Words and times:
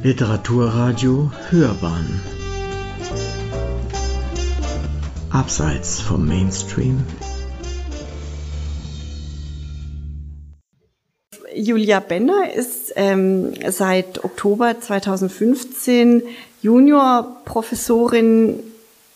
Literaturradio 0.00 1.32
Hörbahn 1.50 2.20
Abseits 5.30 6.00
vom 6.00 6.24
Mainstream 6.24 7.02
Julia 11.52 11.98
Benner 11.98 12.54
ist 12.54 12.92
ähm, 12.94 13.52
seit 13.68 14.22
Oktober 14.22 14.80
2015 14.80 16.22
Juniorprofessorin 16.62 18.60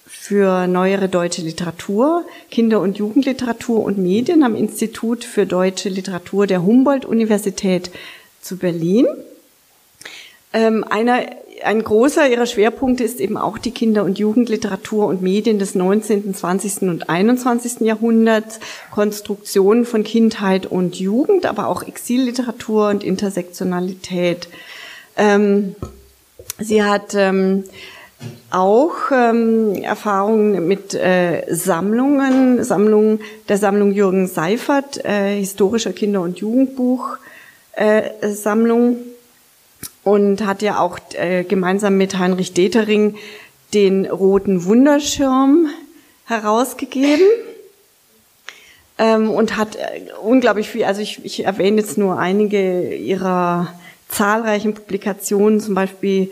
für 0.05 0.67
neuere 0.67 1.09
deutsche 1.09 1.43
Literatur, 1.43 2.25
Kinder- 2.51 2.81
und 2.81 2.99
Jugendliteratur 2.99 3.85
und 3.85 3.99
Medien 3.99 4.43
am 4.43 4.57
Institut 4.57 5.23
für 5.23 5.47
deutsche 5.47 5.89
Literatur 5.89 6.49
der 6.49 6.65
Humboldt-Universität 6.65 7.93
zu 8.41 8.57
Berlin. 8.57 9.07
Ähm, 10.53 10.85
einer, 10.89 11.21
ein 11.65 11.83
großer 11.83 12.29
ihrer 12.29 12.47
Schwerpunkte 12.47 13.05
ist 13.05 13.21
eben 13.21 13.37
auch 13.37 13.59
die 13.59 13.71
Kinder- 13.71 14.05
und 14.05 14.19
Jugendliteratur 14.19 15.07
und 15.07 15.23
Medien 15.23 15.59
des 15.59 15.75
19., 15.75 16.35
20. 16.35 16.83
und 16.83 17.09
21. 17.09 17.81
Jahrhunderts, 17.81 18.61
Konstruktionen 18.91 19.85
von 19.85 20.03
Kindheit 20.05 20.67
und 20.67 20.97
Jugend, 20.97 21.47
aber 21.47 21.69
auch 21.69 21.83
Exilliteratur 21.83 22.89
und 22.89 23.05
Intersektionalität. 23.05 24.49
Ähm, 25.17 25.77
sie 26.59 26.83
hat 26.83 27.15
ähm, 27.15 27.65
auch 28.51 29.11
ähm, 29.11 29.75
Erfahrungen 29.83 30.67
mit 30.69 30.95
äh, 30.95 31.45
Sammlungen, 31.49 32.63
Sammlungen 32.63 33.21
der 33.49 33.57
Sammlung 33.57 33.93
Jürgen 33.93 34.27
Seifert, 34.27 35.05
äh, 35.05 35.37
historischer 35.39 35.93
Kinder- 35.93 36.23
und 36.23 36.39
Jugendbuch 36.39 37.17
äh, 37.73 38.11
und 40.05 40.45
hat 40.45 40.63
ja 40.63 40.81
auch 40.81 40.99
äh, 41.15 41.45
gemeinsam 41.45 41.97
mit 41.97 42.19
Heinrich 42.19 42.53
Detering 42.55 43.17
den 43.75 44.07
roten 44.07 44.65
Wunderschirm 44.65 45.69
herausgegeben 46.27 47.27
ähm, 48.99 49.31
und 49.31 49.57
hat 49.57 49.77
äh, 49.77 50.13
unglaublich 50.23 50.69
viel, 50.69 50.85
also 50.85 51.01
ich, 51.01 51.25
ich 51.25 51.45
erwähne 51.45 51.81
jetzt 51.81 51.99
nur 51.99 52.19
einige 52.19 52.95
ihrer 52.95 53.73
zahlreichen 54.09 54.75
Publikationen, 54.75 55.61
zum 55.61 55.75
Beispiel 55.75 56.31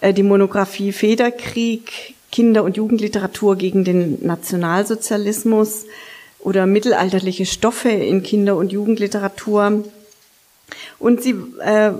äh, 0.00 0.12
die 0.12 0.22
Monographie 0.22 0.92
Federkrieg, 0.92 2.14
Kinder- 2.30 2.64
und 2.64 2.76
Jugendliteratur 2.76 3.56
gegen 3.56 3.84
den 3.84 4.24
Nationalsozialismus 4.24 5.84
oder 6.38 6.66
mittelalterliche 6.66 7.46
Stoffe 7.46 7.90
in 7.90 8.22
Kinder- 8.22 8.56
und 8.56 8.72
Jugendliteratur. 8.72 9.84
Und 10.98 11.22
sie 11.22 11.34
äh, 11.60 11.92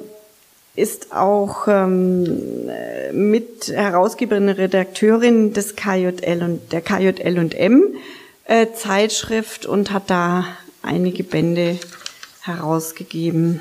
ist 0.74 1.12
auch 1.12 1.68
ähm, 1.68 2.70
mit 3.12 3.68
Herausgeberin, 3.68 4.48
Redakteurin 4.48 5.52
des 5.52 5.76
KJL 5.76 6.42
und 6.42 6.72
der 6.72 6.80
KJL 6.80 7.38
und 7.38 7.54
M 7.54 7.94
äh, 8.44 8.68
Zeitschrift 8.74 9.66
und 9.66 9.90
hat 9.92 10.08
da 10.08 10.46
einige 10.82 11.24
Bände 11.24 11.78
herausgegeben. 12.40 13.60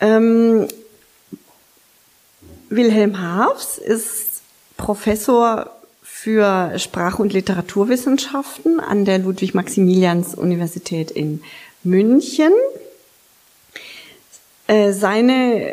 Ähm, 0.00 0.66
Wilhelm 2.68 3.20
Haafs 3.20 3.78
ist 3.78 4.42
Professor 4.76 5.70
für 6.02 6.78
Sprach- 6.78 7.18
und 7.18 7.32
Literaturwissenschaften 7.32 8.80
an 8.80 9.04
der 9.04 9.18
Ludwig-Maximilians-Universität 9.20 11.10
in 11.12 11.42
München. 11.84 12.52
Äh, 14.66 14.92
seine 14.92 15.72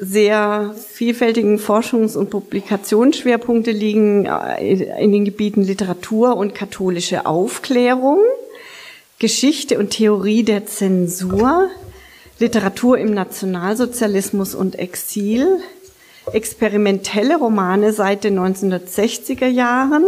sehr 0.00 0.74
vielfältigen 0.76 1.58
Forschungs- 1.58 2.16
und 2.16 2.30
Publikationsschwerpunkte 2.30 3.70
liegen 3.70 4.26
äh, 4.26 4.72
in 5.02 5.12
den 5.12 5.24
Gebieten 5.24 5.62
Literatur 5.62 6.36
und 6.36 6.54
katholische 6.54 7.26
Aufklärung, 7.26 8.20
Geschichte 9.18 9.78
und 9.78 9.90
Theorie 9.90 10.44
der 10.44 10.66
Zensur, 10.66 11.68
Literatur 12.38 12.98
im 12.98 13.12
Nationalsozialismus 13.12 14.54
und 14.54 14.78
Exil, 14.78 15.60
experimentelle 16.32 17.36
Romane 17.36 17.92
seit 17.92 18.22
den 18.24 18.38
1960er 18.38 19.46
Jahren. 19.46 20.04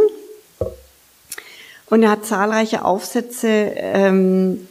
Und 1.88 2.04
er 2.04 2.10
hat 2.10 2.24
zahlreiche 2.24 2.84
Aufsätze 2.84 3.48
ähm, 3.48 4.68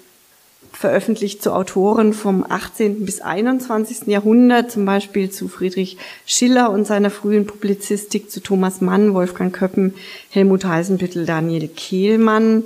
veröffentlicht 0.79 1.43
zu 1.43 1.51
Autoren 1.51 2.13
vom 2.13 2.45
18. 2.47 3.03
bis 3.03 3.19
21. 3.19 4.07
Jahrhundert, 4.07 4.71
zum 4.71 4.85
Beispiel 4.85 5.29
zu 5.29 5.49
Friedrich 5.49 5.97
Schiller 6.25 6.71
und 6.71 6.87
seiner 6.87 7.09
frühen 7.09 7.45
Publizistik, 7.45 8.31
zu 8.31 8.39
Thomas 8.39 8.79
Mann, 8.79 9.13
Wolfgang 9.13 9.53
Köppen, 9.53 9.93
Helmut 10.29 10.63
Heisenbüttel, 10.63 11.25
Daniel 11.25 11.67
Kehlmann. 11.67 12.63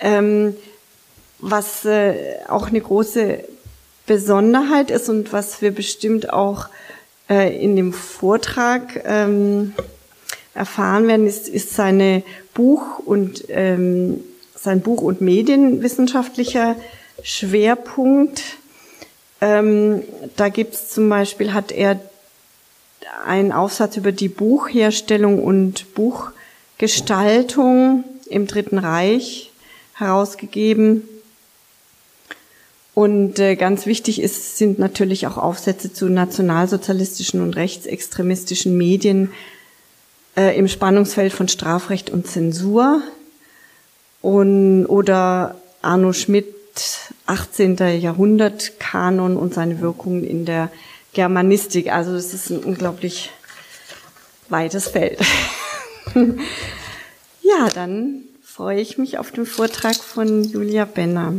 Ähm, 0.00 0.56
was 1.38 1.84
äh, 1.84 2.38
auch 2.48 2.66
eine 2.66 2.80
große 2.80 3.44
Besonderheit 4.04 4.90
ist 4.90 5.08
und 5.08 5.32
was 5.32 5.62
wir 5.62 5.70
bestimmt 5.70 6.32
auch 6.32 6.66
äh, 7.30 7.56
in 7.56 7.76
dem 7.76 7.92
Vortrag 7.92 9.00
ähm, 9.06 9.74
erfahren 10.54 11.06
werden, 11.06 11.28
ist, 11.28 11.46
ist 11.46 11.76
seine 11.76 12.24
Buch- 12.52 12.98
und 12.98 13.44
ähm, 13.46 14.24
sein 14.56 14.80
Buch- 14.80 15.02
und 15.02 15.20
medienwissenschaftlicher 15.20 16.74
Schwerpunkt. 17.22 18.42
Ähm, 19.40 20.02
da 20.36 20.48
gibt 20.48 20.74
es 20.74 20.90
zum 20.90 21.08
Beispiel, 21.08 21.52
hat 21.52 21.72
er 21.72 22.00
einen 23.26 23.52
Aufsatz 23.52 23.96
über 23.96 24.12
die 24.12 24.28
Buchherstellung 24.28 25.42
und 25.42 25.94
Buchgestaltung 25.94 28.04
im 28.28 28.46
Dritten 28.46 28.78
Reich 28.78 29.50
herausgegeben. 29.94 31.08
Und 32.94 33.40
äh, 33.40 33.56
ganz 33.56 33.86
wichtig 33.86 34.20
ist, 34.20 34.56
sind 34.56 34.78
natürlich 34.78 35.26
auch 35.26 35.36
Aufsätze 35.36 35.92
zu 35.92 36.06
nationalsozialistischen 36.06 37.42
und 37.42 37.56
rechtsextremistischen 37.56 38.76
Medien 38.76 39.32
äh, 40.36 40.56
im 40.56 40.68
Spannungsfeld 40.68 41.32
von 41.32 41.48
Strafrecht 41.48 42.10
und 42.10 42.28
Zensur. 42.28 43.02
Und, 44.22 44.86
oder 44.86 45.56
Arno 45.82 46.12
Schmidt, 46.12 46.53
18. 47.26 47.76
Jahrhundert 48.00 48.78
Kanon 48.78 49.36
und 49.36 49.54
seine 49.54 49.80
Wirkungen 49.80 50.24
in 50.24 50.44
der 50.44 50.70
Germanistik. 51.12 51.92
Also 51.92 52.14
es 52.14 52.34
ist 52.34 52.50
ein 52.50 52.62
unglaublich 52.64 53.30
weites 54.48 54.88
Feld. 54.88 55.20
ja, 56.14 57.68
dann 57.74 58.22
freue 58.42 58.80
ich 58.80 58.98
mich 58.98 59.18
auf 59.18 59.30
den 59.30 59.46
Vortrag 59.46 59.96
von 59.96 60.44
Julia 60.44 60.84
Benner. 60.84 61.34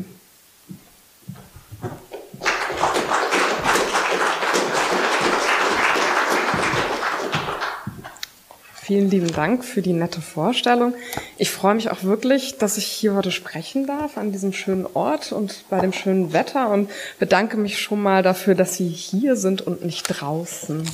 Vielen 8.86 9.10
lieben 9.10 9.32
Dank 9.32 9.66
für 9.66 9.82
die 9.82 9.94
nette 9.94 10.22
Vorstellung. 10.22 10.94
Ich 11.40 11.50
freue 11.50 11.74
mich 11.74 11.90
auch 11.90 12.04
wirklich, 12.04 12.60
dass 12.60 12.78
ich 12.78 12.86
hier 12.86 13.16
heute 13.16 13.32
sprechen 13.32 13.88
darf 13.88 14.16
an 14.16 14.32
diesem 14.32 14.54
schönen 14.54 14.86
Ort 14.94 15.32
und 15.32 15.66
bei 15.72 15.80
dem 15.80 15.92
schönen 15.92 16.34
Wetter 16.34 16.70
und 16.70 16.92
bedanke 17.18 17.58
mich 17.58 17.82
schon 17.82 18.00
mal 18.00 18.22
dafür, 18.22 18.54
dass 18.54 18.76
Sie 18.76 18.88
hier 18.88 19.38
sind 19.38 19.64
und 19.64 19.84
nicht 19.84 20.04
draußen. 20.04 20.88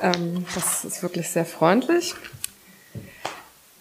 Ähm, 0.00 0.46
das 0.54 0.86
ist 0.86 1.02
wirklich 1.02 1.28
sehr 1.28 1.44
freundlich. 1.44 2.14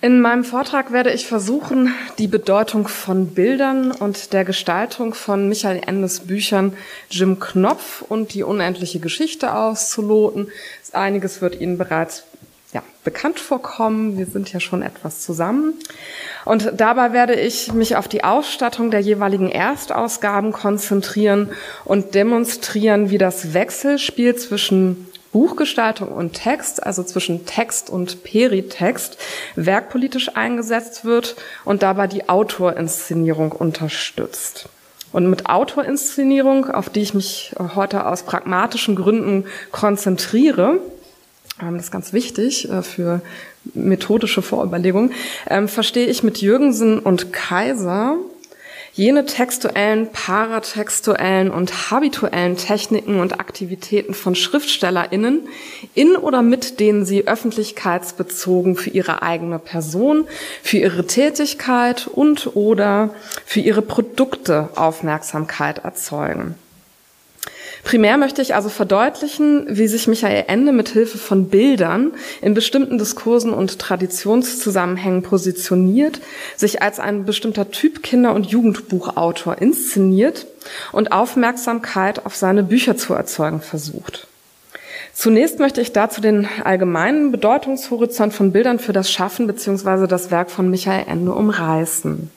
In 0.01 0.19
meinem 0.19 0.43
Vortrag 0.43 0.91
werde 0.91 1.13
ich 1.13 1.25
versuchen, 1.25 1.95
die 2.17 2.27
Bedeutung 2.27 2.89
von 2.89 3.27
Bildern 3.27 3.93
und 3.93 4.33
der 4.33 4.43
Gestaltung 4.43 5.13
von 5.13 5.47
Michael 5.47 5.81
Endes 5.87 6.19
Büchern 6.19 6.73
Jim 7.09 7.39
Knopf 7.39 8.01
und 8.01 8.33
die 8.33 8.43
unendliche 8.43 8.99
Geschichte 8.99 9.55
auszuloten. 9.55 10.51
Einiges 10.91 11.41
wird 11.41 11.59
Ihnen 11.59 11.77
bereits 11.77 12.23
ja, 12.75 12.83
bekannt 13.05 13.39
vorkommen. 13.39 14.17
Wir 14.17 14.25
sind 14.25 14.51
ja 14.51 14.59
schon 14.59 14.81
etwas 14.81 15.21
zusammen. 15.21 15.75
Und 16.43 16.73
dabei 16.75 17.13
werde 17.13 17.33
ich 17.33 17.71
mich 17.71 17.95
auf 17.95 18.09
die 18.09 18.25
Ausstattung 18.25 18.91
der 18.91 18.99
jeweiligen 18.99 19.49
Erstausgaben 19.49 20.51
konzentrieren 20.51 21.51
und 21.85 22.15
demonstrieren, 22.15 23.09
wie 23.09 23.17
das 23.17 23.53
Wechselspiel 23.53 24.35
zwischen 24.35 25.07
Buchgestaltung 25.31 26.09
und 26.09 26.33
Text, 26.33 26.85
also 26.85 27.01
zwischen 27.03 27.45
Text 27.45 27.89
und 27.89 28.23
Peritext, 28.23 29.17
werkpolitisch 29.55 30.35
eingesetzt 30.35 31.05
wird 31.05 31.37
und 31.63 31.81
dabei 31.81 32.07
die 32.07 32.27
Autorinszenierung 32.27 33.53
unterstützt. 33.53 34.67
Und 35.13 35.29
mit 35.29 35.45
Autorinszenierung, 35.45 36.69
auf 36.69 36.89
die 36.89 37.01
ich 37.01 37.13
mich 37.13 37.55
heute 37.57 38.05
aus 38.05 38.23
pragmatischen 38.23 38.97
Gründen 38.97 39.45
konzentriere, 39.71 40.81
das 41.59 41.85
ist 41.85 41.91
ganz 41.91 42.13
wichtig 42.13 42.69
äh, 42.69 42.81
für 42.81 43.21
methodische 43.73 44.41
Vorüberlegungen, 44.41 45.13
ähm, 45.47 45.67
verstehe 45.67 46.07
ich 46.07 46.23
mit 46.23 46.41
Jürgensen 46.41 46.99
und 46.99 47.31
Kaiser 47.31 48.17
jene 48.95 49.25
textuellen, 49.25 50.09
paratextuellen 50.11 51.51
und 51.51 51.91
habituellen 51.91 52.55
Techniken 52.55 53.19
und 53.19 53.41
Aktivitäten 53.41 54.13
von 54.13 54.35
SchriftstellerInnen, 54.35 55.49
in 55.93 56.15
oder 56.15 56.41
mit 56.41 56.79
denen 56.79 57.05
sie 57.05 57.27
öffentlichkeitsbezogen 57.27 58.77
für 58.77 58.89
ihre 58.89 59.21
eigene 59.21 59.59
Person, 59.59 60.27
für 60.63 60.77
ihre 60.77 61.05
Tätigkeit 61.05 62.07
und 62.07 62.55
oder 62.55 63.13
für 63.45 63.59
ihre 63.59 63.81
Produkte 63.81 64.69
Aufmerksamkeit 64.75 65.79
erzeugen. 65.79 66.55
Primär 67.85 68.17
möchte 68.17 68.41
ich 68.41 68.55
also 68.55 68.69
verdeutlichen, 68.69 69.67
wie 69.69 69.87
sich 69.87 70.07
Michael 70.07 70.45
Ende 70.47 70.71
mit 70.71 70.89
Hilfe 70.89 71.19
von 71.19 71.49
Bildern 71.49 72.13
in 72.41 72.55
bestimmten 72.55 72.97
Diskursen 72.97 73.53
und 73.53 73.77
Traditionszusammenhängen 73.77 75.21
positioniert, 75.21 76.19
sich 76.57 76.81
als 76.81 76.99
ein 76.99 77.25
bestimmter 77.25 77.69
Typ 77.69 78.01
Kinder- 78.01 78.33
und 78.33 78.47
Jugendbuchautor 78.47 79.61
inszeniert 79.61 80.47
und 80.93 81.11
Aufmerksamkeit 81.11 82.25
auf 82.25 82.35
seine 82.35 82.63
Bücher 82.63 82.97
zu 82.97 83.13
erzeugen 83.13 83.61
versucht. 83.61 84.27
Zunächst 85.13 85.59
möchte 85.59 85.79
ich 85.79 85.93
dazu 85.93 86.21
den 86.21 86.47
allgemeinen 86.63 87.31
Bedeutungshorizont 87.31 88.33
von 88.33 88.51
Bildern 88.51 88.79
für 88.79 88.93
das 88.93 89.11
Schaffen 89.11 89.45
bzw. 89.45 90.07
das 90.07 90.31
Werk 90.31 90.49
von 90.49 90.71
Michael 90.71 91.05
Ende 91.07 91.33
umreißen. 91.33 92.31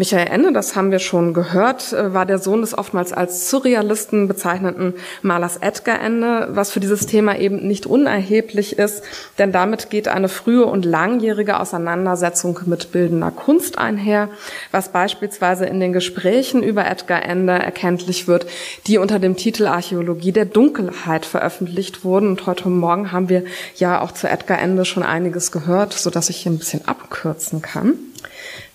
Michael 0.00 0.28
Ende, 0.28 0.50
das 0.54 0.76
haben 0.76 0.92
wir 0.92 0.98
schon 0.98 1.34
gehört, 1.34 1.92
äh, 1.92 2.14
war 2.14 2.24
der 2.24 2.38
Sohn 2.38 2.62
des 2.62 2.76
oftmals 2.76 3.12
als 3.12 3.50
Surrealisten 3.50 4.28
bezeichneten 4.28 4.94
Malers 5.20 5.58
Edgar 5.58 6.00
Ende, 6.00 6.48
was 6.52 6.70
für 6.70 6.80
dieses 6.80 7.04
Thema 7.04 7.38
eben 7.38 7.68
nicht 7.68 7.84
unerheblich 7.84 8.78
ist, 8.78 9.02
denn 9.36 9.52
damit 9.52 9.90
geht 9.90 10.08
eine 10.08 10.30
frühe 10.30 10.64
und 10.64 10.86
langjährige 10.86 11.60
Auseinandersetzung 11.60 12.60
mit 12.64 12.92
bildender 12.92 13.30
Kunst 13.30 13.76
einher, 13.76 14.30
was 14.72 14.88
beispielsweise 14.88 15.66
in 15.66 15.80
den 15.80 15.92
Gesprächen 15.92 16.62
über 16.62 16.86
Edgar 16.86 17.22
Ende 17.22 17.52
erkenntlich 17.52 18.26
wird, 18.26 18.46
die 18.86 18.96
unter 18.96 19.18
dem 19.18 19.36
Titel 19.36 19.66
Archäologie 19.66 20.32
der 20.32 20.46
Dunkelheit 20.46 21.26
veröffentlicht 21.26 22.04
wurden. 22.04 22.28
Und 22.28 22.46
heute 22.46 22.70
Morgen 22.70 23.12
haben 23.12 23.28
wir 23.28 23.44
ja 23.76 24.00
auch 24.00 24.12
zu 24.12 24.30
Edgar 24.30 24.60
Ende 24.60 24.86
schon 24.86 25.02
einiges 25.02 25.52
gehört, 25.52 25.92
so 25.92 26.08
dass 26.08 26.30
ich 26.30 26.38
hier 26.38 26.52
ein 26.52 26.58
bisschen 26.58 26.88
abkürzen 26.88 27.60
kann. 27.60 27.98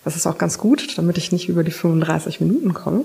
Das 0.04 0.16
ist 0.16 0.26
auch 0.26 0.38
ganz 0.38 0.58
gut, 0.58 0.96
damit 0.98 1.18
ich 1.18 1.32
nicht 1.32 1.48
über 1.48 1.64
die 1.64 1.70
35 1.70 2.40
Minuten 2.40 2.74
komme. 2.74 3.04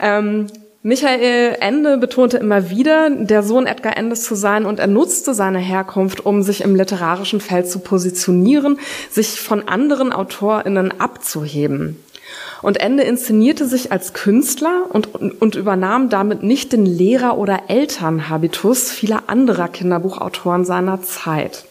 Ähm, 0.00 0.46
Michael 0.82 1.56
Ende 1.60 1.98
betonte 1.98 2.38
immer 2.38 2.70
wieder, 2.70 3.10
der 3.10 3.42
Sohn 3.42 3.66
Edgar 3.66 3.96
Endes 3.96 4.22
zu 4.22 4.36
sein 4.36 4.64
und 4.64 4.78
er 4.78 4.86
nutzte 4.86 5.34
seine 5.34 5.58
Herkunft, 5.58 6.24
um 6.24 6.42
sich 6.42 6.60
im 6.60 6.76
literarischen 6.76 7.40
Feld 7.40 7.68
zu 7.68 7.80
positionieren, 7.80 8.78
sich 9.10 9.40
von 9.40 9.68
anderen 9.68 10.12
AutorInnen 10.12 11.00
abzuheben. 11.00 11.96
Und 12.62 12.80
Ende 12.80 13.02
inszenierte 13.02 13.66
sich 13.66 13.92
als 13.92 14.14
Künstler 14.14 14.86
und, 14.88 15.14
und 15.14 15.54
übernahm 15.54 16.08
damit 16.08 16.42
nicht 16.42 16.72
den 16.72 16.86
Lehrer- 16.86 17.38
oder 17.38 17.64
Elternhabitus 17.68 18.90
vieler 18.90 19.24
anderer 19.26 19.68
Kinderbuchautoren 19.68 20.64
seiner 20.64 21.02
Zeit. 21.02 21.67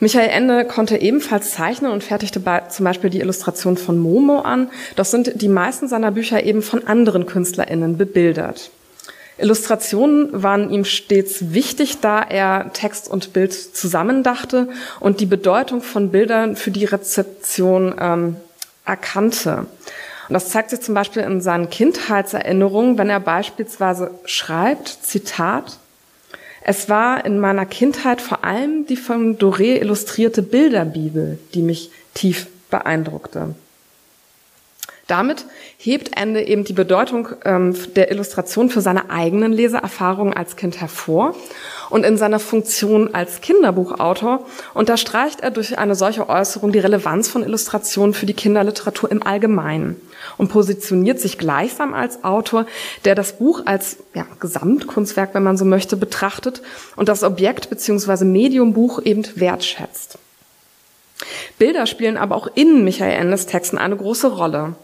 Michael 0.00 0.28
Ende 0.28 0.64
konnte 0.64 0.96
ebenfalls 0.98 1.52
zeichnen 1.52 1.90
und 1.90 2.04
fertigte 2.04 2.40
zum 2.68 2.84
Beispiel 2.84 3.10
die 3.10 3.20
Illustration 3.20 3.76
von 3.76 3.98
Momo 3.98 4.40
an. 4.40 4.70
Doch 4.94 5.04
sind 5.04 5.42
die 5.42 5.48
meisten 5.48 5.88
seiner 5.88 6.12
Bücher 6.12 6.44
eben 6.44 6.62
von 6.62 6.86
anderen 6.86 7.26
KünstlerInnen 7.26 7.98
bebildert. 7.98 8.70
Illustrationen 9.38 10.42
waren 10.42 10.70
ihm 10.70 10.84
stets 10.84 11.52
wichtig, 11.52 12.00
da 12.00 12.22
er 12.22 12.72
Text 12.72 13.08
und 13.08 13.32
Bild 13.32 13.52
zusammendachte 13.52 14.68
und 15.00 15.20
die 15.20 15.26
Bedeutung 15.26 15.80
von 15.80 16.10
Bildern 16.10 16.56
für 16.56 16.72
die 16.72 16.84
Rezeption 16.84 17.94
ähm, 18.00 18.36
erkannte. 18.84 19.66
Und 20.28 20.34
das 20.34 20.50
zeigt 20.50 20.70
sich 20.70 20.80
zum 20.80 20.94
Beispiel 20.94 21.22
in 21.22 21.40
seinen 21.40 21.70
Kindheitserinnerungen, 21.70 22.98
wenn 22.98 23.10
er 23.10 23.20
beispielsweise 23.20 24.10
schreibt, 24.24 24.88
Zitat, 24.88 25.78
es 26.68 26.90
war 26.90 27.24
in 27.24 27.40
meiner 27.40 27.64
Kindheit 27.64 28.20
vor 28.20 28.44
allem 28.44 28.84
die 28.84 28.96
von 28.96 29.38
Doré 29.38 29.80
illustrierte 29.80 30.42
Bilderbibel, 30.42 31.38
die 31.54 31.62
mich 31.62 31.90
tief 32.12 32.46
beeindruckte. 32.68 33.54
Damit 35.06 35.46
hebt 35.78 36.14
Ende 36.14 36.42
eben 36.42 36.64
die 36.64 36.74
Bedeutung 36.74 37.30
ähm, 37.46 37.74
der 37.96 38.10
Illustration 38.10 38.68
für 38.68 38.82
seine 38.82 39.08
eigenen 39.08 39.50
Leseerfahrungen 39.50 40.34
als 40.34 40.56
Kind 40.56 40.78
hervor. 40.78 41.34
Und 41.90 42.04
in 42.04 42.16
seiner 42.16 42.38
Funktion 42.38 43.14
als 43.14 43.40
Kinderbuchautor 43.40 44.46
unterstreicht 44.74 45.40
er 45.40 45.50
durch 45.50 45.78
eine 45.78 45.94
solche 45.94 46.28
Äußerung 46.28 46.72
die 46.72 46.78
Relevanz 46.78 47.28
von 47.28 47.42
Illustrationen 47.42 48.14
für 48.14 48.26
die 48.26 48.34
Kinderliteratur 48.34 49.10
im 49.10 49.22
Allgemeinen 49.22 49.96
und 50.36 50.48
positioniert 50.48 51.20
sich 51.20 51.38
gleichsam 51.38 51.94
als 51.94 52.24
Autor, 52.24 52.66
der 53.04 53.14
das 53.14 53.38
Buch 53.38 53.62
als 53.64 53.98
ja, 54.14 54.26
Gesamtkunstwerk, 54.40 55.34
wenn 55.34 55.42
man 55.42 55.56
so 55.56 55.64
möchte, 55.64 55.96
betrachtet 55.96 56.62
und 56.96 57.08
das 57.08 57.22
Objekt 57.22 57.70
bzw. 57.70 58.24
Medium 58.24 58.72
Buch 58.72 59.00
eben 59.02 59.24
wertschätzt. 59.36 60.18
Bilder 61.58 61.86
spielen 61.86 62.16
aber 62.16 62.36
auch 62.36 62.48
in 62.54 62.84
Michael 62.84 63.20
Endes 63.20 63.46
Texten 63.46 63.78
eine 63.78 63.96
große 63.96 64.28
Rolle. 64.28 64.74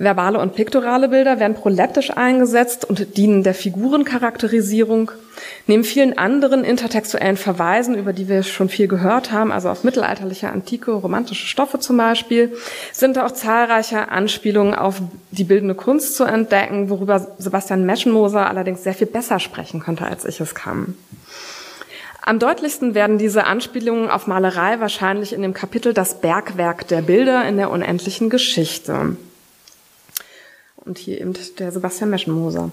Verbale 0.00 0.38
und 0.38 0.54
piktorale 0.54 1.10
Bilder 1.10 1.40
werden 1.40 1.54
proleptisch 1.54 2.10
eingesetzt 2.16 2.88
und 2.88 3.18
dienen 3.18 3.42
der 3.42 3.52
Figurencharakterisierung. 3.52 5.10
Neben 5.66 5.84
vielen 5.84 6.16
anderen 6.16 6.64
intertextuellen 6.64 7.36
Verweisen, 7.36 7.94
über 7.94 8.14
die 8.14 8.26
wir 8.26 8.42
schon 8.42 8.70
viel 8.70 8.88
gehört 8.88 9.30
haben, 9.30 9.52
also 9.52 9.68
auf 9.68 9.84
mittelalterliche, 9.84 10.48
antike, 10.48 10.90
romantische 10.92 11.46
Stoffe 11.46 11.80
zum 11.80 11.98
Beispiel, 11.98 12.56
sind 12.92 13.18
auch 13.18 13.30
zahlreiche 13.32 14.08
Anspielungen 14.08 14.74
auf 14.74 15.02
die 15.32 15.44
bildende 15.44 15.74
Kunst 15.74 16.16
zu 16.16 16.24
entdecken, 16.24 16.88
worüber 16.88 17.34
Sebastian 17.36 17.84
Meschenmoser 17.84 18.48
allerdings 18.48 18.82
sehr 18.82 18.94
viel 18.94 19.06
besser 19.06 19.38
sprechen 19.38 19.80
könnte, 19.80 20.06
als 20.06 20.24
ich 20.24 20.40
es 20.40 20.54
kann. 20.54 20.96
Am 22.22 22.38
deutlichsten 22.38 22.94
werden 22.94 23.18
diese 23.18 23.44
Anspielungen 23.44 24.08
auf 24.08 24.26
Malerei 24.26 24.80
wahrscheinlich 24.80 25.34
in 25.34 25.42
dem 25.42 25.52
Kapitel 25.52 25.92
Das 25.92 26.22
Bergwerk 26.22 26.88
der 26.88 27.02
Bilder 27.02 27.46
in 27.46 27.58
der 27.58 27.70
unendlichen 27.70 28.30
Geschichte. 28.30 29.16
Und 30.84 30.98
hier 30.98 31.20
eben 31.20 31.34
der 31.58 31.72
Sebastian 31.72 32.10
Meschenmoser. 32.10 32.70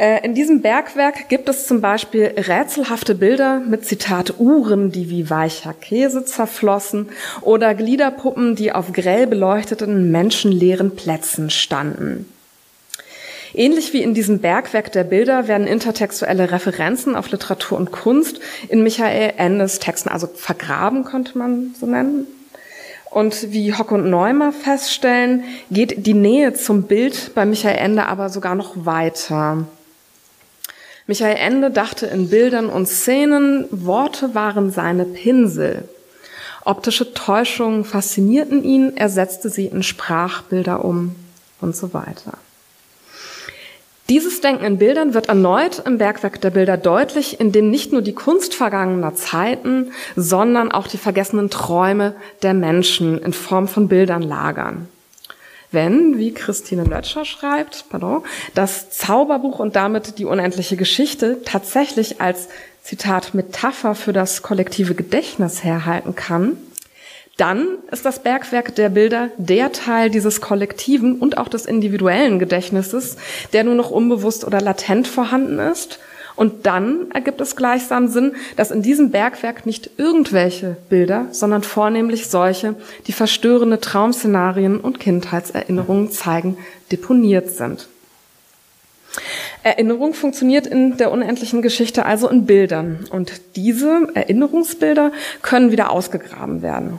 Äh, 0.00 0.24
in 0.24 0.34
diesem 0.34 0.62
Bergwerk 0.62 1.28
gibt 1.28 1.48
es 1.50 1.66
zum 1.66 1.82
Beispiel 1.82 2.32
rätselhafte 2.36 3.14
Bilder 3.14 3.60
mit 3.60 3.84
Zitat 3.84 4.40
Uhren, 4.40 4.92
die 4.92 5.10
wie 5.10 5.28
weicher 5.28 5.74
Käse 5.74 6.24
zerflossen 6.24 7.10
oder 7.42 7.74
Gliederpuppen, 7.74 8.56
die 8.56 8.72
auf 8.72 8.92
grell 8.92 9.26
beleuchteten 9.26 10.10
menschenleeren 10.10 10.96
Plätzen 10.96 11.50
standen. 11.50 12.24
Ähnlich 13.52 13.92
wie 13.92 14.02
in 14.02 14.14
diesem 14.14 14.38
Bergwerk 14.38 14.90
der 14.92 15.04
Bilder 15.04 15.48
werden 15.48 15.66
intertextuelle 15.66 16.50
Referenzen 16.50 17.14
auf 17.14 17.30
Literatur 17.30 17.76
und 17.76 17.90
Kunst 17.90 18.40
in 18.70 18.82
Michael 18.82 19.34
Endes 19.36 19.80
Texten, 19.80 20.08
also 20.08 20.28
vergraben 20.28 21.04
könnte 21.04 21.36
man 21.36 21.74
so 21.78 21.84
nennen, 21.84 22.26
und 23.10 23.52
wie 23.52 23.74
Hock 23.74 23.90
und 23.92 24.08
Neumer 24.08 24.52
feststellen, 24.52 25.44
geht 25.70 26.06
die 26.06 26.14
Nähe 26.14 26.54
zum 26.54 26.84
Bild 26.84 27.34
bei 27.34 27.44
Michael 27.44 27.76
Ende 27.76 28.06
aber 28.06 28.30
sogar 28.30 28.54
noch 28.54 28.86
weiter. 28.86 29.66
Michael 31.06 31.36
Ende 31.36 31.72
dachte 31.72 32.06
in 32.06 32.30
Bildern 32.30 32.68
und 32.68 32.86
Szenen, 32.86 33.66
Worte 33.70 34.34
waren 34.34 34.70
seine 34.70 35.04
Pinsel. 35.04 35.88
Optische 36.64 37.14
Täuschungen 37.14 37.84
faszinierten 37.84 38.62
ihn, 38.62 38.96
er 38.96 39.08
setzte 39.08 39.48
sie 39.48 39.66
in 39.66 39.82
Sprachbilder 39.82 40.84
um 40.84 41.16
und 41.60 41.74
so 41.74 41.92
weiter. 41.92 42.34
Dieses 44.10 44.40
Denken 44.40 44.64
in 44.64 44.78
Bildern 44.78 45.14
wird 45.14 45.28
erneut 45.28 45.84
im 45.86 45.98
Bergwerk 45.98 46.40
der 46.40 46.50
Bilder 46.50 46.76
deutlich, 46.76 47.38
in 47.38 47.52
dem 47.52 47.70
nicht 47.70 47.92
nur 47.92 48.02
die 48.02 48.12
Kunst 48.12 48.54
vergangener 48.54 49.14
Zeiten, 49.14 49.92
sondern 50.16 50.72
auch 50.72 50.88
die 50.88 50.98
vergessenen 50.98 51.48
Träume 51.48 52.16
der 52.42 52.52
Menschen 52.52 53.22
in 53.22 53.32
Form 53.32 53.68
von 53.68 53.86
Bildern 53.86 54.22
lagern. 54.22 54.88
Wenn, 55.70 56.18
wie 56.18 56.34
Christine 56.34 56.82
Lötscher 56.82 57.24
schreibt, 57.24 57.84
pardon, 57.88 58.24
das 58.56 58.90
Zauberbuch 58.90 59.60
und 59.60 59.76
damit 59.76 60.18
die 60.18 60.24
unendliche 60.24 60.76
Geschichte 60.76 61.38
tatsächlich 61.44 62.20
als 62.20 62.48
Zitat 62.82 63.34
Metapher 63.34 63.94
für 63.94 64.12
das 64.12 64.42
kollektive 64.42 64.96
Gedächtnis 64.96 65.62
herhalten 65.62 66.16
kann, 66.16 66.56
dann 67.40 67.78
ist 67.90 68.04
das 68.04 68.18
Bergwerk 68.18 68.74
der 68.74 68.90
Bilder 68.90 69.30
der 69.38 69.72
Teil 69.72 70.10
dieses 70.10 70.42
kollektiven 70.42 71.16
und 71.16 71.38
auch 71.38 71.48
des 71.48 71.64
individuellen 71.64 72.38
Gedächtnisses, 72.38 73.16
der 73.54 73.64
nur 73.64 73.74
noch 73.74 73.90
unbewusst 73.90 74.44
oder 74.44 74.60
latent 74.60 75.08
vorhanden 75.08 75.58
ist. 75.58 76.00
Und 76.36 76.66
dann 76.66 77.10
ergibt 77.12 77.40
es 77.40 77.56
gleichsam 77.56 78.08
Sinn, 78.08 78.34
dass 78.56 78.70
in 78.70 78.82
diesem 78.82 79.10
Bergwerk 79.10 79.64
nicht 79.64 79.90
irgendwelche 79.96 80.76
Bilder, 80.90 81.28
sondern 81.30 81.62
vornehmlich 81.62 82.28
solche, 82.28 82.74
die 83.06 83.12
verstörende 83.12 83.80
Traumszenarien 83.80 84.78
und 84.78 85.00
Kindheitserinnerungen 85.00 86.10
zeigen, 86.10 86.58
deponiert 86.92 87.50
sind. 87.50 87.88
Erinnerung 89.62 90.14
funktioniert 90.14 90.66
in 90.66 90.98
der 90.98 91.10
unendlichen 91.10 91.62
Geschichte 91.62 92.04
also 92.06 92.28
in 92.28 92.46
Bildern. 92.46 93.06
Und 93.10 93.40
diese 93.56 94.08
Erinnerungsbilder 94.14 95.12
können 95.42 95.72
wieder 95.72 95.90
ausgegraben 95.90 96.62
werden. 96.62 96.98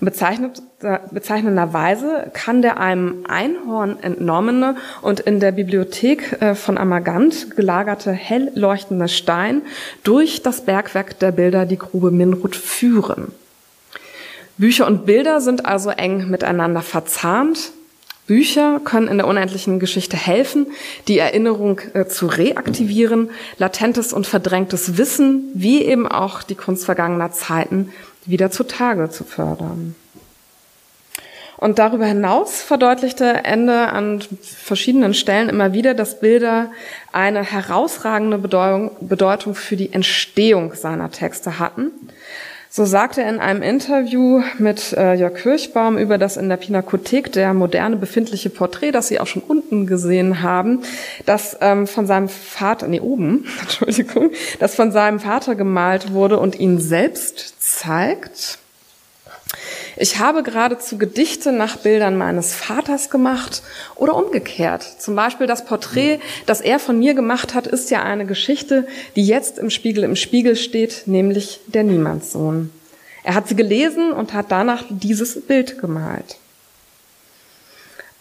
Bezeichnenderweise 0.00 2.30
kann 2.32 2.62
der 2.62 2.78
einem 2.78 3.26
Einhorn 3.28 3.98
entnommene 4.02 4.76
und 5.02 5.20
in 5.20 5.40
der 5.40 5.52
Bibliothek 5.52 6.40
äh, 6.40 6.54
von 6.54 6.78
Amagant 6.78 7.54
gelagerte 7.56 8.12
hell 8.12 8.50
leuchtende 8.54 9.08
Stein 9.08 9.60
durch 10.02 10.42
das 10.42 10.62
Bergwerk 10.62 11.18
der 11.18 11.32
Bilder 11.32 11.66
die 11.66 11.78
Grube 11.78 12.10
Minrut 12.10 12.56
führen. 12.56 13.32
Bücher 14.56 14.86
und 14.86 15.04
Bilder 15.06 15.40
sind 15.40 15.66
also 15.66 15.90
eng 15.90 16.30
miteinander 16.30 16.82
verzahnt. 16.82 17.72
Bücher 18.26 18.80
können 18.82 19.08
in 19.08 19.18
der 19.18 19.26
unendlichen 19.26 19.80
Geschichte 19.80 20.16
helfen, 20.16 20.68
die 21.08 21.18
Erinnerung 21.18 21.80
äh, 21.92 22.06
zu 22.06 22.26
reaktivieren, 22.26 23.30
latentes 23.58 24.14
und 24.14 24.26
verdrängtes 24.26 24.96
Wissen, 24.96 25.50
wie 25.52 25.82
eben 25.82 26.08
auch 26.08 26.42
die 26.42 26.54
Kunst 26.54 26.86
vergangener 26.86 27.32
Zeiten 27.32 27.92
wieder 28.26 28.50
zutage 28.50 29.10
zu 29.10 29.24
fördern. 29.24 29.94
Und 31.56 31.78
darüber 31.78 32.04
hinaus 32.04 32.62
verdeutlichte 32.62 33.24
Ende 33.44 33.88
an 33.88 34.22
verschiedenen 34.42 35.14
Stellen 35.14 35.48
immer 35.48 35.72
wieder, 35.72 35.94
dass 35.94 36.20
Bilder 36.20 36.70
eine 37.12 37.42
herausragende 37.42 38.38
Bedeutung, 38.38 38.90
Bedeutung 39.00 39.54
für 39.54 39.76
die 39.76 39.92
Entstehung 39.92 40.74
seiner 40.74 41.10
Texte 41.10 41.58
hatten. 41.58 41.92
So 42.76 42.84
sagte 42.84 43.22
er 43.22 43.28
in 43.28 43.38
einem 43.38 43.62
Interview 43.62 44.42
mit 44.58 44.94
äh, 44.94 45.14
Jörg 45.14 45.34
Kirchbaum 45.34 45.96
über 45.96 46.18
das 46.18 46.36
in 46.36 46.48
der 46.48 46.56
Pinakothek 46.56 47.30
der 47.30 47.54
moderne 47.54 47.94
befindliche 47.94 48.50
Porträt, 48.50 48.90
das 48.90 49.06
Sie 49.06 49.20
auch 49.20 49.28
schon 49.28 49.42
unten 49.42 49.86
gesehen 49.86 50.42
haben, 50.42 50.82
das 51.24 51.56
ähm, 51.60 51.86
von 51.86 52.08
seinem 52.08 52.28
Vater, 52.28 52.88
nee, 52.88 52.98
oben, 52.98 53.46
Entschuldigung, 53.60 54.32
das 54.58 54.74
von 54.74 54.90
seinem 54.90 55.20
Vater 55.20 55.54
gemalt 55.54 56.12
wurde 56.12 56.40
und 56.40 56.58
ihn 56.58 56.80
selbst 56.80 57.62
zeigt. 57.62 58.58
Ich 59.96 60.18
habe 60.18 60.42
geradezu 60.42 60.98
Gedichte 60.98 61.52
nach 61.52 61.76
Bildern 61.76 62.16
meines 62.16 62.54
Vaters 62.54 63.10
gemacht 63.10 63.62
oder 63.94 64.16
umgekehrt. 64.16 64.82
Zum 64.98 65.14
Beispiel 65.14 65.46
das 65.46 65.64
Porträt, 65.64 66.18
das 66.46 66.60
er 66.60 66.78
von 66.78 66.98
mir 66.98 67.14
gemacht 67.14 67.54
hat, 67.54 67.66
ist 67.66 67.90
ja 67.90 68.02
eine 68.02 68.26
Geschichte, 68.26 68.86
die 69.14 69.24
jetzt 69.24 69.58
im 69.58 69.70
Spiegel 69.70 70.04
im 70.04 70.16
Spiegel 70.16 70.56
steht, 70.56 71.04
nämlich 71.06 71.60
der 71.66 71.84
Niemandssohn. 71.84 72.70
Er 73.22 73.34
hat 73.34 73.48
sie 73.48 73.56
gelesen 73.56 74.12
und 74.12 74.34
hat 74.34 74.46
danach 74.50 74.84
dieses 74.88 75.40
Bild 75.40 75.78
gemalt. 75.78 76.36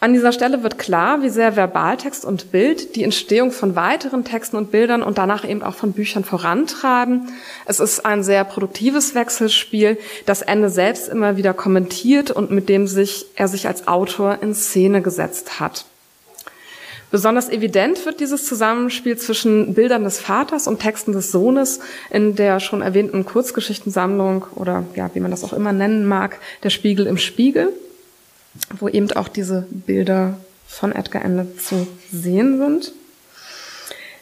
An 0.03 0.11
dieser 0.11 0.33
Stelle 0.33 0.63
wird 0.63 0.77
klar, 0.77 1.21
wie 1.21 1.29
sehr 1.29 1.55
Verbaltext 1.55 2.25
und 2.25 2.51
Bild 2.51 2.97
die 2.97 3.05
Entstehung 3.05 3.53
von 3.53 3.77
weiteren 3.77 4.25
Texten 4.25 4.57
und 4.57 4.69
Bildern 4.69 5.01
und 5.01 5.17
danach 5.17 5.47
eben 5.47 5.63
auch 5.63 5.75
von 5.75 5.93
Büchern 5.93 6.25
vorantreiben. 6.25 7.29
Es 7.65 7.79
ist 7.79 8.05
ein 8.05 8.21
sehr 8.21 8.43
produktives 8.43 9.15
Wechselspiel, 9.15 9.97
das 10.25 10.41
Ende 10.41 10.69
selbst 10.69 11.07
immer 11.07 11.37
wieder 11.37 11.53
kommentiert 11.53 12.31
und 12.31 12.51
mit 12.51 12.67
dem 12.67 12.85
sich 12.85 13.27
er 13.35 13.47
sich 13.47 13.65
als 13.65 13.87
Autor 13.87 14.39
in 14.41 14.53
Szene 14.53 15.01
gesetzt 15.01 15.61
hat. 15.61 15.85
Besonders 17.09 17.47
evident 17.47 18.05
wird 18.05 18.19
dieses 18.19 18.45
Zusammenspiel 18.45 19.17
zwischen 19.17 19.73
Bildern 19.73 20.03
des 20.03 20.19
Vaters 20.19 20.67
und 20.67 20.81
Texten 20.81 21.13
des 21.13 21.31
Sohnes 21.31 21.79
in 22.09 22.35
der 22.35 22.59
schon 22.59 22.81
erwähnten 22.81 23.23
Kurzgeschichtensammlung 23.23 24.47
oder 24.55 24.83
ja, 24.97 25.09
wie 25.13 25.21
man 25.21 25.31
das 25.31 25.45
auch 25.45 25.53
immer 25.53 25.71
nennen 25.71 26.05
mag, 26.05 26.39
der 26.61 26.71
Spiegel 26.71 27.07
im 27.07 27.17
Spiegel 27.17 27.71
wo 28.79 28.87
eben 28.87 29.11
auch 29.13 29.27
diese 29.27 29.67
Bilder 29.69 30.37
von 30.67 30.91
Edgar 30.91 31.23
Ende 31.23 31.55
zu 31.57 31.87
sehen 32.11 32.57
sind. 32.57 32.93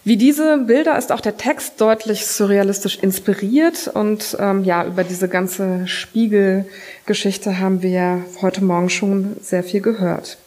Wie 0.04 0.18
diese 0.18 0.58
Bilder 0.58 0.98
ist 0.98 1.12
auch 1.12 1.22
der 1.22 1.38
Text 1.38 1.80
deutlich 1.80 2.26
surrealistisch 2.26 2.98
inspiriert 2.98 3.88
und 3.88 4.36
ähm, 4.40 4.64
ja, 4.64 4.84
über 4.86 5.04
diese 5.04 5.30
ganze 5.30 5.88
Spiegelgeschichte 5.88 7.60
haben 7.60 7.84
wir 7.84 7.90
ja 7.92 8.22
heute 8.42 8.64
Morgen 8.64 8.90
schon 8.90 9.36
sehr 9.42 9.64
viel 9.64 9.82
gehört. 9.82 10.38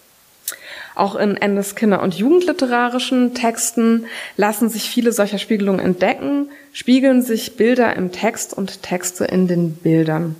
Auch 0.96 1.14
in 1.14 1.36
Endes 1.36 1.76
Kinder- 1.76 2.02
und 2.02 2.14
Jugendliterarischen 2.14 3.34
Texten 3.34 4.06
lassen 4.36 4.68
sich 4.68 4.90
viele 4.90 5.12
solcher 5.12 5.38
Spiegelungen 5.38 5.80
entdecken, 5.80 6.50
spiegeln 6.72 7.22
sich 7.22 7.56
Bilder 7.56 7.94
im 7.94 8.10
Text 8.10 8.54
und 8.54 8.82
Texte 8.82 9.24
in 9.24 9.46
den 9.46 9.74
Bildern. 9.74 10.34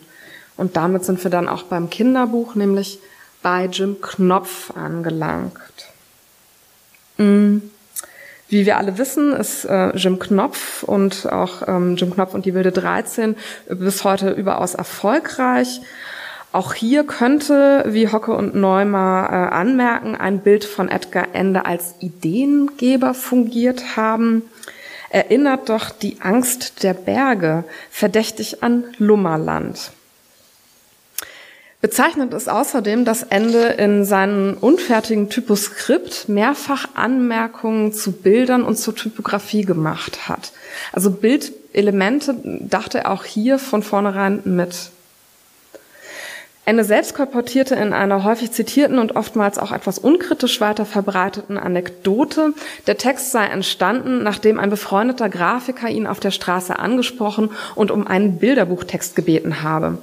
Und 0.56 0.76
damit 0.76 1.04
sind 1.04 1.22
wir 1.22 1.30
dann 1.30 1.48
auch 1.48 1.64
beim 1.64 1.88
Kinderbuch, 1.90 2.56
nämlich 2.56 2.98
bei 3.44 3.66
Jim 3.66 4.00
Knopf 4.00 4.72
angelangt. 4.74 5.52
Mm. 7.18 7.58
Wie 8.48 8.66
wir 8.66 8.78
alle 8.78 8.98
wissen, 8.98 9.32
ist 9.32 9.64
äh, 9.64 9.94
Jim 9.96 10.18
Knopf 10.18 10.82
und 10.82 11.30
auch 11.30 11.66
ähm, 11.68 11.96
Jim 11.96 12.12
Knopf 12.14 12.34
und 12.34 12.46
die 12.46 12.54
Wilde 12.54 12.72
13 12.72 13.36
bis 13.68 14.04
heute 14.04 14.30
überaus 14.30 14.74
erfolgreich. 14.74 15.80
Auch 16.52 16.72
hier 16.72 17.04
könnte, 17.04 17.84
wie 17.88 18.08
Hocke 18.08 18.32
und 18.32 18.54
Neumer 18.54 19.28
äh, 19.30 19.54
anmerken, 19.54 20.14
ein 20.14 20.38
Bild 20.38 20.64
von 20.64 20.88
Edgar 20.88 21.28
Ende 21.34 21.66
als 21.66 21.96
Ideengeber 22.00 23.12
fungiert 23.12 23.96
haben. 23.96 24.42
Erinnert 25.10 25.68
doch 25.68 25.90
die 25.90 26.18
Angst 26.20 26.82
der 26.82 26.94
Berge 26.94 27.64
verdächtig 27.90 28.62
an 28.62 28.84
Lummerland. 28.98 29.90
Bezeichnend 31.84 32.32
ist 32.32 32.48
außerdem, 32.48 33.04
dass 33.04 33.24
Ende 33.24 33.64
in 33.64 34.06
seinem 34.06 34.56
unfertigen 34.58 35.28
Typoskript 35.28 36.30
mehrfach 36.30 36.86
Anmerkungen 36.94 37.92
zu 37.92 38.12
Bildern 38.12 38.62
und 38.62 38.76
zur 38.76 38.94
Typografie 38.96 39.66
gemacht 39.66 40.26
hat. 40.26 40.52
Also 40.94 41.10
Bildelemente 41.10 42.36
dachte 42.42 43.00
er 43.00 43.10
auch 43.10 43.24
hier 43.24 43.58
von 43.58 43.82
vornherein 43.82 44.40
mit. 44.44 44.92
Ende 46.64 46.84
selbst 46.84 47.14
kolportierte 47.14 47.74
in 47.74 47.92
einer 47.92 48.24
häufig 48.24 48.52
zitierten 48.52 48.98
und 48.98 49.14
oftmals 49.14 49.58
auch 49.58 49.70
etwas 49.70 49.98
unkritisch 49.98 50.62
weiter 50.62 50.86
verbreiteten 50.86 51.58
Anekdote, 51.58 52.54
der 52.86 52.96
Text 52.96 53.30
sei 53.30 53.44
entstanden, 53.44 54.22
nachdem 54.22 54.58
ein 54.58 54.70
befreundeter 54.70 55.28
Grafiker 55.28 55.90
ihn 55.90 56.06
auf 56.06 56.18
der 56.18 56.30
Straße 56.30 56.78
angesprochen 56.78 57.50
und 57.74 57.90
um 57.90 58.06
einen 58.06 58.38
Bilderbuchtext 58.38 59.14
gebeten 59.14 59.62
habe. 59.62 59.98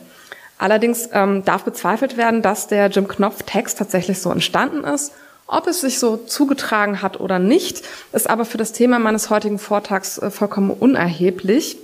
Allerdings 0.61 1.09
ähm, 1.11 1.43
darf 1.43 1.63
bezweifelt 1.63 2.17
werden, 2.17 2.43
dass 2.43 2.67
der 2.67 2.85
Jim 2.85 3.07
Knopf-Text 3.07 3.79
tatsächlich 3.79 4.19
so 4.19 4.29
entstanden 4.29 4.83
ist. 4.83 5.11
Ob 5.47 5.65
es 5.65 5.81
sich 5.81 5.97
so 5.97 6.17
zugetragen 6.17 7.01
hat 7.01 7.19
oder 7.19 7.39
nicht, 7.39 7.81
ist 8.13 8.29
aber 8.29 8.45
für 8.45 8.59
das 8.59 8.71
Thema 8.71 8.99
meines 8.99 9.31
heutigen 9.31 9.57
Vortrags 9.57 10.19
äh, 10.19 10.29
vollkommen 10.29 10.69
unerheblich. 10.69 11.77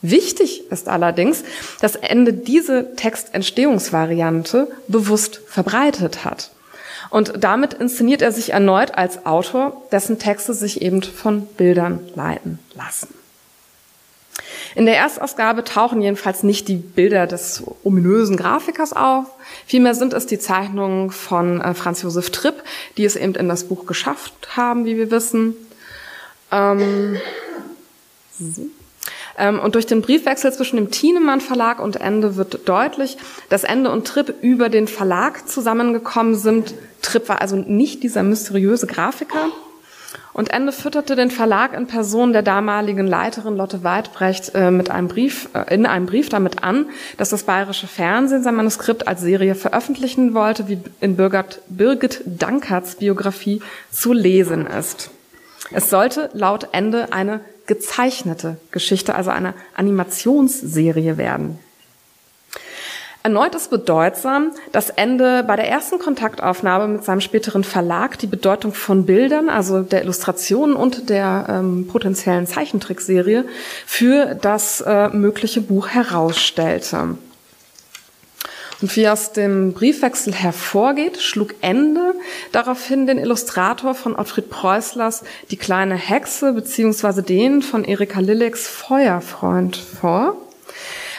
Wichtig 0.00 0.70
ist 0.70 0.88
allerdings, 0.88 1.44
dass 1.82 1.96
Ende 1.96 2.32
diese 2.32 2.96
Textentstehungsvariante 2.96 4.68
bewusst 4.88 5.42
verbreitet 5.46 6.24
hat. 6.24 6.50
Und 7.10 7.44
damit 7.44 7.74
inszeniert 7.74 8.22
er 8.22 8.32
sich 8.32 8.54
erneut 8.54 8.94
als 8.94 9.26
Autor, 9.26 9.82
dessen 9.92 10.18
Texte 10.18 10.54
sich 10.54 10.80
eben 10.80 11.02
von 11.02 11.44
Bildern 11.44 12.00
leiten 12.14 12.58
lassen. 12.74 13.08
In 14.74 14.86
der 14.86 14.96
Erstausgabe 14.96 15.62
tauchen 15.62 16.02
jedenfalls 16.02 16.42
nicht 16.42 16.66
die 16.68 16.76
Bilder 16.76 17.26
des 17.26 17.62
ominösen 17.84 18.36
Grafikers 18.36 18.92
auf. 18.92 19.26
Vielmehr 19.66 19.94
sind 19.94 20.12
es 20.12 20.26
die 20.26 20.38
Zeichnungen 20.38 21.10
von 21.10 21.60
äh, 21.60 21.74
Franz 21.74 22.02
Josef 22.02 22.30
Tripp, 22.30 22.62
die 22.96 23.04
es 23.04 23.14
eben 23.14 23.34
in 23.34 23.48
das 23.48 23.64
Buch 23.64 23.86
geschafft 23.86 24.56
haben, 24.56 24.84
wie 24.84 24.96
wir 24.96 25.10
wissen. 25.10 25.54
Ähm, 26.50 27.18
ähm, 29.38 29.60
und 29.60 29.74
durch 29.76 29.86
den 29.86 30.02
Briefwechsel 30.02 30.52
zwischen 30.52 30.76
dem 30.76 30.90
Thienemann 30.90 31.40
Verlag 31.40 31.80
und 31.80 31.96
Ende 31.96 32.36
wird 32.36 32.68
deutlich, 32.68 33.16
dass 33.48 33.64
Ende 33.64 33.90
und 33.90 34.06
Tripp 34.06 34.34
über 34.42 34.68
den 34.68 34.88
Verlag 34.88 35.48
zusammengekommen 35.48 36.34
sind. 36.34 36.74
Tripp 37.00 37.28
war 37.28 37.40
also 37.40 37.56
nicht 37.56 38.02
dieser 38.02 38.22
mysteriöse 38.22 38.86
Grafiker, 38.86 39.50
und 40.32 40.50
Ende 40.50 40.72
fütterte 40.72 41.16
den 41.16 41.30
Verlag 41.30 41.72
in 41.74 41.86
Person 41.86 42.32
der 42.32 42.42
damaligen 42.42 43.06
Leiterin 43.06 43.56
Lotte 43.56 43.84
Weidbrecht 43.84 44.52
äh, 44.54 44.70
mit 44.70 44.90
einem 44.90 45.08
Brief, 45.08 45.48
äh, 45.54 45.74
in 45.74 45.86
einem 45.86 46.06
Brief 46.06 46.28
damit 46.28 46.62
an, 46.62 46.86
dass 47.16 47.30
das 47.30 47.44
bayerische 47.44 47.86
Fernsehen 47.86 48.42
sein 48.42 48.56
Manuskript 48.56 49.06
als 49.06 49.20
Serie 49.20 49.54
veröffentlichen 49.54 50.34
wollte, 50.34 50.68
wie 50.68 50.78
in 51.00 51.16
Birgit, 51.16 51.60
Birgit 51.68 52.22
Dankerts 52.26 52.96
Biografie 52.96 53.62
zu 53.90 54.12
lesen 54.12 54.66
ist. 54.66 55.10
Es 55.70 55.90
sollte 55.90 56.30
laut 56.34 56.68
Ende 56.72 57.12
eine 57.12 57.40
gezeichnete 57.66 58.56
Geschichte, 58.70 59.14
also 59.14 59.30
eine 59.30 59.54
Animationsserie 59.74 61.16
werden. 61.16 61.58
Erneut 63.24 63.54
ist 63.54 63.70
bedeutsam, 63.70 64.50
dass 64.70 64.90
Ende 64.90 65.44
bei 65.44 65.56
der 65.56 65.66
ersten 65.66 65.98
Kontaktaufnahme 65.98 66.88
mit 66.88 67.04
seinem 67.04 67.22
späteren 67.22 67.64
Verlag 67.64 68.18
die 68.18 68.26
Bedeutung 68.26 68.74
von 68.74 69.06
Bildern, 69.06 69.48
also 69.48 69.80
der 69.80 70.02
Illustrationen 70.02 70.76
und 70.76 71.08
der 71.08 71.46
ähm, 71.48 71.88
potenziellen 71.88 72.46
Zeichentrickserie 72.46 73.46
für 73.86 74.34
das 74.34 74.82
äh, 74.82 75.08
mögliche 75.08 75.62
Buch 75.62 75.88
herausstellte. 75.88 77.16
Und 78.82 78.94
wie 78.94 79.08
aus 79.08 79.32
dem 79.32 79.72
Briefwechsel 79.72 80.34
hervorgeht, 80.34 81.22
schlug 81.22 81.54
Ende 81.62 82.12
daraufhin 82.52 83.06
den 83.06 83.16
Illustrator 83.16 83.94
von 83.94 84.16
Ottfried 84.16 84.50
Preußlers 84.50 85.24
Die 85.50 85.56
kleine 85.56 85.94
Hexe 85.94 86.52
beziehungsweise 86.52 87.22
den 87.22 87.62
von 87.62 87.84
Erika 87.84 88.20
Lillecks 88.20 88.68
Feuerfreund 88.68 89.76
vor. 89.76 90.36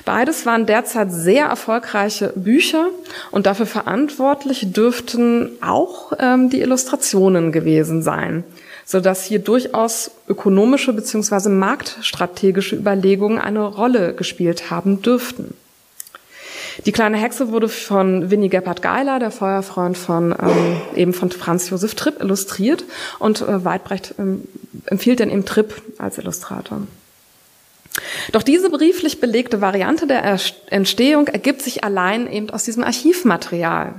Beides 0.05 0.45
waren 0.45 0.67
derzeit 0.67 1.11
sehr 1.11 1.47
erfolgreiche 1.47 2.31
Bücher 2.35 2.89
und 3.31 3.47
dafür 3.47 3.65
verantwortlich 3.65 4.71
dürften 4.71 5.49
auch 5.61 6.13
ähm, 6.19 6.51
die 6.51 6.61
Illustrationen 6.61 7.51
gewesen 7.51 8.03
sein, 8.03 8.43
sodass 8.85 9.25
hier 9.25 9.39
durchaus 9.39 10.11
ökonomische 10.27 10.93
bzw. 10.93 11.49
marktstrategische 11.49 12.75
Überlegungen 12.75 13.39
eine 13.39 13.65
Rolle 13.65 14.13
gespielt 14.13 14.69
haben 14.69 15.01
dürften. 15.01 15.55
Die 16.85 16.91
kleine 16.91 17.17
Hexe 17.17 17.51
wurde 17.51 17.69
von 17.69 18.29
Winnie 18.29 18.49
Gebhardt 18.49 18.83
Geiler, 18.83 19.17
der 19.17 19.31
Feuerfreund 19.31 19.97
von 19.97 20.35
ähm, 20.39 20.81
eben 20.95 21.13
von 21.13 21.31
Franz 21.31 21.69
Josef 21.69 21.95
Tripp, 21.95 22.21
illustriert 22.21 22.83
und 23.17 23.41
äh, 23.41 23.65
Weidbrecht 23.65 24.15
ähm, 24.19 24.43
empfiehlt 24.85 25.19
dann 25.19 25.31
eben 25.31 25.45
Tripp 25.45 25.81
als 25.97 26.19
Illustrator. 26.19 26.81
Doch 28.31 28.43
diese 28.43 28.69
brieflich 28.69 29.19
belegte 29.19 29.61
Variante 29.61 30.07
der 30.07 30.37
Entstehung 30.69 31.27
ergibt 31.27 31.61
sich 31.61 31.83
allein 31.83 32.31
eben 32.31 32.49
aus 32.49 32.63
diesem 32.65 32.83
Archivmaterial. 32.83 33.93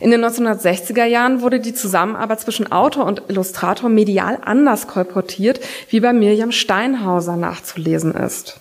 In 0.00 0.10
den 0.10 0.24
1960er 0.24 1.04
Jahren 1.04 1.40
wurde 1.40 1.60
die 1.60 1.74
Zusammenarbeit 1.74 2.40
zwischen 2.40 2.70
Autor 2.72 3.06
und 3.06 3.22
Illustrator 3.28 3.88
medial 3.88 4.38
anders 4.44 4.88
kolportiert, 4.88 5.60
wie 5.88 6.00
bei 6.00 6.12
Miriam 6.12 6.52
Steinhauser 6.52 7.36
nachzulesen 7.36 8.14
ist. 8.14 8.58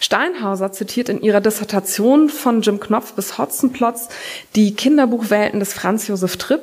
Steinhauser 0.00 0.72
zitiert 0.72 1.08
in 1.08 1.20
ihrer 1.22 1.40
Dissertation 1.40 2.28
von 2.28 2.62
Jim 2.62 2.80
Knopf 2.80 3.14
bis 3.14 3.38
Hotzenplotz 3.38 4.08
die 4.54 4.74
Kinderbuchwelten 4.74 5.60
des 5.60 5.72
Franz 5.72 6.06
Josef 6.06 6.36
Tripp, 6.36 6.62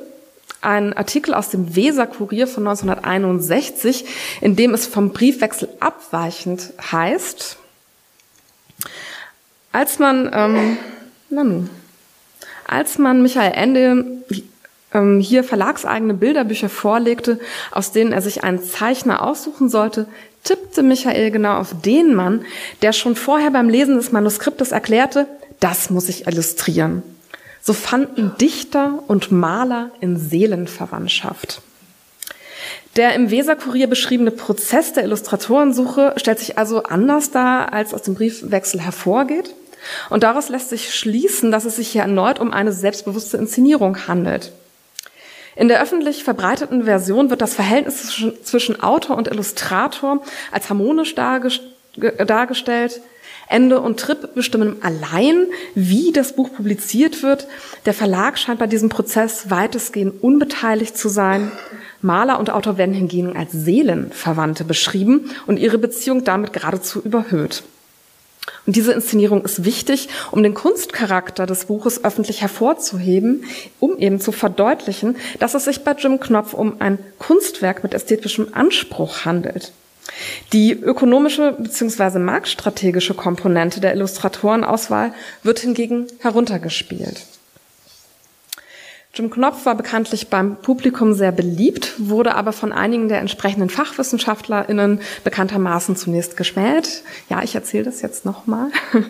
einen 0.60 0.92
Artikel 0.92 1.34
aus 1.34 1.48
dem 1.48 1.74
Weser-Kurier 1.74 2.46
von 2.46 2.66
1961, 2.66 4.04
in 4.40 4.56
dem 4.56 4.74
es 4.74 4.86
vom 4.86 5.10
Briefwechsel 5.10 5.68
abweichend 5.80 6.72
heißt, 6.90 7.56
als 9.72 9.98
man, 9.98 10.30
ähm, 10.32 10.76
na 11.30 11.44
nun, 11.44 11.70
als 12.66 12.98
man 12.98 13.22
Michael 13.22 13.52
Ende 13.52 14.04
ähm, 14.92 15.20
hier 15.20 15.44
verlagseigene 15.44 16.14
Bilderbücher 16.14 16.68
vorlegte, 16.68 17.38
aus 17.70 17.92
denen 17.92 18.12
er 18.12 18.22
sich 18.22 18.42
einen 18.42 18.62
Zeichner 18.62 19.22
aussuchen 19.22 19.68
sollte, 19.68 20.06
tippte 20.44 20.82
Michael 20.82 21.30
genau 21.30 21.58
auf 21.58 21.74
den 21.84 22.14
Mann, 22.14 22.44
der 22.82 22.92
schon 22.92 23.14
vorher 23.14 23.50
beim 23.50 23.68
Lesen 23.68 23.96
des 23.96 24.12
Manuskriptes 24.12 24.72
erklärte, 24.72 25.26
das 25.60 25.90
muss 25.90 26.08
ich 26.08 26.26
illustrieren. 26.26 27.02
So 27.62 27.72
fanden 27.72 28.32
Dichter 28.40 29.02
und 29.06 29.30
Maler 29.30 29.90
in 30.00 30.16
Seelenverwandtschaft. 30.16 31.60
Der 32.96 33.14
im 33.14 33.30
Weserkurier 33.30 33.86
beschriebene 33.86 34.30
Prozess 34.32 34.92
der 34.92 35.04
Illustratorensuche 35.04 36.14
stellt 36.16 36.38
sich 36.38 36.58
also 36.58 36.82
anders 36.82 37.30
dar, 37.30 37.72
als 37.72 37.94
aus 37.94 38.02
dem 38.02 38.14
Briefwechsel 38.14 38.80
hervorgeht. 38.80 39.54
Und 40.10 40.22
daraus 40.24 40.48
lässt 40.48 40.70
sich 40.70 40.94
schließen, 40.94 41.50
dass 41.52 41.64
es 41.64 41.76
sich 41.76 41.88
hier 41.88 42.02
erneut 42.02 42.40
um 42.40 42.52
eine 42.52 42.72
selbstbewusste 42.72 43.36
Inszenierung 43.36 44.08
handelt. 44.08 44.52
In 45.56 45.68
der 45.68 45.82
öffentlich 45.82 46.24
verbreiteten 46.24 46.84
Version 46.84 47.30
wird 47.30 47.40
das 47.42 47.54
Verhältnis 47.54 48.22
zwischen 48.44 48.82
Autor 48.82 49.16
und 49.16 49.28
Illustrator 49.28 50.22
als 50.52 50.68
harmonisch 50.68 51.14
dargestellt. 51.14 53.00
Ende 53.50 53.80
und 53.80 53.98
Trip 53.98 54.34
bestimmen 54.34 54.76
allein, 54.80 55.46
wie 55.74 56.12
das 56.12 56.34
Buch 56.34 56.52
publiziert 56.52 57.22
wird. 57.22 57.48
Der 57.84 57.94
Verlag 57.94 58.38
scheint 58.38 58.60
bei 58.60 58.68
diesem 58.68 58.88
Prozess 58.88 59.50
weitestgehend 59.50 60.22
unbeteiligt 60.22 60.96
zu 60.96 61.08
sein. 61.08 61.50
Maler 62.00 62.38
und 62.38 62.50
Autor 62.50 62.78
werden 62.78 62.94
hingegen 62.94 63.36
als 63.36 63.52
Seelenverwandte 63.52 64.64
beschrieben 64.64 65.30
und 65.46 65.58
ihre 65.58 65.78
Beziehung 65.78 66.24
damit 66.24 66.52
geradezu 66.52 67.00
überhöht. 67.00 67.64
Und 68.66 68.76
diese 68.76 68.92
Inszenierung 68.92 69.44
ist 69.44 69.64
wichtig, 69.64 70.08
um 70.30 70.42
den 70.42 70.54
Kunstcharakter 70.54 71.46
des 71.46 71.66
Buches 71.66 72.04
öffentlich 72.04 72.40
hervorzuheben, 72.40 73.44
um 73.80 73.98
eben 73.98 74.20
zu 74.20 74.32
verdeutlichen, 74.32 75.16
dass 75.40 75.54
es 75.54 75.64
sich 75.64 75.82
bei 75.82 75.92
Jim 75.92 76.20
Knopf 76.20 76.54
um 76.54 76.80
ein 76.80 76.98
Kunstwerk 77.18 77.82
mit 77.82 77.94
ästhetischem 77.94 78.48
Anspruch 78.52 79.24
handelt. 79.24 79.72
Die 80.52 80.72
ökonomische 80.72 81.56
bzw. 81.58 82.18
marktstrategische 82.18 83.14
Komponente 83.14 83.80
der 83.80 83.94
Illustratorenauswahl 83.94 85.12
wird 85.42 85.60
hingegen 85.60 86.06
heruntergespielt. 86.20 87.26
Jim 89.12 89.28
Knopf 89.28 89.66
war 89.66 89.74
bekanntlich 89.74 90.28
beim 90.28 90.54
Publikum 90.54 91.14
sehr 91.14 91.32
beliebt, 91.32 91.94
wurde 91.98 92.36
aber 92.36 92.52
von 92.52 92.70
einigen 92.70 93.08
der 93.08 93.18
entsprechenden 93.18 93.68
FachwissenschaftlerInnen 93.68 95.00
bekanntermaßen 95.24 95.96
zunächst 95.96 96.36
geschmäht. 96.36 97.02
Ja, 97.28 97.42
ich 97.42 97.56
erzähle 97.56 97.84
das 97.84 98.02
jetzt 98.02 98.24
nochmal. 98.24 98.68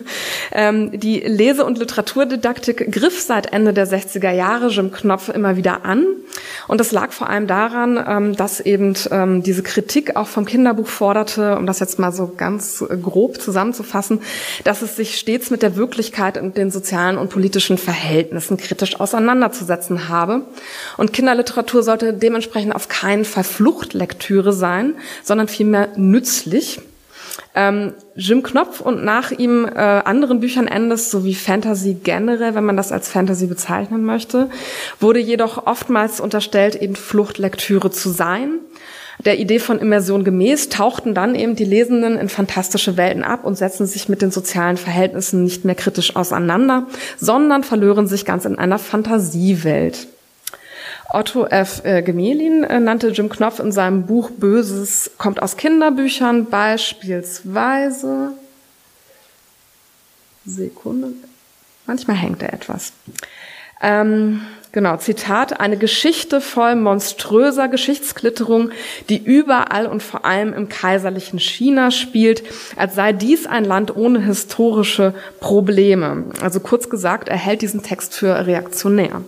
Ähm, 0.53 0.99
die 0.99 1.19
Lese- 1.19 1.63
und 1.63 1.77
Literaturdidaktik 1.77 2.91
griff 2.91 3.21
seit 3.21 3.53
Ende 3.53 3.71
der 3.71 3.87
60er 3.87 4.31
Jahre 4.31 4.67
Jim 4.67 4.91
Knopf 4.91 5.29
immer 5.29 5.55
wieder 5.55 5.85
an. 5.85 6.05
Und 6.67 6.79
das 6.79 6.91
lag 6.91 7.13
vor 7.13 7.29
allem 7.29 7.47
daran, 7.47 8.03
ähm, 8.05 8.35
dass 8.35 8.59
eben 8.59 8.93
ähm, 9.11 9.43
diese 9.43 9.63
Kritik 9.63 10.17
auch 10.17 10.27
vom 10.27 10.43
Kinderbuch 10.43 10.87
forderte, 10.87 11.57
um 11.57 11.65
das 11.65 11.79
jetzt 11.79 11.99
mal 11.99 12.11
so 12.11 12.33
ganz 12.35 12.83
grob 13.01 13.39
zusammenzufassen, 13.39 14.19
dass 14.65 14.81
es 14.81 14.97
sich 14.97 15.17
stets 15.17 15.51
mit 15.51 15.61
der 15.61 15.77
Wirklichkeit 15.77 16.37
und 16.37 16.57
den 16.57 16.69
sozialen 16.69 17.17
und 17.17 17.29
politischen 17.29 17.77
Verhältnissen 17.77 18.57
kritisch 18.57 18.99
auseinanderzusetzen 18.99 19.90
gelassen 19.91 20.09
habe. 20.09 20.43
Und 20.97 21.13
Kinderliteratur 21.13 21.83
sollte 21.83 22.13
dementsprechend 22.13 22.75
auf 22.75 22.87
keinen 22.87 23.25
Fall 23.25 23.43
Fluchtlektüre 23.43 24.53
sein, 24.53 24.95
sondern 25.23 25.47
vielmehr 25.47 25.89
nützlich. 25.95 26.81
Ähm, 27.53 27.93
Jim 28.15 28.43
Knopf 28.43 28.79
und 28.79 29.03
nach 29.03 29.31
ihm 29.31 29.65
äh, 29.65 29.77
anderen 29.77 30.39
Büchern 30.39 30.67
Endes 30.67 31.11
sowie 31.11 31.35
Fantasy 31.35 31.97
generell, 32.01 32.55
wenn 32.55 32.63
man 32.63 32.77
das 32.77 32.91
als 32.91 33.09
Fantasy 33.09 33.47
bezeichnen 33.47 34.05
möchte, 34.05 34.49
wurde 34.99 35.19
jedoch 35.19 35.67
oftmals 35.67 36.21
unterstellt, 36.21 36.75
eben 36.75 36.95
Fluchtlektüre 36.95 37.91
zu 37.91 38.09
sein. 38.09 38.59
Der 39.25 39.39
Idee 39.39 39.59
von 39.59 39.79
Immersion 39.79 40.23
gemäß 40.23 40.69
tauchten 40.69 41.13
dann 41.13 41.35
eben 41.35 41.55
die 41.55 41.65
Lesenden 41.65 42.17
in 42.17 42.29
fantastische 42.29 42.97
Welten 42.97 43.23
ab 43.23 43.43
und 43.43 43.55
setzten 43.55 43.85
sich 43.85 44.09
mit 44.09 44.21
den 44.21 44.31
sozialen 44.31 44.77
Verhältnissen 44.77 45.43
nicht 45.43 45.63
mehr 45.63 45.75
kritisch 45.75 46.15
auseinander, 46.15 46.87
sondern 47.19 47.63
verlören 47.63 48.07
sich 48.07 48.25
ganz 48.25 48.45
in 48.45 48.57
einer 48.57 48.79
Fantasiewelt. 48.79 50.07
Otto 51.09 51.45
F. 51.45 51.81
Äh, 51.83 52.01
Gemelin 52.01 52.63
äh, 52.63 52.79
nannte 52.79 53.09
Jim 53.09 53.29
Knopf 53.29 53.59
in 53.59 53.71
seinem 53.71 54.05
Buch 54.05 54.31
Böses 54.31 55.11
kommt 55.17 55.41
aus 55.41 55.57
Kinderbüchern 55.57 56.49
beispielsweise 56.49 58.31
Sekunde. 60.45 61.09
Manchmal 61.85 62.15
hängt 62.15 62.41
er 62.41 62.53
etwas. 62.53 62.93
Ähm, 63.81 64.41
Genau, 64.73 64.95
Zitat, 64.95 65.59
eine 65.59 65.75
Geschichte 65.75 66.39
voll 66.39 66.77
monströser 66.77 67.67
Geschichtsklitterung, 67.67 68.71
die 69.09 69.21
überall 69.21 69.85
und 69.85 70.01
vor 70.01 70.23
allem 70.23 70.53
im 70.53 70.69
kaiserlichen 70.69 71.39
China 71.39 71.91
spielt, 71.91 72.43
als 72.77 72.95
sei 72.95 73.11
dies 73.11 73.47
ein 73.47 73.65
Land 73.65 73.93
ohne 73.93 74.21
historische 74.21 75.13
Probleme. 75.41 76.23
Also 76.41 76.61
kurz 76.61 76.89
gesagt, 76.89 77.27
er 77.27 77.35
hält 77.35 77.61
diesen 77.61 77.83
Text 77.83 78.15
für 78.15 78.47
reaktionär. 78.47 79.23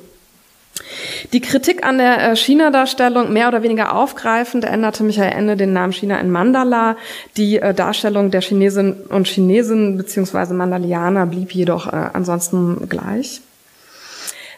Die 1.33 1.41
Kritik 1.41 1.85
an 1.85 1.97
der 1.97 2.31
äh, 2.31 2.35
China-Darstellung 2.35 3.31
mehr 3.31 3.47
oder 3.47 3.63
weniger 3.63 3.95
aufgreifend 3.95 4.65
änderte 4.65 5.03
Michael 5.03 5.33
Ende 5.33 5.57
den 5.57 5.73
Namen 5.73 5.93
China 5.93 6.19
in 6.19 6.31
Mandala. 6.31 6.95
Die 7.37 7.57
äh, 7.57 7.73
Darstellung 7.73 8.31
der 8.31 8.41
Chinesen 8.41 8.93
und 9.09 9.27
Chinesen 9.27 9.97
bzw. 9.97 10.53
Mandalianer 10.53 11.25
blieb 11.25 11.53
jedoch 11.53 11.87
äh, 11.87 12.09
ansonsten 12.13 12.87
gleich. 12.89 13.41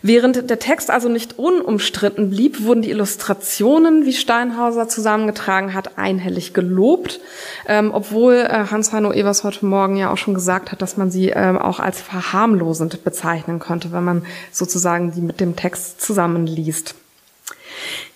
Während 0.01 0.49
der 0.49 0.59
Text 0.59 0.91
also 0.91 1.09
nicht 1.09 1.39
unumstritten 1.39 2.29
blieb, 2.29 2.63
wurden 2.63 2.81
die 2.81 2.91
Illustrationen, 2.91 4.05
wie 4.05 4.13
Steinhauser 4.13 4.87
zusammengetragen 4.87 5.73
hat, 5.73 5.97
einhellig 5.97 6.53
gelobt, 6.53 7.19
ähm, 7.67 7.91
obwohl 7.93 8.35
äh, 8.35 8.65
Hans-Heino 8.69 9.11
Evers 9.11 9.43
heute 9.43 9.65
Morgen 9.65 9.95
ja 9.97 10.11
auch 10.11 10.17
schon 10.17 10.33
gesagt 10.33 10.71
hat, 10.71 10.81
dass 10.81 10.97
man 10.97 11.11
sie 11.11 11.29
ähm, 11.29 11.57
auch 11.57 11.79
als 11.79 12.01
verharmlosend 12.01 13.03
bezeichnen 13.03 13.59
könnte, 13.59 13.91
wenn 13.91 14.03
man 14.03 14.25
sozusagen 14.51 15.11
die 15.11 15.21
mit 15.21 15.39
dem 15.39 15.55
Text 15.55 16.01
zusammenliest. 16.01 16.95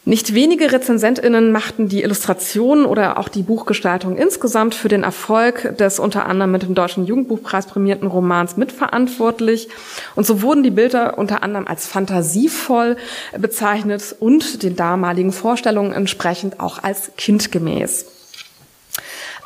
Nicht 0.10 0.34
wenige 0.34 0.72
RezensentInnen 0.72 1.52
machten 1.52 1.88
die 1.88 2.02
Illustrationen 2.02 2.86
oder 2.86 3.20
auch 3.20 3.30
die 3.30 3.44
Buchgestaltung 3.44 4.18
insgesamt 4.18 4.74
für 4.74 4.88
den 4.88 5.04
Erfolg 5.04 5.78
des 5.78 6.00
unter 6.00 6.26
anderem 6.26 6.52
mit 6.52 6.64
dem 6.64 6.74
Deutschen 6.74 7.06
Jugendbuchpreis 7.06 7.68
prämierten 7.68 8.08
Romans 8.08 8.58
mitverantwortlich. 8.58 9.70
Und 10.16 10.26
so 10.26 10.42
wurden 10.42 10.64
die 10.64 10.72
Bilder 10.72 11.20
unter 11.20 11.44
anderem 11.44 11.68
als 11.68 11.86
fantasievoll 11.86 12.98
bezeichnet 13.38 14.16
und 14.20 14.64
den 14.64 14.76
damaligen 14.76 15.32
Vorstellungen 15.32 15.94
entsprechend 15.94 16.60
auch 16.60 16.82
als 16.82 17.12
kindgemäß. 17.16 18.08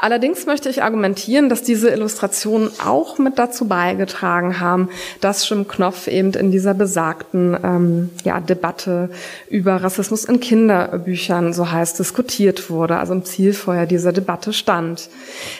Allerdings 0.03 0.45
möchte 0.45 0.67
ich 0.67 0.83
argumentieren, 0.83 1.47
dass 1.47 1.63
diese 1.63 1.89
Illustrationen 1.89 2.69
auch 2.83 3.19
mit 3.19 3.39
dazu 3.39 3.69
beigetragen 3.69 4.59
haben, 4.59 4.89
dass 5.21 5.47
Jim 5.47 5.65
Knopf 5.65 6.09
eben 6.09 6.33
in 6.33 6.51
dieser 6.51 6.73
besagten 6.73 7.55
ähm, 7.63 8.09
ja, 8.25 8.41
Debatte 8.41 9.09
über 9.49 9.77
Rassismus 9.81 10.25
in 10.25 10.41
Kinderbüchern 10.41 11.53
so 11.53 11.71
heiß 11.71 11.93
diskutiert 11.93 12.69
wurde, 12.69 12.97
also 12.97 13.13
im 13.13 13.23
Zielfeuer 13.23 13.85
dieser 13.85 14.11
Debatte 14.11 14.51
stand. 14.51 15.07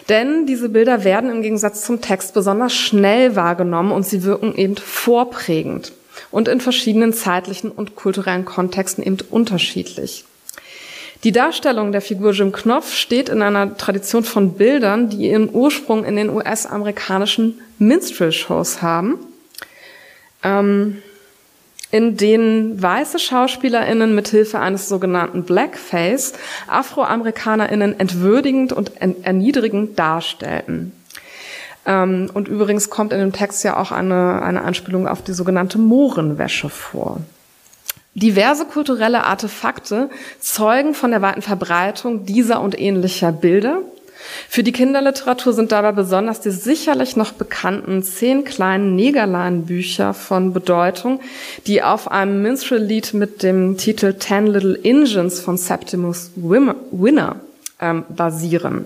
Denn 0.10 0.46
diese 0.46 0.68
Bilder 0.68 1.06
werden 1.06 1.32
im 1.32 1.42
Gegensatz 1.42 1.86
zum 1.86 2.02
Text 2.02 2.34
besonders 2.34 2.74
schnell 2.74 3.38
wahrgenommen 3.38 3.94
und 3.94 4.06
sie 4.06 4.26
wirken 4.26 4.56
eben 4.56 4.76
vorprägend 4.76 5.94
und 6.32 6.50
in 6.50 6.60
verschiedenen 6.60 7.14
zeitlichen 7.14 7.72
und 7.72 7.96
kulturellen 7.96 8.44
Kontexten 8.44 9.06
eben 9.06 9.20
unterschiedlich. 9.32 10.26
Die 11.24 11.32
Darstellung 11.32 11.94
der 11.94 12.02
Figur 12.02 12.32
Jim 12.32 12.52
Knopf 12.52 12.94
steht 12.94 13.30
in 13.30 13.42
einer 13.42 13.78
Tradition 13.78 14.26
von 14.26 14.56
Bildern, 14.56 15.10
die 15.10 15.30
ihren 15.30 15.50
Ursprung 15.54 16.04
in 16.04 16.18
den 16.18 16.30
US-amerikanischen 16.30 17.62
Minstrel-Shows 17.80 18.82
haben, 18.82 19.20
ähm, 20.44 21.02
in 21.92 22.18
denen 22.18 22.82
weiße 22.82 23.20
SchauspielerInnen 23.20 24.14
mithilfe 24.14 24.60
eines 24.60 24.90
sogenannten 24.90 25.44
Blackface 25.44 26.34
AfroamerikanerInnen 26.68 28.00
entwürdigend 28.00 28.74
und 28.74 28.92
erniedrigend 29.00 29.98
darstellten. 29.98 30.92
Ähm, 31.86 32.32
und 32.34 32.50
übrigens 32.50 32.90
kommt 32.90 33.14
in 33.14 33.20
dem 33.20 33.32
Text 33.32 33.64
ja 33.64 33.78
auch 33.78 33.94
eine, 33.94 34.42
eine 34.42 34.64
Anspielung 34.64 35.08
auf 35.08 35.22
die 35.22 35.34
sogenannte 35.34 35.78
Mohrenwäsche 35.78 36.68
vor. 36.68 37.22
Diverse 38.16 38.66
kulturelle 38.66 39.24
Artefakte 39.24 40.10
zeugen 40.40 40.94
von 40.94 41.12
der 41.12 41.22
weiten 41.22 41.42
Verbreitung 41.42 42.26
dieser 42.26 42.62
und 42.62 42.80
ähnlicher 42.80 43.32
Bilder. 43.32 43.80
Für 44.48 44.64
die 44.64 44.72
Kinderliteratur 44.72 45.54
sind 45.54 45.72
dabei 45.72 45.92
besonders 45.92 46.40
die 46.40 46.52
sicherlich 46.52 47.16
noch 47.16 47.34
bekannten 47.34 48.04
zehn 48.04 48.46
kleinen 48.46 48.96
Negerlein-Bücher 48.96 50.14
von 50.14 50.54
Bedeutung, 50.54 51.20
die 51.68 51.82
auf 51.82 52.10
einem 52.10 52.42
Minstrel-Lied 52.42 53.14
mit 53.16 53.44
dem 53.44 53.78
Titel 53.78 54.14
Ten 54.14 54.48
Little 54.48 54.80
Engines 54.84 55.42
von 55.42 55.58
Septimus 55.58 56.32
Winner 56.36 57.36
ähm, 57.82 58.06
basieren. 58.10 58.86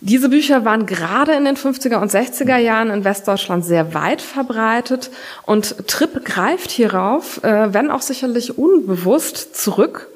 Diese 0.00 0.28
Bücher 0.28 0.64
waren 0.64 0.86
gerade 0.86 1.32
in 1.32 1.44
den 1.44 1.56
50er 1.56 2.00
und 2.00 2.12
60er 2.12 2.56
Jahren 2.56 2.90
in 2.90 3.02
Westdeutschland 3.02 3.64
sehr 3.64 3.94
weit 3.94 4.22
verbreitet 4.22 5.10
und 5.44 5.88
Tripp 5.88 6.24
greift 6.24 6.70
hierauf, 6.70 7.42
äh, 7.42 7.74
wenn 7.74 7.90
auch 7.90 8.02
sicherlich 8.02 8.58
unbewusst, 8.58 9.56
zurück. 9.56 10.06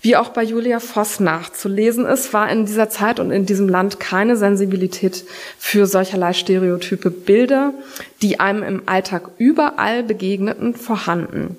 Wie 0.00 0.16
auch 0.16 0.30
bei 0.30 0.42
Julia 0.42 0.80
Voss 0.80 1.20
nachzulesen 1.20 2.06
ist, 2.06 2.32
war 2.32 2.48
in 2.48 2.64
dieser 2.64 2.88
Zeit 2.88 3.20
und 3.20 3.30
in 3.30 3.44
diesem 3.44 3.68
Land 3.68 4.00
keine 4.00 4.38
Sensibilität 4.38 5.24
für 5.58 5.86
solcherlei 5.86 6.32
stereotype 6.32 7.10
Bilder, 7.10 7.74
die 8.22 8.40
einem 8.40 8.62
im 8.62 8.82
Alltag 8.86 9.28
überall 9.36 10.02
begegneten, 10.02 10.74
vorhanden. 10.74 11.58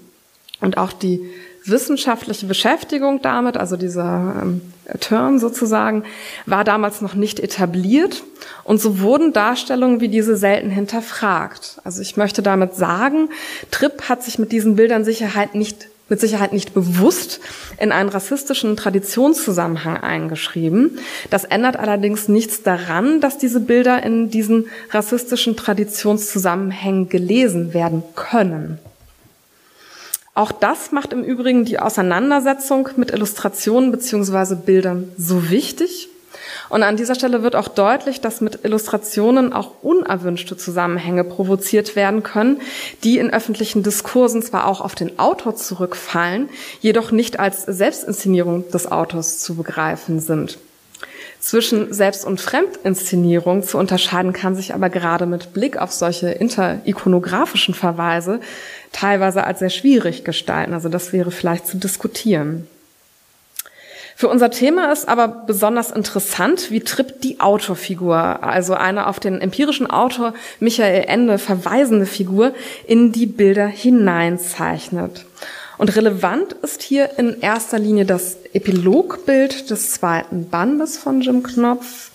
Und 0.62 0.80
auch 0.80 0.94
die 0.94 1.30
wissenschaftliche 1.70 2.46
Beschäftigung 2.46 3.22
damit, 3.22 3.58
also 3.58 3.78
dieser 3.78 4.36
ähm, 4.42 4.62
Turn 5.00 5.40
sozusagen, 5.40 6.04
war 6.46 6.64
damals 6.64 7.02
noch 7.02 7.14
nicht 7.14 7.40
etabliert 7.40 8.24
und 8.64 8.80
so 8.80 9.00
wurden 9.00 9.34
Darstellungen 9.34 10.00
wie 10.00 10.10
diese 10.10 10.38
selten 10.38 10.70
hinterfragt. 10.70 11.80
Also 11.84 12.02
ich 12.02 12.18
möchte 12.18 12.42
damit 12.42 12.76
sagen, 12.76 13.30
Tripp 13.72 14.10
hat 14.10 14.24
sich 14.24 14.40
mit 14.40 14.52
diesen 14.52 14.76
Bildern 14.76 15.04
Sicherheit 15.04 15.56
nicht 15.56 15.88
mit 16.10 16.22
Sicherheit 16.22 16.54
nicht 16.54 16.74
bewusst 16.74 17.42
in 17.80 17.92
einen 17.92 18.10
rassistischen 18.10 18.78
Traditionszusammenhang 18.78 19.98
eingeschrieben. 19.98 21.00
Das 21.30 21.44
ändert 21.44 21.78
allerdings 21.78 22.30
nichts 22.30 22.64
daran, 22.64 23.20
dass 23.20 23.38
diese 23.38 23.60
Bilder 23.60 24.04
in 24.04 24.30
diesen 24.30 24.68
rassistischen 24.92 25.58
Traditionszusammenhängen 25.58 27.10
gelesen 27.10 27.74
werden 27.74 28.04
können. 28.16 28.80
Auch 30.38 30.52
das 30.52 30.92
macht 30.92 31.14
im 31.14 31.24
Übrigen 31.24 31.66
die 31.66 31.80
Auseinandersetzung 31.80 32.90
mit 32.96 33.10
Illustrationen 33.10 33.90
beziehungsweise 33.90 34.56
Bildern 34.56 35.12
so 35.18 35.50
wichtig. 35.50 36.10
Und 36.70 36.84
an 36.84 36.96
dieser 36.96 37.16
Stelle 37.16 37.42
wird 37.42 37.56
auch 37.56 37.68
deutlich, 37.68 38.22
dass 38.22 38.40
mit 38.40 38.64
Illustrationen 38.64 39.52
auch 39.52 39.72
unerwünschte 39.82 40.56
Zusammenhänge 40.56 41.24
provoziert 41.24 41.96
werden 41.96 42.22
können, 42.22 42.62
die 43.04 43.18
in 43.18 43.34
öffentlichen 43.34 43.82
Diskursen 43.82 44.44
zwar 44.44 44.68
auch 44.68 44.80
auf 44.80 44.94
den 44.94 45.18
Autor 45.18 45.56
zurückfallen, 45.56 46.50
jedoch 46.82 47.10
nicht 47.10 47.40
als 47.40 47.64
Selbstinszenierung 47.64 48.70
des 48.70 48.92
Autors 48.92 49.40
zu 49.40 49.56
begreifen 49.56 50.20
sind. 50.20 50.60
Zwischen 51.40 51.94
Selbst- 51.94 52.26
und 52.26 52.42
Fremdinszenierung 52.42 53.64
zu 53.64 53.78
unterscheiden 53.78 54.34
kann 54.34 54.56
sich 54.56 54.74
aber 54.74 54.90
gerade 54.90 55.26
mit 55.26 55.54
Blick 55.54 55.78
auf 55.78 55.92
solche 55.92 56.30
interikonografischen 56.30 57.74
Verweise 57.74 58.40
teilweise 58.92 59.44
als 59.44 59.60
sehr 59.60 59.70
schwierig 59.70 60.24
gestalten. 60.24 60.74
Also 60.74 60.90
das 60.90 61.14
wäre 61.14 61.32
vielleicht 61.32 61.68
zu 61.68 61.78
diskutieren. 61.78 62.68
Für 64.16 64.30
unser 64.30 64.50
Thema 64.50 64.92
ist 64.92 65.08
aber 65.08 65.28
besonders 65.28 65.92
interessant, 65.92 66.72
wie 66.72 66.80
Tripp 66.80 67.22
die 67.22 67.40
Autorfigur, 67.40 68.44
also 68.44 68.74
eine 68.74 69.06
auf 69.06 69.20
den 69.20 69.40
empirischen 69.42 69.88
Autor 69.88 70.34
Michael 70.60 71.04
Ende 71.08 71.38
verweisende 71.38 72.08
Figur, 72.08 72.54
in 72.88 73.12
die 73.12 73.28
Bilder 73.28 73.68
hineinzeichnet. 73.68 75.24
Und 75.78 75.96
relevant 75.96 76.54
ist 76.64 76.82
hier 76.82 77.18
in 77.18 77.40
erster 77.42 77.78
Linie 77.78 78.06
das 78.06 78.38
Epilogbild 78.54 79.70
des 79.70 79.92
zweiten 79.92 80.50
Bandes 80.50 80.98
von 80.98 81.22
Jim 81.22 81.44
Knopf. 81.44 82.12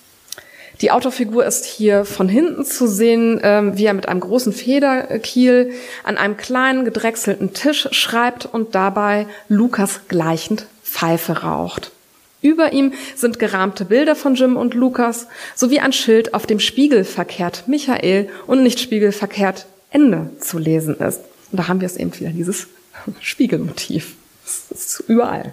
Die 0.80 0.90
Autofigur 0.90 1.46
ist 1.46 1.64
hier 1.64 2.04
von 2.04 2.28
hinten 2.28 2.64
zu 2.64 2.88
sehen, 2.88 3.40
ähm, 3.44 3.78
wie 3.78 3.84
er 3.84 3.94
mit 3.94 4.08
einem 4.08 4.18
großen 4.18 4.52
Federkiel 4.52 5.72
an 6.02 6.16
einem 6.18 6.36
kleinen 6.36 6.84
gedrechselten 6.84 7.52
Tisch 7.52 7.88
schreibt 7.92 8.46
und 8.46 8.74
dabei 8.74 9.28
Lukas 9.48 10.00
gleichend 10.08 10.66
Pfeife 10.82 11.42
raucht. 11.42 11.92
Über 12.40 12.72
ihm 12.72 12.92
sind 13.14 13.38
gerahmte 13.38 13.84
Bilder 13.84 14.16
von 14.16 14.34
Jim 14.34 14.56
und 14.56 14.74
Lukas 14.74 15.28
sowie 15.54 15.78
ein 15.78 15.92
Schild, 15.92 16.34
auf 16.34 16.46
dem 16.46 16.58
spiegelverkehrt 16.58 17.68
Michael 17.68 18.28
und 18.48 18.64
nicht 18.64 18.80
spiegelverkehrt 18.80 19.66
Ende 19.90 20.30
zu 20.40 20.58
lesen 20.58 20.96
ist. 20.96 21.20
Und 21.52 21.58
da 21.58 21.68
haben 21.68 21.80
wir 21.80 21.86
es 21.86 21.96
eben 21.96 22.18
wieder, 22.18 22.30
dieses 22.30 22.66
Spiegelmotiv. 23.20 24.14
Das 24.44 24.70
ist 24.70 25.00
überall. 25.08 25.52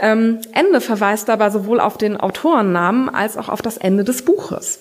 Ähm, 0.00 0.40
Ende 0.52 0.80
verweist 0.80 1.28
dabei 1.28 1.50
sowohl 1.50 1.80
auf 1.80 1.96
den 1.96 2.16
Autorennamen 2.16 3.08
als 3.08 3.36
auch 3.36 3.48
auf 3.48 3.62
das 3.62 3.76
Ende 3.76 4.04
des 4.04 4.22
Buches. 4.22 4.80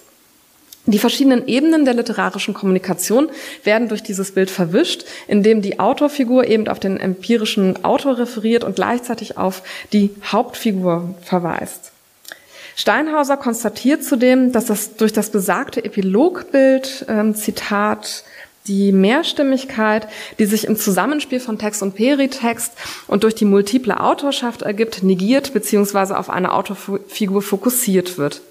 Die 0.87 0.97
verschiedenen 0.97 1.47
Ebenen 1.47 1.85
der 1.85 1.93
literarischen 1.93 2.55
Kommunikation 2.55 3.29
werden 3.63 3.87
durch 3.87 4.01
dieses 4.01 4.31
Bild 4.31 4.49
verwischt, 4.49 5.05
indem 5.27 5.61
die 5.61 5.79
Autorfigur 5.79 6.47
eben 6.47 6.67
auf 6.67 6.79
den 6.79 6.99
empirischen 6.99 7.85
Autor 7.85 8.17
referiert 8.17 8.63
und 8.63 8.75
gleichzeitig 8.75 9.37
auf 9.37 9.61
die 9.93 10.09
Hauptfigur 10.25 11.13
verweist. 11.21 11.91
Steinhauser 12.75 13.37
konstatiert 13.37 14.03
zudem, 14.03 14.51
dass 14.53 14.65
das 14.65 14.95
durch 14.95 15.13
das 15.13 15.29
besagte 15.29 15.85
Epilogbild, 15.85 17.05
ähm, 17.07 17.35
Zitat, 17.35 18.23
die 18.67 18.91
Mehrstimmigkeit, 18.91 20.07
die 20.39 20.45
sich 20.45 20.65
im 20.65 20.75
Zusammenspiel 20.75 21.39
von 21.39 21.57
Text 21.57 21.81
und 21.81 21.95
Peritext 21.95 22.73
und 23.07 23.23
durch 23.23 23.35
die 23.35 23.45
multiple 23.45 23.99
Autorschaft 23.99 24.61
ergibt, 24.61 25.03
negiert 25.03 25.53
bzw. 25.53 26.13
auf 26.13 26.29
eine 26.29 26.53
Autofigur 26.53 27.41
fokussiert 27.41 28.17
wird. 28.17 28.41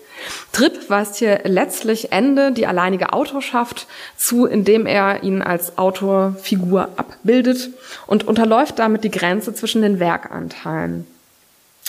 Tripp 0.53 0.91
weist 0.91 1.17
hier 1.17 1.41
letztlich 1.45 2.13
Ende 2.13 2.53
die 2.53 2.67
alleinige 2.67 3.13
Autorschaft 3.13 3.87
zu, 4.17 4.47
indem 4.47 4.87
er 4.87 5.23
ihn 5.23 5.43
als 5.43 5.79
Autorfigur 5.79 6.91
abbildet 6.97 7.71
und 8.07 8.27
unterläuft 8.27 8.79
damit 8.79 9.05
die 9.05 9.11
Grenze 9.11 9.55
zwischen 9.55 9.83
den 9.83 9.99
Werkanteilen. 9.99 11.07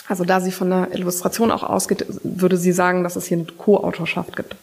Also 0.08 0.24
da 0.24 0.40
sie 0.40 0.52
von 0.52 0.70
der 0.70 0.88
Illustration 0.92 1.50
auch 1.50 1.62
ausgeht, 1.62 2.06
würde 2.22 2.56
sie 2.56 2.72
sagen, 2.72 3.02
dass 3.02 3.16
es 3.16 3.26
hier 3.26 3.38
eine 3.38 3.46
Co-Autorschaft 3.46 4.36
gibt. 4.36 4.56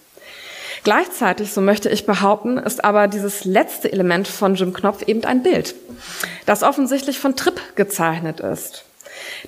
Gleichzeitig, 0.84 1.52
so 1.52 1.62
möchte 1.62 1.90
ich 1.90 2.06
behaupten, 2.06 2.58
ist 2.58 2.84
aber 2.84 3.08
dieses 3.08 3.46
letzte 3.46 3.92
Element 3.92 4.28
von 4.28 4.56
Jim 4.56 4.74
Knopf 4.74 5.04
eben 5.08 5.26
ein 5.26 5.44
Bild, 5.44 5.76
das 6.46 6.64
offensichtlich 6.64 7.20
von 7.20 7.36
Tripp 7.36 7.60
gezeichnet 7.76 8.40
ist. 8.40 8.86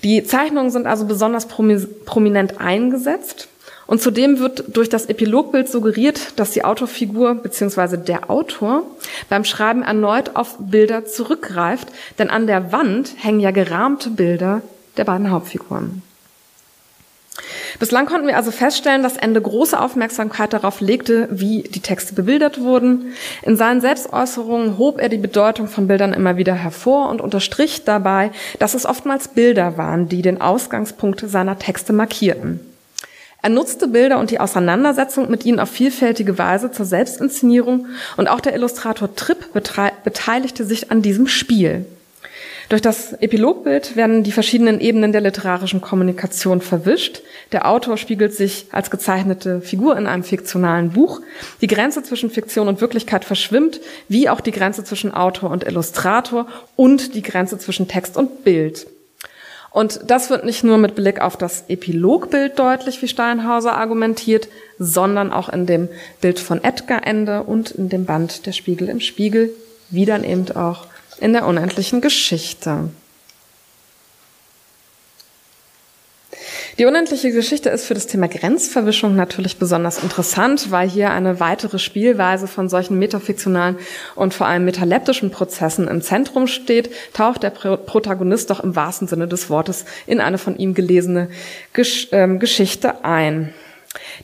Die 0.03 0.23
Zeichnungen 0.23 0.71
sind 0.71 0.87
also 0.87 1.05
besonders 1.05 1.47
prominent 1.47 2.59
eingesetzt 2.59 3.47
und 3.87 4.01
zudem 4.01 4.39
wird 4.39 4.75
durch 4.75 4.89
das 4.89 5.07
Epilogbild 5.07 5.69
suggeriert, 5.69 6.39
dass 6.39 6.51
die 6.51 6.63
Autorfigur 6.63 7.35
bzw. 7.35 7.97
der 7.97 8.29
Autor 8.29 8.83
beim 9.29 9.43
Schreiben 9.43 9.83
erneut 9.83 10.35
auf 10.35 10.55
Bilder 10.59 11.05
zurückgreift, 11.05 11.87
denn 12.17 12.29
an 12.29 12.47
der 12.47 12.71
Wand 12.71 13.11
hängen 13.17 13.39
ja 13.39 13.51
gerahmte 13.51 14.09
Bilder 14.09 14.61
der 14.97 15.05
beiden 15.05 15.31
Hauptfiguren. 15.31 16.03
Bislang 17.79 18.05
konnten 18.05 18.27
wir 18.27 18.37
also 18.37 18.51
feststellen, 18.51 19.03
dass 19.03 19.17
Ende 19.17 19.41
große 19.41 19.79
Aufmerksamkeit 19.79 20.53
darauf 20.53 20.81
legte, 20.81 21.27
wie 21.31 21.63
die 21.63 21.79
Texte 21.79 22.13
bebildert 22.13 22.59
wurden. 22.59 23.13
In 23.41 23.55
seinen 23.55 23.81
Selbstäußerungen 23.81 24.77
hob 24.77 24.99
er 24.99 25.09
die 25.09 25.17
Bedeutung 25.17 25.67
von 25.67 25.87
Bildern 25.87 26.13
immer 26.13 26.37
wieder 26.37 26.53
hervor 26.53 27.09
und 27.09 27.21
unterstrich 27.21 27.83
dabei, 27.83 28.31
dass 28.59 28.73
es 28.73 28.85
oftmals 28.85 29.29
Bilder 29.29 29.77
waren, 29.77 30.07
die 30.07 30.21
den 30.21 30.41
Ausgangspunkt 30.41 31.23
seiner 31.25 31.57
Texte 31.57 31.93
markierten. 31.93 32.59
Er 33.43 33.49
nutzte 33.49 33.87
Bilder 33.87 34.19
und 34.19 34.29
die 34.29 34.39
Auseinandersetzung 34.39 35.31
mit 35.31 35.45
ihnen 35.45 35.59
auf 35.59 35.69
vielfältige 35.69 36.37
Weise 36.37 36.71
zur 36.71 36.85
Selbstinszenierung 36.85 37.87
und 38.17 38.27
auch 38.27 38.39
der 38.39 38.53
Illustrator 38.53 39.15
Tripp 39.15 39.51
beteiligte 40.03 40.63
sich 40.63 40.91
an 40.91 41.01
diesem 41.01 41.27
Spiel. 41.27 41.85
Durch 42.71 42.81
das 42.81 43.11
Epilogbild 43.11 43.97
werden 43.97 44.23
die 44.23 44.31
verschiedenen 44.31 44.79
Ebenen 44.79 45.11
der 45.11 45.19
literarischen 45.19 45.81
Kommunikation 45.81 46.61
verwischt. 46.61 47.21
Der 47.51 47.67
Autor 47.67 47.97
spiegelt 47.97 48.33
sich 48.33 48.67
als 48.71 48.89
gezeichnete 48.89 49.59
Figur 49.59 49.97
in 49.97 50.07
einem 50.07 50.23
fiktionalen 50.23 50.91
Buch. 50.91 51.19
Die 51.59 51.67
Grenze 51.67 52.01
zwischen 52.01 52.29
Fiktion 52.29 52.69
und 52.69 52.79
Wirklichkeit 52.79 53.25
verschwimmt, 53.25 53.81
wie 54.07 54.29
auch 54.29 54.39
die 54.39 54.53
Grenze 54.53 54.85
zwischen 54.85 55.13
Autor 55.13 55.49
und 55.49 55.65
Illustrator 55.65 56.47
und 56.77 57.13
die 57.13 57.21
Grenze 57.21 57.57
zwischen 57.57 57.89
Text 57.89 58.15
und 58.15 58.45
Bild. 58.45 58.87
Und 59.71 59.99
das 60.07 60.29
wird 60.29 60.45
nicht 60.45 60.63
nur 60.63 60.77
mit 60.77 60.95
Blick 60.95 61.19
auf 61.19 61.35
das 61.35 61.65
Epilogbild 61.67 62.57
deutlich, 62.57 63.01
wie 63.01 63.09
Steinhauser 63.09 63.73
argumentiert, 63.73 64.47
sondern 64.79 65.33
auch 65.33 65.49
in 65.49 65.65
dem 65.65 65.89
Bild 66.21 66.39
von 66.39 66.63
Edgar 66.63 67.05
Ende 67.05 67.43
und 67.43 67.71
in 67.71 67.89
dem 67.89 68.05
Band 68.05 68.45
Der 68.45 68.53
Spiegel 68.53 68.87
im 68.87 69.01
Spiegel, 69.01 69.49
wie 69.89 70.05
dann 70.05 70.23
eben 70.23 70.49
auch 70.55 70.87
in 71.21 71.33
der 71.33 71.45
unendlichen 71.45 72.01
Geschichte. 72.01 72.89
Die 76.77 76.85
unendliche 76.85 77.31
Geschichte 77.31 77.69
ist 77.69 77.85
für 77.85 77.93
das 77.93 78.07
Thema 78.07 78.27
Grenzverwischung 78.27 79.15
natürlich 79.15 79.57
besonders 79.57 80.01
interessant, 80.01 80.71
weil 80.71 80.89
hier 80.89 81.11
eine 81.11 81.39
weitere 81.39 81.77
Spielweise 81.77 82.47
von 82.47 82.69
solchen 82.69 82.97
metafiktionalen 82.97 83.77
und 84.15 84.33
vor 84.33 84.47
allem 84.47 84.65
metaleptischen 84.65 85.29
Prozessen 85.29 85.87
im 85.87 86.01
Zentrum 86.01 86.47
steht, 86.47 86.89
taucht 87.13 87.43
der 87.43 87.51
Protagonist 87.51 88.49
doch 88.49 88.61
im 88.61 88.75
wahrsten 88.75 89.07
Sinne 89.07 89.27
des 89.27 89.49
Wortes 89.49 89.85
in 90.07 90.21
eine 90.21 90.39
von 90.39 90.57
ihm 90.57 90.73
gelesene 90.73 91.29
Gesch 91.73 92.07
äh, 92.11 92.27
Geschichte 92.37 93.05
ein. 93.05 93.53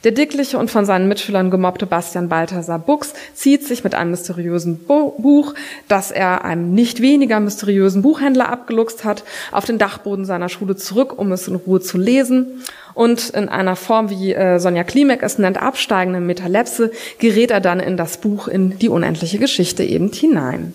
Der 0.03 0.11
dickliche 0.11 0.57
und 0.57 0.71
von 0.71 0.85
seinen 0.85 1.07
Mitschülern 1.07 1.51
gemobbte 1.51 1.85
Bastian 1.85 2.29
Balthasar 2.29 2.79
Buchs 2.79 3.13
zieht 3.33 3.65
sich 3.65 3.83
mit 3.83 3.95
einem 3.95 4.11
mysteriösen 4.11 4.79
Buch, 4.79 5.53
das 5.87 6.11
er 6.11 6.45
einem 6.45 6.73
nicht 6.73 7.01
weniger 7.01 7.39
mysteriösen 7.39 8.01
Buchhändler 8.01 8.49
abgeluchst 8.49 9.03
hat, 9.03 9.23
auf 9.51 9.65
den 9.65 9.77
Dachboden 9.77 10.25
seiner 10.25 10.49
Schule 10.49 10.75
zurück, 10.75 11.17
um 11.17 11.31
es 11.31 11.47
in 11.47 11.55
Ruhe 11.55 11.81
zu 11.81 11.97
lesen. 11.97 12.63
Und 12.93 13.29
in 13.29 13.49
einer 13.49 13.75
Form, 13.75 14.09
wie 14.09 14.33
äh, 14.33 14.59
Sonja 14.59 14.83
Klimek 14.83 15.21
es 15.21 15.37
nennt, 15.37 15.61
absteigende 15.61 16.19
Metalepse, 16.19 16.91
gerät 17.19 17.51
er 17.51 17.61
dann 17.61 17.79
in 17.79 17.97
das 17.97 18.17
Buch, 18.17 18.47
in 18.47 18.79
die 18.79 18.89
unendliche 18.89 19.37
Geschichte 19.37 19.83
eben 19.83 20.11
hinein. 20.11 20.73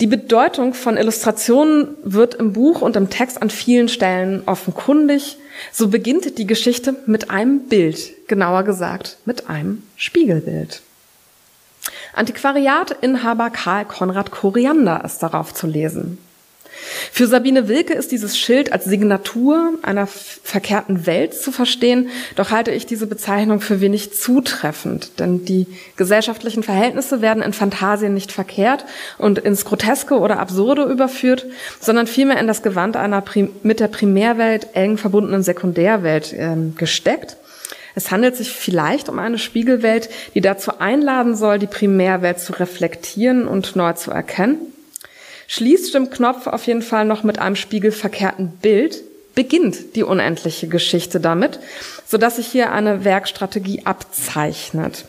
Die 0.00 0.06
Bedeutung 0.06 0.74
von 0.74 0.96
Illustrationen 0.96 1.88
wird 2.04 2.34
im 2.34 2.52
Buch 2.52 2.82
und 2.82 2.94
im 2.94 3.10
Text 3.10 3.40
an 3.42 3.50
vielen 3.50 3.88
Stellen 3.88 4.42
offenkundig. 4.46 5.38
So 5.72 5.88
beginnt 5.88 6.38
die 6.38 6.46
Geschichte 6.46 6.96
mit 7.06 7.30
einem 7.30 7.68
Bild, 7.68 8.28
genauer 8.28 8.64
gesagt 8.64 9.18
mit 9.24 9.48
einem 9.48 9.82
Spiegelbild. 9.96 10.82
Antiquariatinhaber 12.14 13.50
Karl 13.50 13.84
Konrad 13.84 14.30
Koriander 14.30 15.04
ist 15.04 15.22
darauf 15.22 15.54
zu 15.54 15.66
lesen. 15.66 16.18
Für 17.12 17.26
Sabine 17.26 17.68
Wilke 17.68 17.94
ist 17.94 18.12
dieses 18.12 18.38
Schild 18.38 18.72
als 18.72 18.84
Signatur 18.84 19.72
einer 19.82 20.06
verkehrten 20.06 21.06
Welt 21.06 21.34
zu 21.34 21.50
verstehen, 21.50 22.08
doch 22.36 22.50
halte 22.50 22.70
ich 22.70 22.86
diese 22.86 23.06
Bezeichnung 23.06 23.60
für 23.60 23.80
wenig 23.80 24.12
zutreffend, 24.14 25.18
denn 25.18 25.44
die 25.44 25.66
gesellschaftlichen 25.96 26.62
Verhältnisse 26.62 27.20
werden 27.20 27.42
in 27.42 27.52
Fantasien 27.52 28.14
nicht 28.14 28.32
verkehrt 28.32 28.84
und 29.18 29.38
ins 29.38 29.64
Groteske 29.64 30.18
oder 30.18 30.38
Absurde 30.38 30.84
überführt, 30.84 31.46
sondern 31.80 32.06
vielmehr 32.06 32.38
in 32.38 32.46
das 32.46 32.62
Gewand 32.62 32.96
einer 32.96 33.24
mit 33.62 33.80
der 33.80 33.88
Primärwelt 33.88 34.68
eng 34.74 34.96
verbundenen 34.96 35.42
Sekundärwelt 35.42 36.32
äh, 36.32 36.56
gesteckt. 36.76 37.36
Es 37.94 38.12
handelt 38.12 38.36
sich 38.36 38.52
vielleicht 38.52 39.08
um 39.08 39.18
eine 39.18 39.38
Spiegelwelt, 39.38 40.08
die 40.34 40.40
dazu 40.40 40.78
einladen 40.78 41.34
soll, 41.34 41.58
die 41.58 41.66
Primärwelt 41.66 42.38
zu 42.38 42.52
reflektieren 42.52 43.48
und 43.48 43.74
neu 43.74 43.92
zu 43.94 44.12
erkennen. 44.12 44.58
Schließt 45.48 45.94
dem 45.94 46.10
Knopf 46.10 46.46
auf 46.46 46.66
jeden 46.66 46.82
Fall 46.82 47.04
noch 47.04 47.24
mit 47.24 47.38
einem 47.40 47.56
spiegelverkehrten 47.56 48.50
Bild, 48.62 49.02
beginnt 49.34 49.96
die 49.96 50.02
unendliche 50.02 50.68
Geschichte 50.68 51.20
damit, 51.20 51.58
so 52.06 52.18
dass 52.18 52.36
sich 52.36 52.46
hier 52.46 52.70
eine 52.70 53.04
Werkstrategie 53.04 53.82
abzeichnet. 53.84 55.06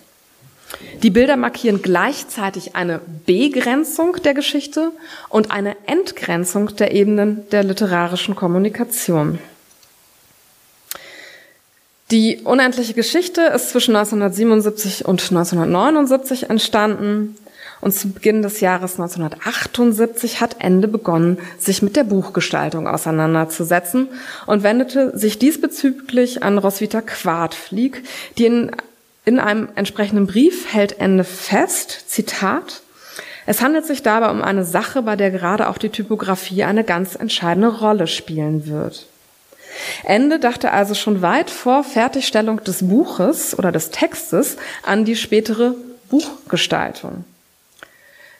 Die 1.03 1.09
Bilder 1.09 1.35
markieren 1.35 1.81
gleichzeitig 1.81 2.75
eine 2.75 3.01
Begrenzung 3.25 4.17
der 4.23 4.33
Geschichte 4.33 4.91
und 5.29 5.51
eine 5.51 5.75
Entgrenzung 5.87 6.75
der 6.75 6.93
Ebenen 6.93 7.49
der 7.51 7.63
literarischen 7.63 8.35
Kommunikation. 8.35 9.39
Die 12.11 12.39
unendliche 12.43 12.93
Geschichte 12.93 13.41
ist 13.41 13.69
zwischen 13.69 13.95
1977 13.95 15.05
und 15.05 15.21
1979 15.21 16.49
entstanden. 16.49 17.35
Und 17.81 17.93
zu 17.93 18.09
Beginn 18.09 18.41
des 18.41 18.59
Jahres 18.59 18.99
1978 18.99 20.41
hat 20.41 20.57
Ende 20.59 20.87
begonnen, 20.87 21.37
sich 21.57 21.81
mit 21.81 21.95
der 21.95 22.03
Buchgestaltung 22.03 22.87
auseinanderzusetzen 22.87 24.09
und 24.45 24.63
wendete 24.63 25.17
sich 25.17 25.39
diesbezüglich 25.39 26.43
an 26.43 26.57
Roswitha 26.57 27.01
Quartflieg, 27.01 28.03
die 28.37 28.45
in, 28.45 28.71
in 29.25 29.39
einem 29.39 29.69
entsprechenden 29.75 30.27
Brief 30.27 30.73
hält 30.73 30.99
Ende 30.99 31.23
fest, 31.23 32.05
Zitat, 32.07 32.81
es 33.49 33.63
handelt 33.63 33.87
sich 33.87 34.03
dabei 34.03 34.29
um 34.29 34.43
eine 34.43 34.63
Sache, 34.63 35.01
bei 35.01 35.15
der 35.15 35.31
gerade 35.31 35.69
auch 35.69 35.79
die 35.79 35.89
Typografie 35.89 36.65
eine 36.65 36.83
ganz 36.83 37.15
entscheidende 37.15 37.79
Rolle 37.79 38.05
spielen 38.05 38.67
wird. 38.67 39.07
Ende 40.03 40.37
dachte 40.37 40.71
also 40.71 40.93
schon 40.93 41.23
weit 41.23 41.49
vor 41.49 41.83
Fertigstellung 41.83 42.63
des 42.63 42.87
Buches 42.87 43.57
oder 43.57 43.71
des 43.71 43.89
Textes 43.89 44.57
an 44.83 45.03
die 45.03 45.15
spätere 45.15 45.73
Buchgestaltung. 46.11 47.23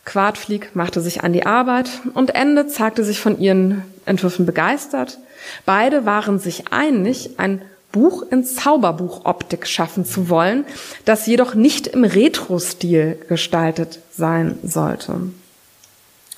Quartflieg 0.09 0.75
machte 0.75 1.01
sich 1.01 1.23
an 1.23 1.33
die 1.33 1.45
Arbeit 1.45 2.01
und 2.15 2.33
Ende 2.33 2.67
zeigte 2.67 3.03
sich 3.03 3.19
von 3.19 3.39
ihren 3.39 3.83
Entwürfen 4.05 4.47
begeistert. 4.47 5.19
Beide 5.67 6.03
waren 6.03 6.39
sich 6.39 6.73
einig, 6.73 7.37
ein 7.37 7.61
Buch 7.91 8.23
in 8.31 8.43
Zauberbuchoptik 8.43 9.67
schaffen 9.67 10.05
zu 10.05 10.27
wollen, 10.29 10.65
das 11.05 11.27
jedoch 11.27 11.53
nicht 11.53 11.85
im 11.85 12.03
Retro-Stil 12.03 13.19
gestaltet 13.29 13.99
sein 14.11 14.57
sollte. 14.63 15.13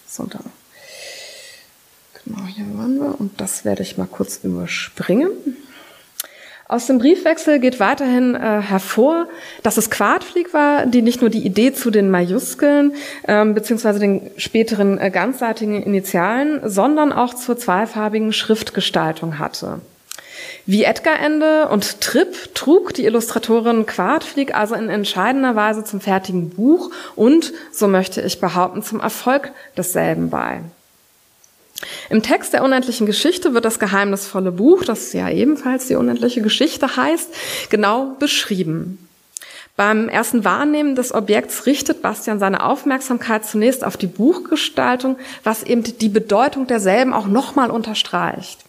So, 0.06 0.26
da. 0.26 0.40
Genau, 2.26 2.46
hier 2.48 2.66
waren 2.78 3.00
wir 3.00 3.22
und 3.22 3.40
das 3.40 3.64
werde 3.64 3.84
ich 3.84 3.98
mal 3.98 4.08
kurz 4.08 4.42
überspringen. 4.44 5.30
Aus 6.72 6.88
dem 6.88 7.00
Briefwechsel 7.00 7.60
geht 7.60 7.82
weiterhin 7.82 8.34
äh, 8.34 8.62
hervor, 8.62 9.28
dass 9.62 9.76
es 9.76 9.90
Quartflieg 9.90 10.54
war, 10.54 10.86
die 10.86 11.02
nicht 11.02 11.20
nur 11.20 11.30
die 11.30 11.46
Idee 11.46 11.74
zu 11.74 11.92
den 11.92 12.10
Majuskeln 12.10 12.94
ähm, 13.28 13.54
beziehungsweise 13.54 14.00
den 14.00 14.32
späteren 14.38 14.98
äh, 14.98 15.12
ganzseitigen 15.12 15.84
Initialen, 15.84 16.62
sondern 16.64 17.12
auch 17.12 17.34
zur 17.34 17.58
zweifarbigen 17.58 18.32
Schriftgestaltung 18.32 19.38
hatte. 19.38 19.82
Wie 20.66 20.86
Edgar 20.86 21.20
Ende 21.20 21.68
und 21.68 22.00
Tripp 22.00 22.56
trug 22.56 22.94
die 22.94 23.04
Illustratorin 23.04 23.86
Quartflieg 23.86 24.56
also 24.56 24.74
in 24.76 24.88
entscheidender 24.88 25.58
Weise 25.58 25.84
zum 25.84 26.00
fertigen 26.00 26.52
Buch 26.52 26.90
und, 27.18 27.52
so 27.74 27.90
möchte 27.90 28.22
ich 28.22 28.40
behaupten, 28.40 28.82
zum 28.82 29.02
Erfolg 29.02 29.52
desselben 29.76 30.30
bei. 30.30 30.62
Im 32.10 32.22
Text 32.22 32.54
der 32.54 32.64
unendlichen 32.64 33.08
Geschichte 33.08 33.54
wird 33.54 33.66
das 33.66 33.80
geheimnisvolle 33.80 34.52
Buch, 34.52 34.84
das 34.84 35.14
ja 35.14 35.30
ebenfalls 35.30 35.88
die 35.88 35.96
unendliche 35.96 36.42
Geschichte 36.42 36.96
heißt, 36.96 37.30
genau 37.70 38.16
beschrieben. 38.20 39.08
Beim 39.78 40.10
ersten 40.10 40.44
Wahrnehmen 40.44 40.96
des 40.96 41.14
Objekts 41.14 41.66
richtet 41.66 42.02
Bastian 42.02 42.40
seine 42.40 42.64
Aufmerksamkeit 42.64 43.46
zunächst 43.46 43.84
auf 43.84 43.98
die 43.98 44.08
Buchgestaltung, 44.08 45.18
was 45.44 45.64
eben 45.64 45.84
die 45.84 46.10
Bedeutung 46.10 46.68
derselben 46.68 47.14
auch 47.14 47.26
nochmal 47.26 47.72
unterstreicht. 47.72 48.60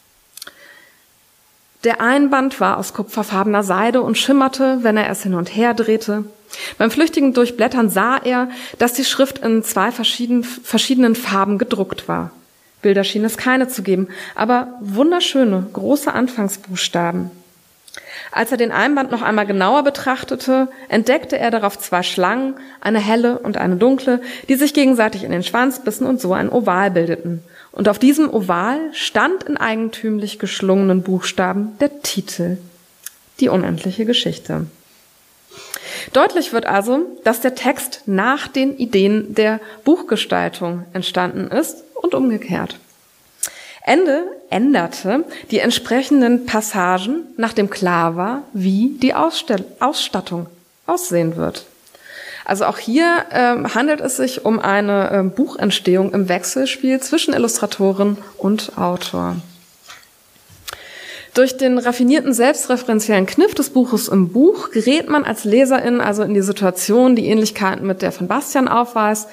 Der 1.85 2.01
Einband 2.01 2.61
war 2.61 2.79
aus 2.79 2.95
kupferfarbener 2.95 3.65
Seide 3.65 4.03
und 4.03 4.17
schimmerte, 4.17 4.79
wenn 4.83 4.97
er 4.97 5.11
es 5.11 5.25
hin 5.25 5.35
und 5.35 5.55
her 5.55 5.75
drehte. 5.75 6.25
Beim 6.79 6.91
flüchtigen 6.91 7.35
Durchblättern 7.35 7.91
sah 7.91 8.19
er, 8.19 8.51
dass 8.79 8.93
die 8.93 9.05
Schrift 9.05 9.39
in 9.39 9.65
zwei 9.65 9.91
verschiedenen 9.91 11.15
Farben 11.17 11.59
gedruckt 11.59 12.07
war. 12.07 12.31
Bilder 12.83 13.05
schien 13.05 13.25
es 13.25 13.37
keine 13.37 13.69
zu 13.69 13.83
geben, 13.83 14.09
aber 14.35 14.75
wunderschöne, 14.81 15.67
große 15.73 16.13
Anfangsbuchstaben. 16.13 17.31
Als 18.31 18.51
er 18.51 18.57
den 18.57 18.73
Einband 18.73 19.11
noch 19.11 19.23
einmal 19.23 19.47
genauer 19.47 19.85
betrachtete, 19.85 20.69
entdeckte 20.89 21.39
er 21.39 21.51
darauf 21.51 21.79
zwei 21.79 22.03
Schlangen, 22.03 22.55
eine 22.81 22.99
helle 22.99 23.39
und 23.39 23.59
eine 23.59 23.77
dunkle, 23.77 24.23
die 24.49 24.55
sich 24.55 24.73
gegenseitig 24.73 25.25
in 25.25 25.33
den 25.33 25.43
Schwanz 25.43 25.81
bissen 25.81 26.07
und 26.07 26.21
so 26.21 26.33
ein 26.33 26.51
Oval 26.51 26.91
bildeten. 26.91 27.43
Und 27.73 27.89
auf 27.89 27.99
diesem 27.99 28.33
Oval 28.33 28.79
stand 28.93 29.45
in 29.45 29.57
eigentümlich 29.59 30.39
geschlungenen 30.39 31.03
Buchstaben 31.03 31.77
der 31.81 32.01
Titel, 32.03 32.57
die 33.41 33.51
unendliche 33.51 34.07
Geschichte. 34.07 34.67
Deutlich 36.15 36.53
wird 36.53 36.67
also, 36.67 37.01
dass 37.25 37.41
der 37.41 37.55
Text 37.55 38.03
nach 38.07 38.49
den 38.49 38.77
Ideen 38.77 39.35
der 39.35 39.61
Buchgestaltung 39.85 40.85
entstanden 40.95 41.49
ist 41.49 41.85
und 42.03 42.15
umgekehrt. 42.15 42.77
Ende 43.85 44.25
änderte 44.51 45.25
die 45.51 45.59
entsprechenden 45.59 46.47
Passagen, 46.47 47.27
nachdem 47.37 47.69
klar 47.71 48.17
war, 48.17 48.43
wie 48.53 48.97
die 49.01 49.15
Ausstell 49.15 49.65
Ausstattung 49.81 50.47
aussehen 50.87 51.37
wird. 51.37 51.65
Also 52.45 52.65
auch 52.67 52.79
hier 52.79 53.25
ähm, 53.33 53.75
handelt 53.75 54.01
es 54.01 54.17
sich 54.17 54.45
um 54.45 54.59
eine 54.59 55.11
ähm, 55.13 55.31
Buchentstehung 55.31 56.13
im 56.13 56.29
Wechselspiel 56.29 57.01
zwischen 57.01 57.35
Illustratorin 57.35 58.19
und 58.37 58.77
Autor. 58.77 59.37
Durch 61.35 61.57
den 61.57 61.79
raffinierten 61.79 62.35
selbstreferenziellen 62.35 63.27
Kniff 63.27 63.55
des 63.55 63.71
Buches 63.71 64.09
im 64.09 64.29
Buch 64.33 64.71
gerät 64.71 65.09
man 65.09 65.25
als 65.25 65.45
Leserin 65.45 66.01
also 66.01 66.23
in 66.23 66.35
die 66.35 66.43
Situation, 66.43 67.17
die 67.17 67.27
Ähnlichkeiten 67.27 67.87
mit 67.87 68.03
der 68.03 68.13
von 68.13 68.29
Bastian 68.29 68.69
aufweist, 68.69 69.29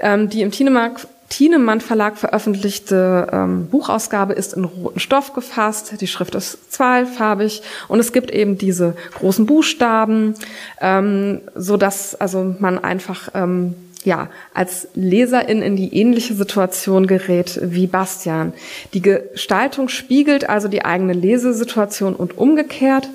ähm, 0.00 0.28
die 0.28 0.42
im 0.42 0.50
Tienemark 0.50 1.06
Thienemann 1.28 1.80
Verlag 1.80 2.16
veröffentlichte 2.16 3.28
ähm, 3.32 3.66
Buchausgabe 3.66 4.32
ist 4.32 4.54
in 4.54 4.64
roten 4.64 4.98
Stoff 4.98 5.34
gefasst, 5.34 6.00
die 6.00 6.06
Schrift 6.06 6.34
ist 6.34 6.72
zweifarbig 6.72 7.62
und 7.88 7.98
es 7.98 8.12
gibt 8.12 8.30
eben 8.30 8.56
diese 8.56 8.96
großen 9.14 9.44
Buchstaben, 9.46 10.34
ähm, 10.80 11.42
so 11.54 11.76
dass 11.76 12.14
also 12.14 12.56
man 12.58 12.78
einfach 12.78 13.28
ähm, 13.34 13.74
ja, 14.04 14.28
als 14.54 14.88
Leserin 14.94 15.60
in 15.60 15.76
die 15.76 15.94
ähnliche 15.94 16.34
Situation 16.34 17.06
gerät 17.06 17.60
wie 17.62 17.86
Bastian. 17.86 18.52
Die 18.94 19.02
Gestaltung 19.02 19.88
spiegelt 19.88 20.48
also 20.48 20.68
die 20.68 20.84
eigene 20.84 21.12
Lesesituation 21.12 22.14
und 22.14 22.38
umgekehrt. 22.38 23.08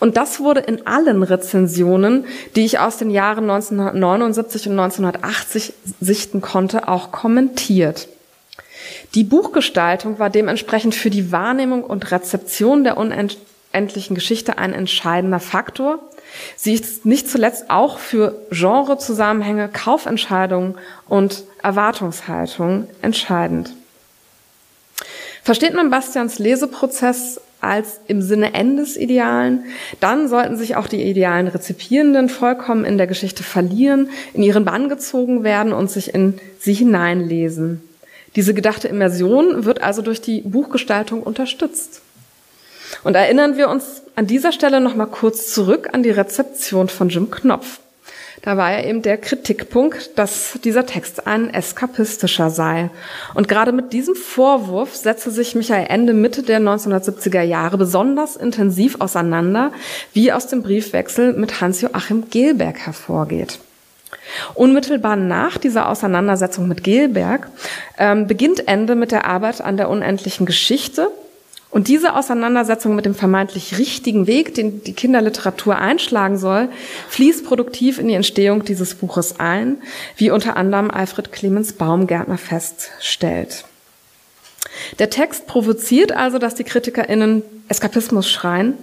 Und 0.00 0.16
das 0.16 0.40
wurde 0.40 0.60
in 0.60 0.86
allen 0.86 1.22
Rezensionen, 1.22 2.24
die 2.56 2.64
ich 2.64 2.78
aus 2.78 2.96
den 2.96 3.10
Jahren 3.10 3.48
1979 3.50 4.66
und 4.68 4.80
1980 4.80 5.74
sichten 6.00 6.40
konnte, 6.40 6.88
auch 6.88 7.12
kommentiert. 7.12 8.08
Die 9.14 9.24
Buchgestaltung 9.24 10.18
war 10.18 10.30
dementsprechend 10.30 10.94
für 10.94 11.10
die 11.10 11.32
Wahrnehmung 11.32 11.84
und 11.84 12.10
Rezeption 12.10 12.82
der 12.82 12.96
unendlichen 12.96 14.14
Geschichte 14.14 14.56
ein 14.56 14.72
entscheidender 14.72 15.40
Faktor. 15.40 15.98
Sie 16.56 16.72
ist 16.72 17.04
nicht 17.04 17.28
zuletzt 17.28 17.68
auch 17.68 17.98
für 17.98 18.40
Genrezusammenhänge, 18.50 19.68
Kaufentscheidungen 19.68 20.78
und 21.08 21.44
Erwartungshaltung 21.62 22.88
entscheidend. 23.02 23.74
Versteht 25.42 25.74
man 25.74 25.90
Bastians 25.90 26.38
Leseprozess 26.38 27.40
als 27.60 28.00
im 28.06 28.22
Sinne 28.22 28.54
Endes 28.54 28.96
Idealen, 28.96 29.64
dann 30.00 30.28
sollten 30.28 30.56
sich 30.56 30.76
auch 30.76 30.86
die 30.86 31.02
idealen 31.02 31.48
Rezipierenden 31.48 32.28
vollkommen 32.28 32.84
in 32.84 32.98
der 32.98 33.06
Geschichte 33.06 33.42
verlieren, 33.42 34.10
in 34.34 34.42
ihren 34.42 34.64
Bann 34.64 34.88
gezogen 34.88 35.44
werden 35.44 35.72
und 35.72 35.90
sich 35.90 36.14
in 36.14 36.38
sie 36.58 36.74
hineinlesen. 36.74 37.82
Diese 38.36 38.54
gedachte 38.54 38.88
Immersion 38.88 39.64
wird 39.64 39.82
also 39.82 40.02
durch 40.02 40.20
die 40.20 40.40
Buchgestaltung 40.42 41.22
unterstützt. 41.22 42.02
Und 43.04 43.14
erinnern 43.14 43.56
wir 43.56 43.68
uns 43.68 44.02
an 44.14 44.26
dieser 44.26 44.52
Stelle 44.52 44.80
noch 44.80 44.94
mal 44.94 45.06
kurz 45.06 45.52
zurück 45.52 45.90
an 45.92 46.02
die 46.02 46.10
Rezeption 46.10 46.88
von 46.88 47.08
Jim 47.08 47.30
Knopf. 47.30 47.80
Da 48.42 48.56
war 48.56 48.72
ja 48.72 48.82
eben 48.84 49.02
der 49.02 49.18
Kritikpunkt, 49.18 50.18
dass 50.18 50.58
dieser 50.64 50.86
Text 50.86 51.26
ein 51.26 51.52
eskapistischer 51.52 52.48
sei. 52.48 52.88
Und 53.34 53.48
gerade 53.48 53.72
mit 53.72 53.92
diesem 53.92 54.14
Vorwurf 54.14 54.96
setzte 54.96 55.30
sich 55.30 55.54
Michael 55.54 55.86
Ende 55.88 56.14
Mitte 56.14 56.42
der 56.42 56.58
1970er 56.60 57.42
Jahre 57.42 57.76
besonders 57.76 58.36
intensiv 58.36 59.00
auseinander, 59.00 59.72
wie 60.14 60.32
aus 60.32 60.46
dem 60.46 60.62
Briefwechsel 60.62 61.34
mit 61.34 61.60
Hans-Joachim 61.60 62.30
Gelberg 62.30 62.78
hervorgeht. 62.78 63.58
Unmittelbar 64.54 65.16
nach 65.16 65.58
dieser 65.58 65.88
Auseinandersetzung 65.88 66.66
mit 66.66 66.82
Gelberg 66.82 67.48
ähm, 67.98 68.26
beginnt 68.26 68.68
Ende 68.68 68.94
mit 68.94 69.12
der 69.12 69.26
Arbeit 69.26 69.60
an 69.60 69.76
der 69.76 69.90
unendlichen 69.90 70.46
Geschichte 70.46 71.10
und 71.70 71.86
diese 71.86 72.16
Auseinandersetzung 72.16 72.96
mit 72.96 73.06
dem 73.06 73.14
vermeintlich 73.14 73.78
richtigen 73.78 74.26
Weg, 74.26 74.54
den 74.54 74.82
die 74.82 74.92
Kinderliteratur 74.92 75.76
einschlagen 75.76 76.36
soll, 76.36 76.68
fließt 77.08 77.44
produktiv 77.44 77.98
in 77.98 78.08
die 78.08 78.14
Entstehung 78.14 78.64
dieses 78.64 78.96
Buches 78.96 79.38
ein, 79.38 79.76
wie 80.16 80.30
unter 80.30 80.56
anderem 80.56 80.90
Alfred 80.90 81.30
Clemens 81.30 81.74
Baumgärtner 81.74 82.38
feststellt. 82.38 83.64
Der 84.98 85.10
Text 85.10 85.46
provoziert 85.46 86.10
also, 86.10 86.38
dass 86.38 86.56
die 86.56 86.64
KritikerInnen 86.64 87.42
Eskapismus 87.68 88.28
schreien, 88.28 88.74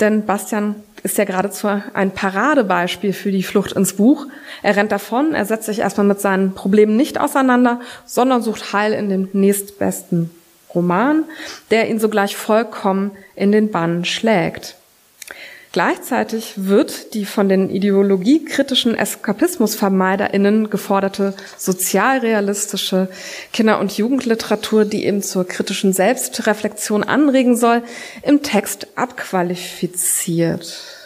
denn 0.00 0.26
Bastian 0.26 0.74
ist 1.04 1.18
ja 1.18 1.24
geradezu 1.24 1.68
ein 1.94 2.12
Paradebeispiel 2.12 3.12
für 3.12 3.30
die 3.30 3.42
Flucht 3.42 3.72
ins 3.72 3.94
Buch. 3.94 4.26
Er 4.62 4.76
rennt 4.76 4.92
davon, 4.92 5.34
er 5.34 5.44
setzt 5.44 5.66
sich 5.66 5.78
erstmal 5.78 6.06
mit 6.06 6.20
seinen 6.20 6.54
Problemen 6.54 6.96
nicht 6.96 7.20
auseinander, 7.20 7.80
sondern 8.04 8.42
sucht 8.42 8.72
Heil 8.72 8.92
in 8.92 9.08
dem 9.08 9.28
nächstbesten 9.32 10.30
Roman, 10.74 11.24
der 11.70 11.88
ihn 11.88 12.00
sogleich 12.00 12.36
vollkommen 12.36 13.12
in 13.34 13.52
den 13.52 13.70
Bann 13.70 14.04
schlägt. 14.04 14.76
Gleichzeitig 15.72 16.52
wird 16.56 17.14
die 17.14 17.24
von 17.24 17.48
den 17.48 17.70
ideologiekritischen 17.70 18.94
Eskapismusvermeiderinnen 18.94 20.68
geforderte 20.68 21.32
sozialrealistische 21.56 23.08
Kinder- 23.54 23.80
und 23.80 23.96
Jugendliteratur, 23.96 24.84
die 24.84 25.06
eben 25.06 25.22
zur 25.22 25.48
kritischen 25.48 25.94
Selbstreflexion 25.94 27.04
anregen 27.04 27.56
soll, 27.56 27.82
im 28.22 28.42
Text 28.42 28.86
abqualifiziert. 28.96 31.01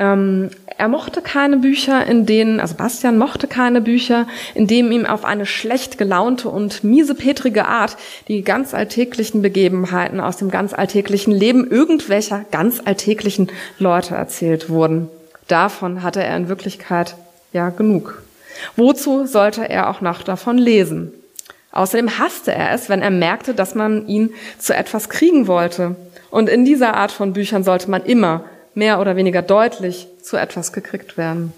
Ähm, 0.00 0.48
er 0.78 0.88
mochte 0.88 1.20
keine 1.20 1.58
Bücher, 1.58 2.06
in 2.06 2.24
denen, 2.24 2.58
also 2.58 2.74
Bastian 2.74 3.18
mochte 3.18 3.46
keine 3.46 3.82
Bücher, 3.82 4.26
in 4.54 4.66
denen 4.66 4.90
ihm 4.92 5.04
auf 5.04 5.26
eine 5.26 5.44
schlecht 5.44 5.98
gelaunte 5.98 6.48
und 6.48 6.82
miesepetrige 6.82 7.66
Art 7.66 7.98
die 8.26 8.42
ganz 8.42 8.72
alltäglichen 8.72 9.42
Begebenheiten 9.42 10.18
aus 10.18 10.38
dem 10.38 10.50
ganz 10.50 10.72
alltäglichen 10.72 11.32
Leben 11.32 11.70
irgendwelcher 11.70 12.46
ganz 12.50 12.80
alltäglichen 12.82 13.50
Leute 13.78 14.14
erzählt 14.14 14.70
wurden. 14.70 15.10
Davon 15.48 16.02
hatte 16.02 16.22
er 16.22 16.34
in 16.38 16.48
Wirklichkeit 16.48 17.14
ja 17.52 17.68
genug. 17.68 18.22
Wozu 18.76 19.26
sollte 19.26 19.68
er 19.68 19.90
auch 19.90 20.00
noch 20.00 20.22
davon 20.22 20.56
lesen? 20.56 21.12
Außerdem 21.72 22.18
hasste 22.18 22.54
er 22.54 22.72
es, 22.72 22.88
wenn 22.88 23.02
er 23.02 23.10
merkte, 23.10 23.52
dass 23.52 23.74
man 23.74 24.08
ihn 24.08 24.30
zu 24.58 24.74
etwas 24.74 25.10
kriegen 25.10 25.46
wollte. 25.46 25.94
Und 26.30 26.48
in 26.48 26.64
dieser 26.64 26.94
Art 26.94 27.12
von 27.12 27.34
Büchern 27.34 27.64
sollte 27.64 27.90
man 27.90 28.02
immer 28.02 28.44
mehr 28.74 29.00
oder 29.00 29.16
weniger 29.16 29.42
deutlich 29.42 30.06
zu 30.22 30.36
etwas 30.36 30.72
gekriegt 30.72 31.16
werden. 31.16 31.52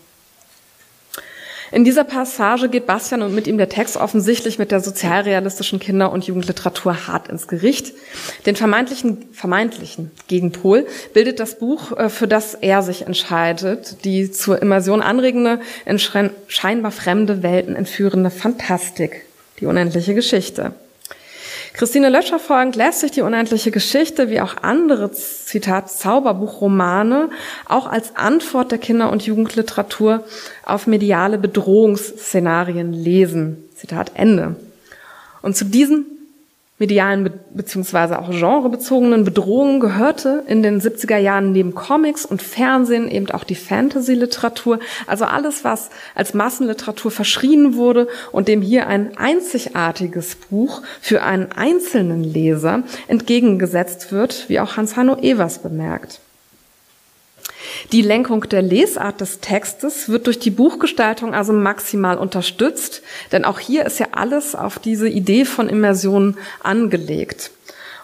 In 1.73 1.85
dieser 1.85 2.05
Passage 2.05 2.69
geht 2.69 2.85
Bastian 2.87 3.23
und 3.23 3.35
mit 3.35 3.47
ihm 3.47 3.57
der 3.57 3.71
Text 3.71 3.97
offensichtlich 3.97 4.59
mit 4.59 4.71
der 4.71 4.81
sozialrealistischen 4.81 5.81
Kinder- 5.81 6.13
und 6.13 6.27
Jugendliteratur 6.27 7.07
hart 7.07 7.29
ins 7.29 7.49
Gericht. 7.49 7.95
Den 8.45 8.57
vermeintlichen, 8.57 9.25
vermeintlichen 9.33 10.11
Gegenpol 10.29 10.87
bildet 11.15 11.41
das 11.41 11.59
Buch, 11.59 11.97
äh, 11.97 12.11
für 12.11 12.29
das 12.29 12.53
er 12.53 12.83
sich 12.83 13.07
entscheidet, 13.07 14.05
die 14.05 14.31
zur 14.31 14.61
Immersion 14.61 15.01
anregende, 15.01 15.61
in 15.87 15.99
scheinbar 15.99 16.93
fremde 16.93 17.43
Welten 17.43 17.75
entführende 17.75 18.29
Fantastik, 18.29 19.25
die 19.59 19.65
unendliche 19.65 20.15
Geschichte. 20.15 20.75
Christine 21.75 22.11
Löscher 22.11 22.39
folgend 22.39 22.77
lässt 22.77 23.01
sich 23.01 23.13
die 23.13 23.23
unendliche 23.23 23.71
Geschichte 23.71 24.29
wie 24.29 24.41
auch 24.41 24.59
andere, 24.63 25.11
Zitat, 25.11 25.91
Zauberbuchromane 25.91 27.31
auch 27.67 27.87
als 27.87 28.15
Antwort 28.15 28.71
der 28.71 28.79
Kinder- 28.79 29.11
und 29.11 29.23
Jugendliteratur 29.23 30.25
auf 30.65 30.87
mediale 30.87 31.39
Bedrohungsszenarien 31.39 32.93
lesen. 32.93 33.65
Zitat 33.75 34.13
Ende. 34.15 34.57
Und 35.41 35.57
zu 35.57 35.65
diesen 35.65 36.12
medialen 36.83 37.31
beziehungsweise 37.55 38.19
auch 38.19 38.29
genrebezogenen 38.29 39.23
Bedrohungen 39.23 39.79
gehörte 39.79 40.43
in 40.49 40.65
den 40.65 40.81
70er 40.81 41.17
Jahren 41.17 41.53
neben 41.53 41.77
Comics 41.77 42.27
und 42.27 42.43
Fernsehen 42.43 43.09
eben 43.09 43.31
auch 43.31 43.45
die 43.45 43.55
Fantasy-Literatur, 43.55 44.81
also 45.07 45.25
alles, 45.25 45.63
was 45.63 45.91
als 46.17 46.35
Massenliteratur 46.35 47.13
verschrien 47.13 47.77
wurde 47.77 48.09
und 48.33 48.49
dem 48.49 48.63
hier 48.63 48.89
ein 48.89 49.17
einzigartiges 49.17 50.35
Buch 50.35 50.83
für 51.01 51.23
einen 51.23 51.53
einzelnen 51.53 52.25
Leser 52.25 52.83
entgegengesetzt 53.07 54.11
wird, 54.11 54.49
wie 54.49 54.59
auch 54.59 54.77
Hans-Hanno 54.77 55.19
Evers 55.19 55.61
bemerkt. 55.61 56.21
Die 57.91 58.03
Lenkung 58.03 58.49
der 58.49 58.63
Lesart 58.63 59.21
des 59.21 59.41
Textes 59.41 60.09
wird 60.09 60.27
durch 60.27 60.39
die 60.39 60.51
Buchgestaltung 60.51 61.35
also 61.35 61.53
maximal 61.53 62.17
unterstützt, 62.17 63.03
denn 63.33 63.45
auch 63.45 63.59
hier 63.59 63.85
ist 63.85 63.99
ja 63.99 64.07
alles 64.13 64.55
auf 64.55 64.79
diese 64.79 65.09
Idee 65.09 65.45
von 65.45 65.69
Immersion 65.69 66.37
angelegt. 66.63 67.51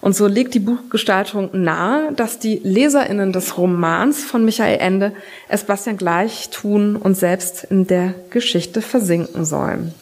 Und 0.00 0.14
so 0.14 0.26
legt 0.26 0.54
die 0.54 0.60
Buchgestaltung 0.60 1.50
nahe, 1.52 2.12
dass 2.12 2.38
die 2.38 2.60
Leserinnen 2.62 3.32
des 3.32 3.58
Romans 3.58 4.22
von 4.22 4.44
Michael 4.44 4.78
Ende 4.78 5.12
es 5.48 5.64
Bastian 5.64 5.96
gleich 5.96 6.50
tun 6.50 6.96
und 6.96 7.16
selbst 7.16 7.64
in 7.64 7.86
der 7.86 8.14
Geschichte 8.30 8.80
versinken 8.80 9.44
sollen. 9.44 9.92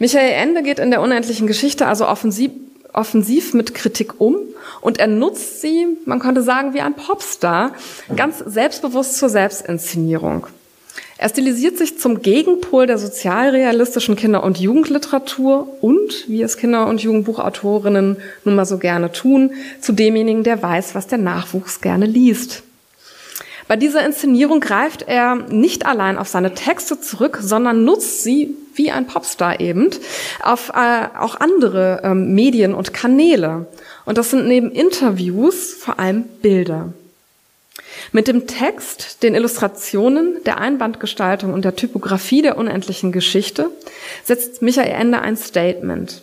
Michael 0.00 0.32
Ende 0.32 0.62
geht 0.62 0.78
in 0.78 0.90
der 0.90 1.00
unendlichen 1.00 1.46
Geschichte 1.46 1.86
also 1.86 2.08
offensiv, 2.08 2.50
offensiv 2.92 3.54
mit 3.54 3.74
Kritik 3.74 4.20
um 4.20 4.36
und 4.80 4.98
er 4.98 5.06
nutzt 5.06 5.60
sie, 5.60 5.86
man 6.04 6.18
könnte 6.18 6.42
sagen, 6.42 6.74
wie 6.74 6.80
ein 6.80 6.94
Popstar, 6.94 7.72
ganz 8.16 8.38
selbstbewusst 8.38 9.16
zur 9.16 9.28
Selbstinszenierung. 9.28 10.46
Er 11.18 11.28
stilisiert 11.28 11.76
sich 11.76 11.98
zum 11.98 12.22
Gegenpol 12.22 12.86
der 12.86 12.96
sozialrealistischen 12.96 14.16
Kinder- 14.16 14.42
und 14.42 14.58
Jugendliteratur 14.58 15.68
und, 15.82 16.28
wie 16.28 16.40
es 16.40 16.56
Kinder- 16.56 16.86
und 16.86 17.02
Jugendbuchautorinnen 17.02 18.16
nun 18.46 18.54
mal 18.54 18.64
so 18.64 18.78
gerne 18.78 19.12
tun, 19.12 19.52
zu 19.82 19.92
demjenigen, 19.92 20.44
der 20.44 20.62
weiß, 20.62 20.94
was 20.94 21.08
der 21.08 21.18
Nachwuchs 21.18 21.82
gerne 21.82 22.06
liest. 22.06 22.62
Bei 23.70 23.76
dieser 23.76 24.04
Inszenierung 24.04 24.58
greift 24.58 25.02
er 25.06 25.36
nicht 25.36 25.86
allein 25.86 26.18
auf 26.18 26.26
seine 26.26 26.54
Texte 26.54 27.00
zurück, 27.00 27.38
sondern 27.40 27.84
nutzt 27.84 28.24
sie 28.24 28.56
wie 28.74 28.90
ein 28.90 29.06
Popstar 29.06 29.60
eben 29.60 29.90
auf 30.42 30.70
äh, 30.70 31.06
auch 31.16 31.36
andere 31.36 32.00
ähm, 32.02 32.34
Medien 32.34 32.74
und 32.74 32.92
Kanäle. 32.92 33.68
Und 34.06 34.18
das 34.18 34.30
sind 34.30 34.48
neben 34.48 34.72
Interviews 34.72 35.72
vor 35.72 36.00
allem 36.00 36.24
Bilder. 36.42 36.92
Mit 38.10 38.26
dem 38.26 38.48
Text, 38.48 39.22
den 39.22 39.36
Illustrationen, 39.36 40.42
der 40.44 40.58
Einbandgestaltung 40.58 41.54
und 41.54 41.64
der 41.64 41.76
Typografie 41.76 42.42
der 42.42 42.58
unendlichen 42.58 43.12
Geschichte 43.12 43.70
setzt 44.24 44.62
Michael 44.62 44.90
Ende 44.90 45.20
ein 45.20 45.36
Statement. 45.36 46.22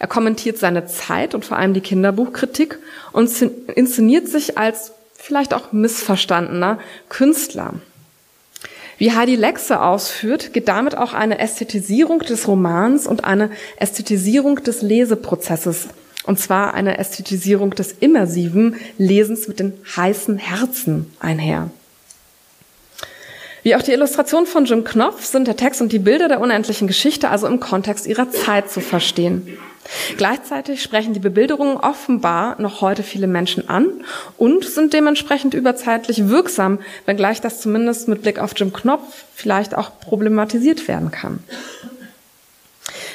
Er 0.00 0.08
kommentiert 0.08 0.58
seine 0.58 0.86
Zeit 0.86 1.36
und 1.36 1.44
vor 1.44 1.58
allem 1.58 1.74
die 1.74 1.80
Kinderbuchkritik 1.80 2.80
und 3.12 3.30
inszeniert 3.76 4.26
sich 4.26 4.58
als 4.58 4.94
vielleicht 5.18 5.52
auch 5.52 5.72
missverstandener 5.72 6.78
Künstler. 7.10 7.74
Wie 8.96 9.12
Heidi 9.12 9.36
Lexe 9.36 9.80
ausführt, 9.80 10.54
geht 10.54 10.68
damit 10.68 10.96
auch 10.96 11.12
eine 11.12 11.38
Ästhetisierung 11.38 12.20
des 12.20 12.48
Romans 12.48 13.06
und 13.06 13.24
eine 13.24 13.50
Ästhetisierung 13.76 14.62
des 14.62 14.80
Leseprozesses 14.80 15.88
und 16.28 16.38
zwar 16.38 16.74
eine 16.74 16.98
Ästhetisierung 16.98 17.70
des 17.70 17.92
immersiven 18.00 18.76
Lesens 18.98 19.48
mit 19.48 19.60
den 19.60 19.72
heißen 19.96 20.36
Herzen 20.36 21.10
einher. 21.20 21.70
Wie 23.62 23.74
auch 23.74 23.82
die 23.82 23.92
Illustration 23.92 24.46
von 24.46 24.66
Jim 24.66 24.84
Knopf 24.84 25.24
sind 25.24 25.48
der 25.48 25.56
Text 25.56 25.80
und 25.80 25.90
die 25.90 25.98
Bilder 25.98 26.28
der 26.28 26.40
unendlichen 26.40 26.86
Geschichte 26.86 27.30
also 27.30 27.46
im 27.46 27.60
Kontext 27.60 28.06
ihrer 28.06 28.30
Zeit 28.30 28.70
zu 28.70 28.80
verstehen. 28.80 29.58
Gleichzeitig 30.16 30.82
sprechen 30.82 31.14
die 31.14 31.20
Bebilderungen 31.20 31.76
offenbar 31.76 32.60
noch 32.60 32.80
heute 32.80 33.02
viele 33.02 33.26
Menschen 33.26 33.68
an 33.68 33.86
und 34.36 34.64
sind 34.64 34.92
dementsprechend 34.92 35.54
überzeitlich 35.54 36.28
wirksam, 36.28 36.80
wenngleich 37.06 37.40
das 37.40 37.60
zumindest 37.60 38.08
mit 38.08 38.22
Blick 38.22 38.38
auf 38.38 38.52
Jim 38.56 38.72
Knopf 38.72 39.24
vielleicht 39.34 39.76
auch 39.76 39.98
problematisiert 40.00 40.88
werden 40.88 41.10
kann. 41.10 41.40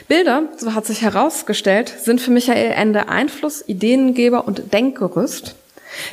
Bilder, 0.07 0.43
so 0.57 0.74
hat 0.74 0.86
sich 0.86 1.01
herausgestellt, 1.01 1.93
sind 2.01 2.22
für 2.22 2.32
Michael 2.32 2.72
Ende 2.72 3.07
Einfluss, 3.07 3.64
Ideengeber 3.68 4.45
und 4.45 4.74
Denkgerüst. 4.74 5.55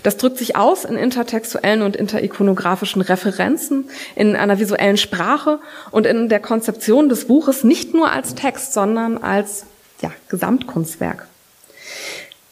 Das 0.03 0.17
drückt 0.17 0.39
sich 0.39 0.57
aus 0.57 0.85
in 0.85 0.97
intertextuellen 0.97 1.83
und 1.83 1.97
interikonografischen 1.97 3.03
Referenzen, 3.03 3.89
in 4.15 4.37
einer 4.37 4.59
visuellen 4.59 4.97
Sprache 4.97 5.59
und 5.91 6.07
in 6.07 6.29
der 6.29 6.41
Konzeption 6.41 7.09
des 7.09 7.27
Buches 7.27 7.65
nicht 7.65 7.95
nur 7.95 8.11
als 8.11 8.35
Text, 8.35 8.73
sondern 8.73 9.19
als 9.19 9.65
ja, 10.03 10.11
Gesamtkunstwerk. 10.29 11.27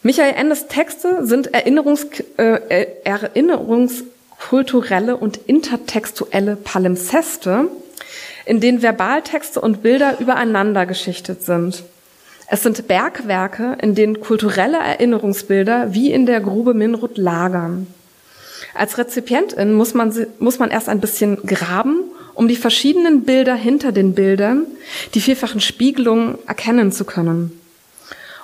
Michael 0.03 0.35
Endes 0.35 0.67
Texte 0.69 1.27
sind 1.27 1.55
Erinnerungs, 1.55 2.07
äh, 2.37 2.87
erinnerungskulturelle 3.05 5.17
und 5.17 5.37
intertextuelle 5.37 6.57
Palimpseste, 6.57 7.69
in 8.47 8.61
denen 8.61 8.81
Verbaltexte 8.81 9.61
und 9.61 9.83
Bilder 9.83 10.21
übereinander 10.21 10.87
geschichtet 10.87 11.43
sind. 11.43 11.83
Es 12.47 12.63
sind 12.63 12.89
Bergwerke, 12.89 13.77
in 13.83 13.95
denen 13.95 14.21
kulturelle 14.21 14.79
Erinnerungsbilder 14.79 15.93
wie 15.93 16.11
in 16.13 16.25
der 16.25 16.41
Grube 16.41 16.73
Minrut 16.73 17.19
lagern. 17.19 17.87
Als 18.75 18.99
Rezipientin 18.99 19.75
muss 19.75 19.95
man, 19.95 20.15
muss 20.39 20.59
man 20.59 20.71
erst 20.71 20.89
ein 20.89 21.01
bisschen 21.01 21.37
graben, 21.47 22.01
um 22.35 22.49
die 22.49 22.57
verschiedenen 22.57 23.25
Bilder 23.25 23.55
hinter 23.55 23.93
den 23.93 24.15
Bildern, 24.15 24.67
die 25.15 25.21
vielfachen 25.21 25.61
Spiegelungen 25.61 26.39
erkennen 26.47 26.93
zu 26.93 27.05
können. 27.05 27.59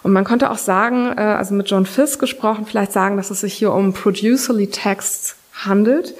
Und 0.02 0.12
man 0.12 0.24
könnte 0.24 0.50
auch 0.50 0.58
sagen, 0.58 1.12
äh, 1.16 1.20
also 1.20 1.54
mit 1.54 1.70
John 1.70 1.86
Fisk 1.86 2.20
gesprochen, 2.20 2.66
vielleicht 2.66 2.92
sagen, 2.92 3.16
dass 3.16 3.30
es 3.30 3.40
sich 3.40 3.54
hier 3.54 3.72
um 3.72 3.92
Producerly 3.94 4.66
Texts 4.66 5.36
handelt, 5.54 6.14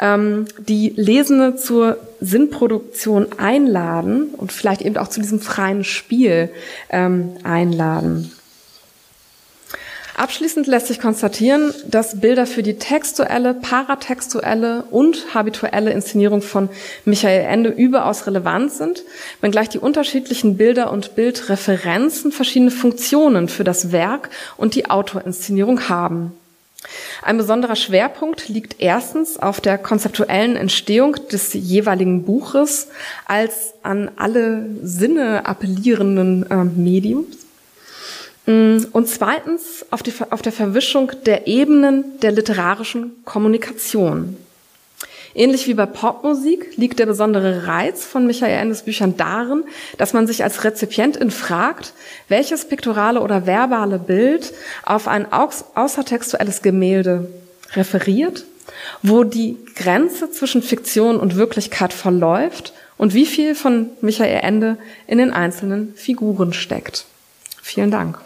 ähm, 0.00 0.46
die 0.58 0.92
Lesende 0.96 1.56
zur 1.56 1.98
Sinnproduktion 2.20 3.26
einladen 3.38 4.34
und 4.36 4.52
vielleicht 4.52 4.82
eben 4.82 4.96
auch 4.96 5.08
zu 5.08 5.20
diesem 5.20 5.40
freien 5.40 5.84
Spiel 5.84 6.50
ähm, 6.90 7.32
einladen. 7.42 8.32
Abschließend 10.16 10.66
lässt 10.66 10.86
sich 10.86 10.98
konstatieren, 10.98 11.74
dass 11.88 12.20
Bilder 12.20 12.46
für 12.46 12.62
die 12.62 12.78
textuelle, 12.78 13.52
paratextuelle 13.52 14.84
und 14.90 15.34
habituelle 15.34 15.90
Inszenierung 15.90 16.40
von 16.40 16.70
Michael 17.04 17.44
Ende 17.44 17.68
überaus 17.68 18.26
relevant 18.26 18.72
sind, 18.72 19.02
wenngleich 19.42 19.68
die 19.68 19.78
unterschiedlichen 19.78 20.56
Bilder 20.56 20.90
und 20.90 21.16
Bildreferenzen 21.16 22.32
verschiedene 22.32 22.70
Funktionen 22.70 23.48
für 23.48 23.62
das 23.62 23.92
Werk 23.92 24.30
und 24.56 24.74
die 24.74 24.88
Autorinszenierung 24.88 25.90
haben. 25.90 26.32
Ein 27.22 27.36
besonderer 27.36 27.76
Schwerpunkt 27.76 28.48
liegt 28.48 28.80
erstens 28.80 29.38
auf 29.38 29.60
der 29.60 29.76
konzeptuellen 29.76 30.56
Entstehung 30.56 31.16
des 31.30 31.52
jeweiligen 31.52 32.24
Buches 32.24 32.88
als 33.26 33.74
an 33.82 34.10
alle 34.16 34.64
Sinne 34.82 35.44
appellierenden 35.44 36.50
äh, 36.50 36.64
Mediums. 36.64 37.45
Mm, 38.46 38.78
und 38.92 39.08
zweitens 39.08 39.84
auf, 39.90 40.02
die, 40.02 40.12
auf 40.30 40.42
der 40.42 40.52
Verwischung 40.52 41.12
der 41.26 41.46
Ebenen 41.46 42.18
der 42.20 42.32
literarischen 42.32 43.12
Kommunikation. 43.24 44.36
Ähnlich 45.34 45.66
wie 45.66 45.74
bei 45.74 45.84
Popmusik 45.84 46.78
liegt 46.78 46.98
der 46.98 47.04
besondere 47.04 47.66
Reiz 47.66 48.06
von 48.06 48.26
Michael 48.26 48.58
Endes 48.58 48.84
Büchern 48.84 49.18
darin, 49.18 49.64
dass 49.98 50.14
man 50.14 50.26
sich 50.26 50.42
als 50.42 50.64
Rezipientin 50.64 51.30
fragt, 51.30 51.92
welches 52.28 52.66
piktorale 52.66 53.20
oder 53.20 53.46
verbale 53.46 53.98
Bild 53.98 54.54
auf 54.84 55.08
ein 55.08 55.26
außertextuelles 55.30 56.62
Gemälde 56.62 57.28
referiert, 57.74 58.46
wo 59.02 59.24
die 59.24 59.58
Grenze 59.74 60.30
zwischen 60.30 60.62
Fiktion 60.62 61.18
und 61.18 61.36
Wirklichkeit 61.36 61.92
verläuft 61.92 62.72
und 62.96 63.12
wie 63.12 63.26
viel 63.26 63.54
von 63.54 63.90
Michael 64.00 64.40
Ende 64.42 64.78
in 65.06 65.18
den 65.18 65.32
einzelnen 65.32 65.92
Figuren 65.96 66.54
steckt. 66.54 67.04
Vielen 67.60 67.90
Dank. 67.90 68.18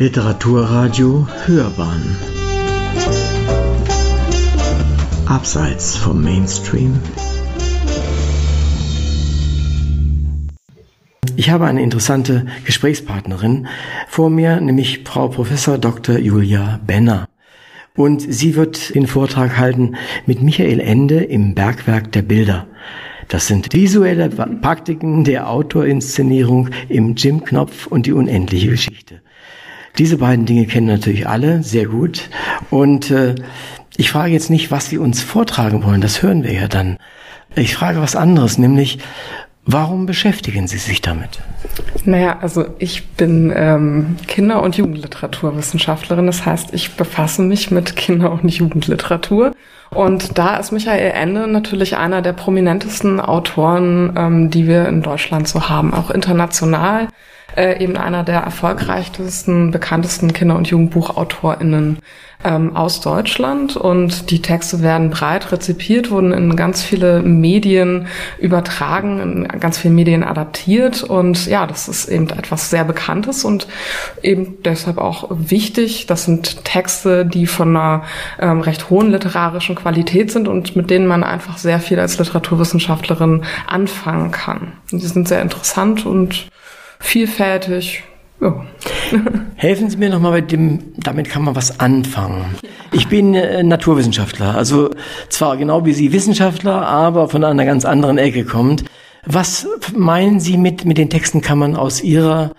Literaturradio 0.00 1.28
Hörbahn 1.44 2.16
Abseits 5.26 5.94
vom 5.94 6.24
Mainstream 6.24 6.98
Ich 11.36 11.50
habe 11.50 11.66
eine 11.66 11.82
interessante 11.82 12.46
Gesprächspartnerin 12.64 13.66
vor 14.08 14.30
mir, 14.30 14.58
nämlich 14.62 15.02
Frau 15.04 15.28
Professor 15.28 15.76
Dr. 15.76 16.16
Julia 16.16 16.80
Benner. 16.86 17.28
Und 17.94 18.22
sie 18.22 18.56
wird 18.56 18.94
den 18.94 19.06
Vortrag 19.06 19.58
halten 19.58 19.96
mit 20.24 20.40
Michael 20.40 20.80
Ende 20.80 21.24
im 21.24 21.54
Bergwerk 21.54 22.10
der 22.12 22.22
Bilder. 22.22 22.68
Das 23.28 23.48
sind 23.48 23.74
visuelle 23.74 24.30
Praktiken 24.30 25.24
der 25.24 25.50
Autorinszenierung 25.50 26.70
im 26.88 27.16
Jim 27.16 27.44
Knopf 27.44 27.86
und 27.86 28.06
die 28.06 28.12
unendliche 28.12 28.70
Geschichte. 28.70 29.20
Diese 29.98 30.18
beiden 30.18 30.46
Dinge 30.46 30.66
kennen 30.66 30.86
natürlich 30.86 31.28
alle 31.28 31.62
sehr 31.62 31.86
gut. 31.86 32.30
Und 32.70 33.10
äh, 33.10 33.34
ich 33.96 34.10
frage 34.10 34.32
jetzt 34.32 34.50
nicht, 34.50 34.70
was 34.70 34.88
Sie 34.88 34.98
uns 34.98 35.22
vortragen 35.22 35.84
wollen, 35.84 36.00
das 36.00 36.22
hören 36.22 36.44
wir 36.44 36.52
ja 36.52 36.68
dann. 36.68 36.98
Ich 37.56 37.74
frage 37.74 38.00
was 38.00 38.16
anderes, 38.16 38.58
nämlich, 38.58 38.98
Warum 39.66 40.06
beschäftigen 40.06 40.66
Sie 40.66 40.78
sich 40.78 41.02
damit? 41.02 41.38
Naja, 42.04 42.38
also 42.40 42.64
ich 42.78 43.06
bin 43.10 43.52
ähm, 43.54 44.16
Kinder- 44.26 44.62
und 44.62 44.76
Jugendliteraturwissenschaftlerin. 44.76 46.26
Das 46.26 46.46
heißt, 46.46 46.72
ich 46.72 46.96
befasse 46.96 47.42
mich 47.42 47.70
mit 47.70 47.94
Kinder- 47.94 48.32
und 48.32 48.48
Jugendliteratur. 48.48 49.52
Und 49.90 50.38
da 50.38 50.56
ist 50.56 50.72
Michael 50.72 51.12
Ende 51.12 51.46
natürlich 51.46 51.96
einer 51.96 52.22
der 52.22 52.32
prominentesten 52.32 53.20
Autoren, 53.20 54.14
ähm, 54.16 54.50
die 54.50 54.66
wir 54.66 54.88
in 54.88 55.02
Deutschland 55.02 55.46
so 55.46 55.68
haben, 55.68 55.92
auch 55.92 56.10
international. 56.10 57.08
Äh, 57.56 57.82
eben 57.82 57.96
einer 57.96 58.22
der 58.24 58.40
erfolgreichsten, 58.40 59.70
bekanntesten 59.70 60.32
Kinder- 60.32 60.56
und 60.56 60.68
JugendbuchautorInnen 60.68 61.98
ähm, 62.44 62.74
aus 62.74 63.00
Deutschland 63.00 63.76
und 63.76 64.30
die 64.30 64.40
Texte 64.40 64.80
werden 64.80 65.10
breit 65.10 65.52
rezipiert, 65.52 66.10
wurden 66.10 66.32
in 66.32 66.56
ganz 66.56 66.82
viele 66.82 67.22
Medien 67.22 68.06
übertragen, 68.38 69.20
in 69.20 69.60
ganz 69.60 69.78
viele 69.78 69.92
Medien 69.92 70.24
adaptiert 70.24 71.02
und 71.02 71.46
ja, 71.46 71.66
das 71.66 71.88
ist 71.88 72.08
eben 72.08 72.30
etwas 72.30 72.70
sehr 72.70 72.84
Bekanntes 72.84 73.44
und 73.44 73.66
eben 74.22 74.62
deshalb 74.64 74.98
auch 74.98 75.28
wichtig. 75.30 76.06
Das 76.06 76.24
sind 76.24 76.64
Texte, 76.64 77.26
die 77.26 77.46
von 77.46 77.76
einer 77.76 78.04
ähm, 78.38 78.60
recht 78.60 78.88
hohen 78.88 79.10
literarischen 79.10 79.74
Qualität 79.74 80.30
sind 80.30 80.48
und 80.48 80.76
mit 80.76 80.88
denen 80.88 81.06
man 81.06 81.22
einfach 81.22 81.58
sehr 81.58 81.80
viel 81.80 82.00
als 82.00 82.18
Literaturwissenschaftlerin 82.18 83.42
anfangen 83.66 84.30
kann. 84.30 84.72
Und 84.90 85.02
die 85.02 85.06
sind 85.06 85.28
sehr 85.28 85.42
interessant 85.42 86.06
und 86.06 86.48
vielfältig 87.00 88.04
ja. 88.40 88.64
Helfen 89.56 89.90
Sie 89.90 89.98
mir 89.98 90.08
nochmal 90.08 90.32
bei 90.32 90.40
dem, 90.40 90.94
damit 90.96 91.28
kann 91.28 91.42
man 91.42 91.56
was 91.56 91.78
anfangen. 91.78 92.54
Ich 92.92 93.08
bin 93.08 93.34
äh, 93.34 93.62
Naturwissenschaftler, 93.62 94.54
also 94.54 94.90
zwar 95.28 95.56
genau 95.56 95.84
wie 95.84 95.92
Sie 95.92 96.12
Wissenschaftler, 96.12 96.86
aber 96.86 97.28
von 97.28 97.44
einer 97.44 97.66
ganz 97.66 97.84
anderen 97.84 98.16
Ecke 98.16 98.44
kommt. 98.44 98.84
Was 99.26 99.68
meinen 99.94 100.40
Sie 100.40 100.56
mit, 100.56 100.86
mit 100.86 100.96
den 100.96 101.10
Texten 101.10 101.42
kann 101.42 101.58
man 101.58 101.76
aus 101.76 102.02
Ihrer 102.02 102.52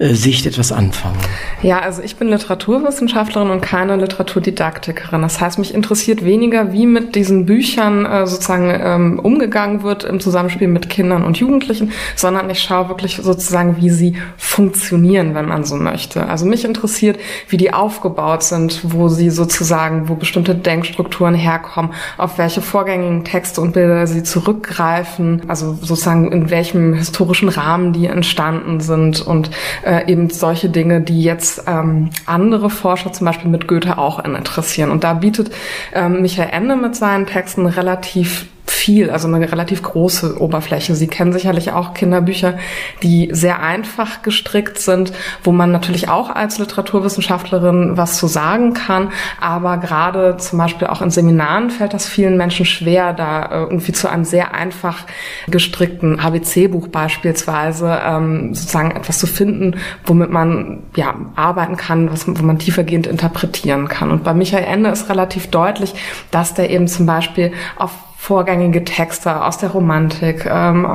Sicht 0.00 0.46
etwas 0.46 0.70
anfangen? 0.70 1.18
Ja, 1.60 1.80
also 1.80 2.02
ich 2.02 2.16
bin 2.16 2.28
Literaturwissenschaftlerin 2.28 3.50
und 3.50 3.60
keine 3.62 3.96
Literaturdidaktikerin. 3.96 5.22
Das 5.22 5.40
heißt, 5.40 5.58
mich 5.58 5.74
interessiert 5.74 6.24
weniger, 6.24 6.72
wie 6.72 6.86
mit 6.86 7.16
diesen 7.16 7.46
Büchern 7.46 8.06
äh, 8.06 8.26
sozusagen 8.26 8.70
ähm, 8.80 9.18
umgegangen 9.18 9.82
wird 9.82 10.04
im 10.04 10.20
Zusammenspiel 10.20 10.68
mit 10.68 10.88
Kindern 10.88 11.24
und 11.24 11.38
Jugendlichen, 11.38 11.90
sondern 12.14 12.48
ich 12.48 12.60
schaue 12.60 12.88
wirklich 12.88 13.16
sozusagen, 13.16 13.78
wie 13.78 13.90
sie 13.90 14.14
funktionieren, 14.36 15.34
wenn 15.34 15.46
man 15.46 15.64
so 15.64 15.74
möchte. 15.74 16.28
Also 16.28 16.46
mich 16.46 16.64
interessiert, 16.64 17.18
wie 17.48 17.56
die 17.56 17.72
aufgebaut 17.72 18.44
sind, 18.44 18.80
wo 18.84 19.08
sie 19.08 19.30
sozusagen, 19.30 20.08
wo 20.08 20.14
bestimmte 20.14 20.54
Denkstrukturen 20.54 21.34
herkommen, 21.34 21.92
auf 22.18 22.38
welche 22.38 22.62
vorgängigen 22.62 23.24
Texte 23.24 23.60
und 23.60 23.72
Bilder 23.72 24.06
sie 24.06 24.22
zurückgreifen, 24.22 25.42
also 25.48 25.72
sozusagen 25.72 26.30
in 26.30 26.50
welchem 26.50 26.94
historischen 26.94 27.48
Rahmen 27.48 27.92
die 27.92 28.06
entstanden 28.06 28.78
sind 28.78 29.20
und 29.20 29.50
äh, 29.88 30.06
eben 30.06 30.28
solche 30.28 30.68
Dinge, 30.68 31.00
die 31.00 31.22
jetzt 31.22 31.64
ähm, 31.66 32.10
andere 32.26 32.68
Forscher 32.68 33.12
zum 33.12 33.24
Beispiel 33.24 33.50
mit 33.50 33.66
Goethe 33.66 33.96
auch 33.96 34.22
interessieren. 34.22 34.90
Und 34.90 35.02
da 35.02 35.14
bietet 35.14 35.50
ähm, 35.94 36.20
Michael 36.20 36.50
Ende 36.52 36.76
mit 36.76 36.94
seinen 36.94 37.24
Texten 37.24 37.66
relativ 37.66 38.46
viel, 38.70 39.10
also 39.10 39.28
eine 39.28 39.50
relativ 39.50 39.82
große 39.82 40.40
Oberfläche. 40.40 40.94
Sie 40.94 41.06
kennen 41.06 41.32
sicherlich 41.32 41.72
auch 41.72 41.94
Kinderbücher, 41.94 42.58
die 43.02 43.28
sehr 43.32 43.62
einfach 43.62 44.22
gestrickt 44.22 44.78
sind, 44.78 45.12
wo 45.42 45.52
man 45.52 45.72
natürlich 45.72 46.08
auch 46.08 46.30
als 46.30 46.58
Literaturwissenschaftlerin 46.58 47.96
was 47.96 48.16
zu 48.16 48.26
sagen 48.26 48.74
kann, 48.74 49.10
aber 49.40 49.78
gerade 49.78 50.36
zum 50.38 50.58
Beispiel 50.58 50.88
auch 50.88 51.02
in 51.02 51.10
Seminaren 51.10 51.70
fällt 51.70 51.94
das 51.94 52.06
vielen 52.08 52.36
Menschen 52.36 52.66
schwer, 52.66 53.12
da 53.12 53.50
irgendwie 53.50 53.92
zu 53.92 54.08
einem 54.08 54.24
sehr 54.24 54.54
einfach 54.54 55.04
gestrickten 55.48 56.20
ABC-Buch 56.20 56.88
beispielsweise 56.88 58.00
ähm, 58.04 58.54
sozusagen 58.54 58.90
etwas 58.90 59.18
zu 59.18 59.26
finden, 59.26 59.76
womit 60.04 60.30
man 60.30 60.82
ja 60.96 61.14
arbeiten 61.36 61.76
kann, 61.76 62.10
was, 62.10 62.26
wo 62.26 62.42
man 62.42 62.58
tiefergehend 62.58 63.06
interpretieren 63.06 63.88
kann. 63.88 64.10
Und 64.10 64.24
bei 64.24 64.34
Michael 64.34 64.64
Ende 64.64 64.90
ist 64.90 65.08
relativ 65.08 65.48
deutlich, 65.48 65.94
dass 66.30 66.54
der 66.54 66.70
eben 66.70 66.88
zum 66.88 67.06
Beispiel 67.06 67.52
auf 67.76 67.92
vorgängige 68.20 68.84
Texte 68.84 69.42
aus 69.44 69.58
der 69.58 69.70
Romantik, 69.70 70.44
ähm, 70.44 70.86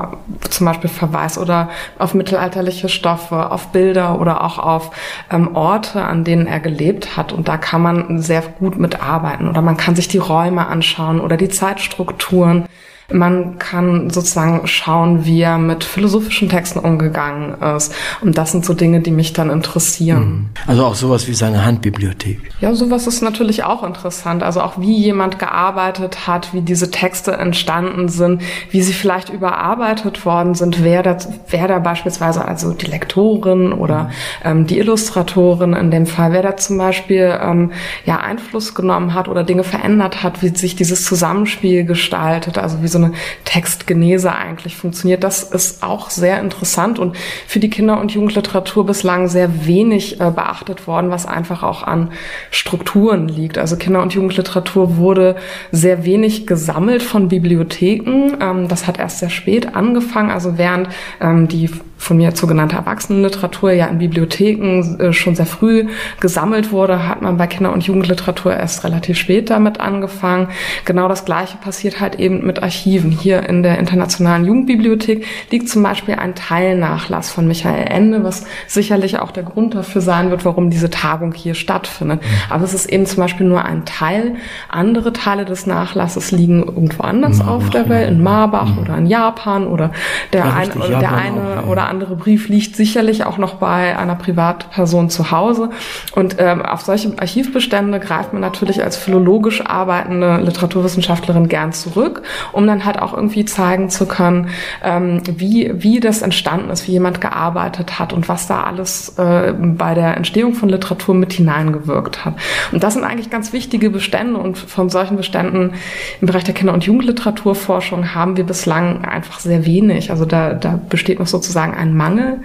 zum 0.49 0.65
Beispiel 0.67 0.89
Verweis 0.89 1.38
oder 1.38 1.69
auf 1.97 2.13
mittelalterliche 2.13 2.89
Stoffe, 2.89 3.49
auf 3.49 3.69
Bilder 3.69 4.19
oder 4.19 4.43
auch 4.43 4.59
auf 4.59 4.91
ähm, 5.32 5.55
Orte, 5.55 6.03
an 6.03 6.26
denen 6.26 6.45
er 6.47 6.59
gelebt 6.59 7.15
hat. 7.15 7.32
Und 7.32 7.47
da 7.47 7.57
kann 7.57 7.82
man 7.82 8.21
sehr 8.21 8.41
gut 8.41 8.78
mitarbeiten 8.78 9.47
oder 9.49 9.61
man 9.61 9.78
kann 9.78 9.95
sich 9.95 10.09
die 10.09 10.17
Räume 10.17 10.67
anschauen 10.67 11.21
oder 11.21 11.38
die 11.38 11.49
Zeitstrukturen. 11.49 12.65
Man 13.12 13.60
kann 13.60 14.10
sozusagen 14.10 14.66
schauen, 14.68 15.26
wie 15.26 15.41
er 15.41 15.58
mit 15.58 15.84
philosophischen 15.84 16.49
Texten 16.49 16.80
umgegangen 16.80 17.62
ist. 17.76 17.93
Und 18.22 18.38
das 18.38 18.51
sind 18.51 18.66
so 18.66 18.74
Dinge, 18.74 19.01
die 19.01 19.12
mich 19.12 19.34
dann 19.34 19.49
interessieren. 19.49 20.24
Mhm. 20.24 20.49
Also 20.68 20.86
auch 20.86 20.95
sowas 20.95 21.28
wie 21.28 21.34
seine 21.34 21.66
Handbibliothek. 21.66 22.39
Ja, 22.62 22.74
sowas 22.74 23.08
ist 23.08 23.22
natürlich 23.22 23.64
auch 23.64 23.84
interessant. 23.84 24.43
Also 24.43 24.62
auch 24.62 24.80
wie 24.80 24.97
jemand 24.97 25.39
gearbeitet 25.39 26.28
hat, 26.28 26.54
wie 26.54 26.62
diese 26.62 26.91
Texte 26.91 27.34
entstanden 27.34 28.10
sind, 28.10 28.41
wie 28.72 28.82
sie 28.82 28.93
vielleicht 28.93 29.30
überarbeitet 29.30 30.26
worden 30.26 30.56
sind, 30.56 30.84
wer 30.84 31.04
da, 31.04 31.18
wer 31.49 31.68
da 31.68 31.80
beispielsweise, 31.80 32.45
also 32.45 32.74
die 32.74 32.86
Lektorin 32.86 33.74
oder 33.74 34.10
ähm, 34.43 34.68
die 34.68 34.80
Illustratorin 34.80 35.74
in 35.74 35.91
dem 35.91 36.06
Fall, 36.06 36.32
wer 36.32 36.41
da 36.41 36.56
zum 36.58 36.78
Beispiel 36.78 37.38
ähm, 37.41 37.72
ja 38.06 38.20
Einfluss 38.20 38.76
genommen 38.76 39.14
hat 39.14 39.28
oder 39.28 39.43
Dinge 39.43 39.64
verändert 39.64 40.24
hat, 40.24 40.41
wie 40.41 40.49
sich 40.49 40.76
dieses 40.76 41.06
Zusammenspiel 41.06 41.86
gestaltet, 41.86 42.58
also 42.58 42.82
wie 42.82 42.88
so 42.88 42.97
eine 43.04 43.14
Textgenese 43.45 44.34
eigentlich 44.34 44.76
funktioniert. 44.76 45.24
Das 45.24 45.43
ist 45.43 45.84
auch 45.84 46.10
sehr 46.10 46.39
interessant 46.39 46.99
und 46.99 47.16
für 47.47 47.60
die 47.60 47.70
Kinder- 47.70 47.99
und 47.99 48.12
Jugendliteratur 48.12 48.86
bislang 48.86 49.28
sehr 49.28 49.66
wenig 49.66 50.20
äh, 50.20 50.32
beachtet 50.32 50.88
worden, 50.88 51.10
was 51.10 51.26
einfach 51.26 51.64
auch 51.64 51.84
an 51.84 52.12
Strukturen 52.51 53.28
liegt. 53.28 53.58
Also 53.58 53.76
Kinder- 53.76 54.01
und 54.01 54.14
Jugendliteratur 54.14 54.97
wurde 54.97 55.36
sehr 55.72 56.06
wenig 56.06 56.47
gesammelt 56.47 57.04
von 57.04 57.28
Bibliotheken. 57.28 58.38
Ähm, 58.39 58.68
das 58.68 58.88
hat 58.88 58.99
erst 58.99 59.20
sehr 59.20 59.30
spät 59.30 59.76
angefangen, 59.76 60.32
also 60.32 60.58
während 60.58 60.89
ähm, 61.22 61.47
die 61.47 61.70
von 62.04 62.18
mir 62.18 62.36
sogenannte 62.36 62.76
Erwachsenenliteratur 62.76 63.72
ja 63.72 63.86
in 63.88 63.97
Bibliotheken 63.97 64.99
äh, 64.99 65.14
schon 65.14 65.36
sehr 65.36 65.45
früh 65.45 65.88
gesammelt 66.20 66.72
wurde, 66.72 67.08
hat 67.08 67.22
man 67.22 67.38
bei 67.38 67.47
Kinder- 67.47 67.72
und 67.72 67.84
Jugendliteratur 67.84 68.54
erst 68.54 68.84
relativ 68.84 69.18
spät 69.18 69.49
damit 69.49 69.80
angefangen. 69.80 70.49
Genau 70.86 71.08
das 71.08 71.24
Gleiche 71.24 71.58
passiert 71.58 72.01
halt 72.01 72.20
eben 72.20 72.45
mit 72.45 72.62
Archiven. 72.62 72.82
Hier 72.84 73.47
in 73.47 73.63
der 73.63 73.79
Internationalen 73.79 74.45
Jugendbibliothek 74.45 75.25
liegt 75.51 75.69
zum 75.69 75.84
Beispiel 75.84 76.15
ein 76.15 76.36
Teilnachlass 76.36 77.31
von 77.31 77.47
Michael 77.47 77.88
Ende, 77.88 78.23
was 78.23 78.45
sicherlich 78.67 79.19
auch 79.19 79.31
der 79.31 79.43
Grund 79.43 79.75
dafür 79.75 80.01
sein 80.01 80.29
wird, 80.29 80.45
warum 80.45 80.69
diese 80.69 80.89
Tagung 80.89 81.34
hier 81.34 81.53
stattfindet. 81.55 82.21
Aber 82.49 82.63
es 82.63 82.73
ist 82.73 82.88
eben 82.88 83.05
zum 83.05 83.17
Beispiel 83.17 83.45
nur 83.45 83.63
ein 83.63 83.86
Teil. 83.86 84.36
Andere 84.69 85.13
Teile 85.13 85.45
des 85.45 85.65
Nachlasses 85.65 86.31
liegen 86.31 86.63
irgendwo 86.63 87.03
anders 87.03 87.38
Marbach, 87.38 87.53
auf 87.53 87.69
der 87.69 87.89
Welt, 87.89 88.09
in 88.09 88.23
Marbach 88.23 88.69
mhm. 88.69 88.79
oder 88.79 88.97
in 88.97 89.05
Japan 89.07 89.67
oder 89.67 89.91
der, 90.31 90.45
ja, 90.45 90.53
ein, 90.53 90.69
der 90.99 91.13
eine 91.13 91.41
auch, 91.41 91.55
ja. 91.55 91.63
oder 91.65 91.88
andere 91.88 92.15
Brief 92.15 92.49
liegt 92.49 92.75
sicherlich 92.75 93.25
auch 93.25 93.38
noch 93.38 93.55
bei 93.55 93.97
einer 93.97 94.15
Privatperson 94.15 95.09
zu 95.09 95.31
Hause. 95.31 95.69
Und 96.15 96.36
ähm, 96.39 96.61
auf 96.61 96.81
solche 96.81 97.13
Archivbestände 97.17 97.99
greift 97.99 98.34
man 98.34 98.41
natürlich 98.41 98.84
als 98.84 98.97
philologisch 98.97 99.65
arbeitende 99.65 100.38
Literaturwissenschaftlerin 100.38 101.47
gern 101.47 101.73
zurück, 101.73 102.23
um 102.51 102.65
dann 102.74 102.86
halt 102.86 102.99
auch 102.99 103.13
irgendwie 103.13 103.45
zeigen 103.45 103.89
zu 103.89 104.05
können, 104.05 104.49
ähm, 104.84 105.21
wie, 105.26 105.71
wie 105.76 105.99
das 105.99 106.21
entstanden 106.21 106.69
ist, 106.69 106.88
wie 106.88 106.91
jemand 106.91 107.21
gearbeitet 107.21 107.99
hat 107.99 108.13
und 108.13 108.28
was 108.28 108.47
da 108.47 108.63
alles 108.63 109.17
äh, 109.17 109.53
bei 109.53 109.93
der 109.93 110.17
Entstehung 110.17 110.53
von 110.53 110.69
Literatur 110.69 111.15
mit 111.15 111.34
hineingewirkt 111.34 112.26
hat. 112.26 112.36
Und 112.71 112.84
das 112.84 112.93
sind 112.93 113.03
eigentlich 113.03 113.30
ganz 113.30 113.53
wichtige 113.53 113.89
Bestände 113.89 114.39
und 114.39 114.57
von 114.57 114.89
solchen 114.89 115.17
Beständen 115.17 115.74
im 116.21 116.28
Bereich 116.28 116.43
der 116.43 116.53
Kinder- 116.53 116.74
und 116.74 116.84
Jugendliteraturforschung 116.84 118.15
haben 118.15 118.38
wir 118.38 118.43
bislang 118.43 119.05
einfach 119.05 119.39
sehr 119.39 119.65
wenig. 119.65 120.11
Also 120.11 120.26
da, 120.26 120.53
da 120.53 120.80
besteht 120.89 121.19
noch 121.19 121.28
sozusagen 121.28 121.74
ein 121.74 121.95
Mangel. 121.95 122.39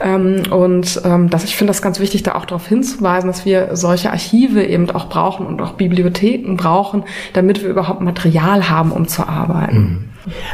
Ähm, 0.00 0.42
und 0.50 1.00
ähm, 1.04 1.30
das, 1.30 1.44
ich 1.44 1.56
finde 1.56 1.70
das 1.70 1.82
ganz 1.82 2.00
wichtig, 2.00 2.22
da 2.22 2.34
auch 2.34 2.46
darauf 2.46 2.66
hinzuweisen, 2.66 3.28
dass 3.28 3.44
wir 3.44 3.76
solche 3.76 4.10
Archive 4.10 4.64
eben 4.64 4.90
auch 4.90 5.08
brauchen 5.08 5.46
und 5.46 5.60
auch 5.60 5.72
Bibliotheken 5.72 6.56
brauchen, 6.56 7.04
damit 7.32 7.62
wir 7.62 7.68
überhaupt 7.68 8.00
Material 8.00 8.68
haben, 8.70 8.92
um 8.92 9.08
zu 9.08 9.26
arbeiten. 9.28 9.65
Mhm. 9.72 10.04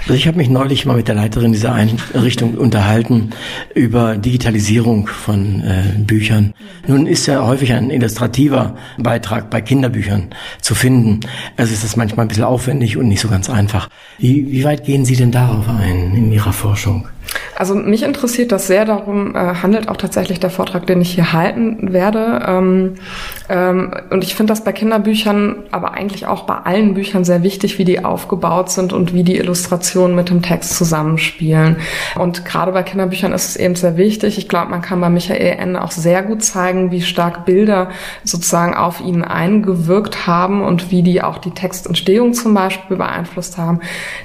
Also 0.02 0.14
ich 0.14 0.26
habe 0.26 0.36
mich 0.36 0.50
neulich 0.50 0.84
mal 0.84 0.96
mit 0.96 1.08
der 1.08 1.14
Leiterin 1.14 1.52
dieser 1.52 1.72
Einrichtung 1.72 2.54
unterhalten 2.54 3.30
über 3.74 4.16
Digitalisierung 4.16 5.06
von 5.06 5.62
äh, 5.62 5.98
Büchern. 5.98 6.52
Nun 6.86 7.06
ist 7.06 7.26
ja 7.26 7.46
häufig 7.46 7.72
ein 7.72 7.90
illustrativer 7.90 8.76
Beitrag 8.98 9.48
bei 9.48 9.62
Kinderbüchern 9.62 10.28
zu 10.60 10.74
finden. 10.74 11.20
Also 11.56 11.72
ist 11.72 11.84
das 11.84 11.96
manchmal 11.96 12.26
ein 12.26 12.28
bisschen 12.28 12.44
aufwendig 12.44 12.98
und 12.98 13.08
nicht 13.08 13.20
so 13.20 13.28
ganz 13.28 13.48
einfach. 13.48 13.88
Wie, 14.18 14.50
wie 14.52 14.64
weit 14.64 14.84
gehen 14.84 15.04
Sie 15.04 15.16
denn 15.16 15.32
darauf 15.32 15.68
ein 15.68 16.14
in 16.14 16.32
Ihrer 16.32 16.52
Forschung? 16.52 17.08
Also 17.56 17.74
mich 17.74 18.02
interessiert 18.02 18.50
das 18.50 18.66
sehr, 18.66 18.84
darum 18.84 19.34
äh, 19.34 19.38
handelt 19.38 19.88
auch 19.88 19.96
tatsächlich 19.96 20.40
der 20.40 20.50
Vortrag, 20.50 20.86
den 20.86 21.00
ich 21.00 21.12
hier 21.12 21.32
halten 21.32 21.92
werde. 21.92 22.42
Ähm, 22.46 22.94
ähm, 23.48 23.94
und 24.10 24.24
ich 24.24 24.34
finde 24.34 24.52
das 24.52 24.64
bei 24.64 24.72
Kinderbüchern, 24.72 25.56
aber 25.70 25.92
eigentlich 25.94 26.26
auch 26.26 26.44
bei 26.44 26.56
allen 26.56 26.94
Büchern 26.94 27.24
sehr 27.24 27.42
wichtig, 27.42 27.78
wie 27.78 27.84
die 27.84 28.04
aufgebaut 28.04 28.70
sind 28.70 28.92
und 28.92 29.12
wie 29.14 29.22
die 29.22 29.36
Illustrationen 29.36 30.16
mit 30.16 30.30
dem 30.30 30.42
Text 30.42 30.74
zusammenspielen. 30.76 31.76
Und 32.18 32.44
gerade 32.44 32.72
bei 32.72 32.82
Kinderbüchern 32.82 33.32
ist 33.32 33.50
es 33.50 33.56
eben 33.56 33.76
sehr 33.76 33.96
wichtig. 33.96 34.38
Ich 34.38 34.48
glaube, 34.48 34.70
man 34.70 34.82
kann 34.82 35.00
bei 35.00 35.10
Michael 35.10 35.56
Ende 35.58 35.82
auch 35.82 35.92
sehr 35.92 36.22
gut 36.22 36.42
zeigen, 36.42 36.90
wie 36.90 37.02
stark 37.02 37.44
Bilder 37.44 37.90
sozusagen 38.24 38.74
auf 38.74 39.00
ihn 39.00 39.22
eingewirkt 39.22 40.26
haben 40.26 40.62
und 40.62 40.90
wie 40.90 41.02
die 41.02 41.22
auch 41.22 41.38
die 41.38 41.50
Textentstehung 41.50 42.34
zum 42.34 42.54
Beispiel 42.54 42.96
beeinflusst 42.96 43.58
haben. 43.58 43.80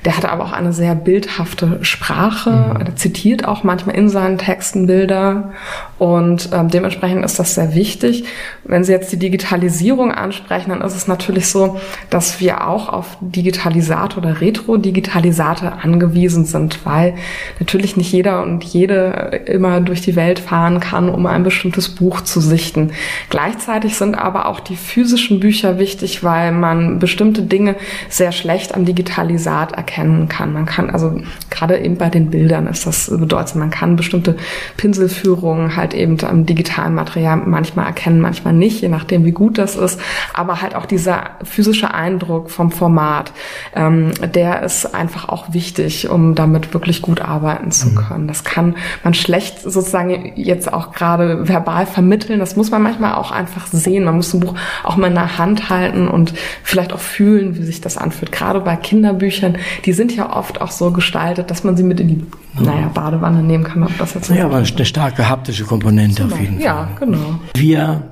Der 0.06 0.16
hatte 0.16 0.30
aber 0.30 0.46
auch 0.46 0.54
eine 0.54 0.74
sehr 0.74 0.96
bildhafte 0.96 1.80
Sprache. 1.82 2.50
Mhm 2.50 2.97
zitiert 2.98 3.48
auch 3.48 3.64
manchmal 3.64 3.96
in 3.96 4.10
seinen 4.10 4.38
Texten 4.38 4.88
Bilder 4.88 5.52
und 6.00 6.50
ähm, 6.54 6.70
dementsprechend 6.70 7.24
ist 7.24 7.40
das 7.40 7.56
sehr 7.56 7.76
wichtig. 7.76 8.26
Wenn 8.64 8.84
Sie 8.84 8.92
jetzt 8.92 9.12
die 9.12 9.18
Digitalisierung 9.18 10.12
ansprechen, 10.12 10.70
dann 10.70 10.82
ist 10.82 10.96
es 10.96 11.08
natürlich 11.08 11.48
so, 11.48 11.80
dass 12.10 12.40
wir 12.40 12.68
auch 12.68 12.90
auf 12.90 13.18
Digitalisator 13.22 14.24
oder 14.24 14.42
Retro-Digitalisator 14.42 15.80
angewiesen 15.84 16.46
sind, 16.46 16.86
weil 16.86 17.16
natürlich 17.60 17.98
nicht 17.98 18.12
jeder 18.12 18.44
und 18.44 18.64
jede 18.64 19.42
immer 19.46 19.80
durch 19.82 20.02
die 20.02 20.16
Welt 20.16 20.40
fahren 20.40 20.80
kann, 20.80 21.10
um 21.10 21.26
ein 21.26 21.44
bestimmtes 21.44 21.90
Buch 21.90 22.22
zu 22.22 22.42
sichten. 22.42 22.92
Gleichzeitig 23.30 23.96
sind 23.96 24.16
aber 24.16 24.48
auch 24.48 24.60
die 24.60 24.76
physischen 24.76 25.40
Bücher 25.40 25.80
wichtig, 25.80 26.24
weil 26.24 26.52
man 26.52 27.00
bestimmte 27.00 27.44
Dinge 27.44 27.76
sehr 28.10 28.32
schlecht 28.32 28.74
am 28.74 28.86
Digitalisat 28.86 29.74
erkennen 29.74 30.28
kann. 30.28 30.54
Man 30.54 30.66
kann 30.66 30.90
also 30.90 31.22
gerade 31.50 31.78
eben 31.78 31.98
bei 31.98 32.10
den 32.10 32.30
Bildern 32.30 32.68
ist 32.68 32.87
das 32.88 33.10
bedeutsam. 33.10 33.60
Man 33.60 33.70
kann 33.70 33.96
bestimmte 33.96 34.38
Pinselführungen 34.78 35.76
halt 35.76 35.94
eben 35.94 36.18
am 36.24 36.46
digitalen 36.46 36.96
Material 36.96 37.38
manchmal 37.38 37.86
erkennen, 37.86 38.22
manchmal 38.22 38.54
nicht, 38.54 38.82
je 38.82 38.90
nachdem 38.90 39.26
wie 39.26 39.32
gut 39.32 39.58
das 39.58 39.76
ist. 39.76 40.00
Aber 40.34 40.62
halt 40.62 40.76
auch 40.76 40.86
dieser 40.86 41.32
physische 41.44 41.94
Eindruck 41.94 42.50
vom 42.50 42.72
Format, 42.72 43.32
ähm, 43.76 44.12
der 44.34 44.64
ist 44.64 44.94
einfach 44.94 45.30
auch 45.30 45.54
wichtig, 45.54 46.10
um 46.10 46.36
damit 46.36 46.74
wirklich 46.74 47.02
gut 47.02 47.22
arbeiten 47.22 47.72
zu 47.72 47.90
mhm. 47.90 47.96
können. 47.96 48.28
Das 48.28 48.44
kann 48.44 48.76
man 49.04 49.14
schlecht 49.14 49.62
sozusagen 49.62 50.34
jetzt 50.36 50.72
auch 50.72 50.92
gerade 50.92 51.48
verbal 51.48 51.86
vermitteln. 51.86 52.40
Das 52.40 52.56
muss 52.56 52.72
man 52.72 52.82
manchmal 52.82 53.16
auch 53.16 53.32
einfach 53.32 53.68
sehen. 53.68 54.06
Man 54.06 54.16
muss 54.16 54.34
ein 54.34 54.40
Buch 54.40 54.56
auch 54.84 54.98
mal 54.98 55.08
in 55.08 55.16
der 55.16 55.38
Hand 55.38 55.70
halten 55.70 56.08
und 56.08 56.34
vielleicht 56.64 56.94
auch 56.94 57.00
fühlen, 57.00 57.58
wie 57.58 57.64
sich 57.64 57.82
das 57.82 57.98
anfühlt. 57.98 58.32
Gerade 58.32 58.62
bei 58.62 58.76
Kinderbüchern, 58.76 59.58
die 59.86 59.94
sind 59.94 60.16
ja 60.16 60.36
oft 60.36 60.62
auch 60.62 60.72
so 60.72 60.92
gestaltet, 60.92 61.52
dass 61.52 61.64
man 61.64 61.78
sie 61.78 61.84
mit 61.84 62.00
in 62.00 62.08
die 62.08 62.26
naja, 62.60 62.90
Badewanne 62.94 63.44
nehmen 63.44 63.64
kann. 63.64 63.84
Ob 63.84 63.98
das 63.98 64.14
jetzt 64.14 64.30
ja, 64.30 64.46
aber 64.46 64.58
eine 64.58 64.86
starke 64.86 65.30
haptische 65.30 65.64
Komponente 65.64 66.24
genau. 66.24 66.36
auf 66.36 66.42
jeden 66.42 66.56
Fall. 66.56 66.66
Ja, 66.66 66.90
genau. 67.00 67.40
Wir 67.56 68.04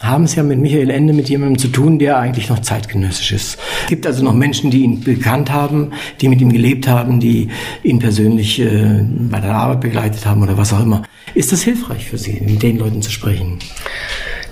haben 0.00 0.24
es 0.24 0.34
ja 0.34 0.42
mit 0.42 0.58
Michael 0.58 0.90
Ende 0.90 1.12
mit 1.12 1.28
jemandem 1.28 1.58
zu 1.58 1.68
tun, 1.68 1.98
der 1.98 2.18
eigentlich 2.18 2.50
noch 2.50 2.58
zeitgenössisch 2.58 3.32
ist. 3.32 3.58
Es 3.82 3.88
gibt 3.88 4.06
also 4.06 4.22
noch 4.24 4.34
Menschen, 4.34 4.70
die 4.70 4.82
ihn 4.82 5.00
bekannt 5.00 5.50
haben, 5.50 5.92
die 6.20 6.28
mit 6.28 6.40
ihm 6.40 6.52
gelebt 6.52 6.88
haben, 6.88 7.20
die 7.20 7.48
ihn 7.82 8.00
persönlich 8.00 8.60
äh, 8.60 9.04
bei 9.30 9.40
der 9.40 9.54
Arbeit 9.54 9.80
begleitet 9.80 10.26
haben 10.26 10.42
oder 10.42 10.58
was 10.58 10.72
auch 10.72 10.82
immer. 10.82 11.02
Ist 11.34 11.52
das 11.52 11.62
hilfreich 11.62 12.08
für 12.08 12.18
Sie, 12.18 12.40
mit 12.44 12.62
den 12.62 12.78
Leuten 12.78 13.02
zu 13.02 13.10
sprechen? 13.10 13.58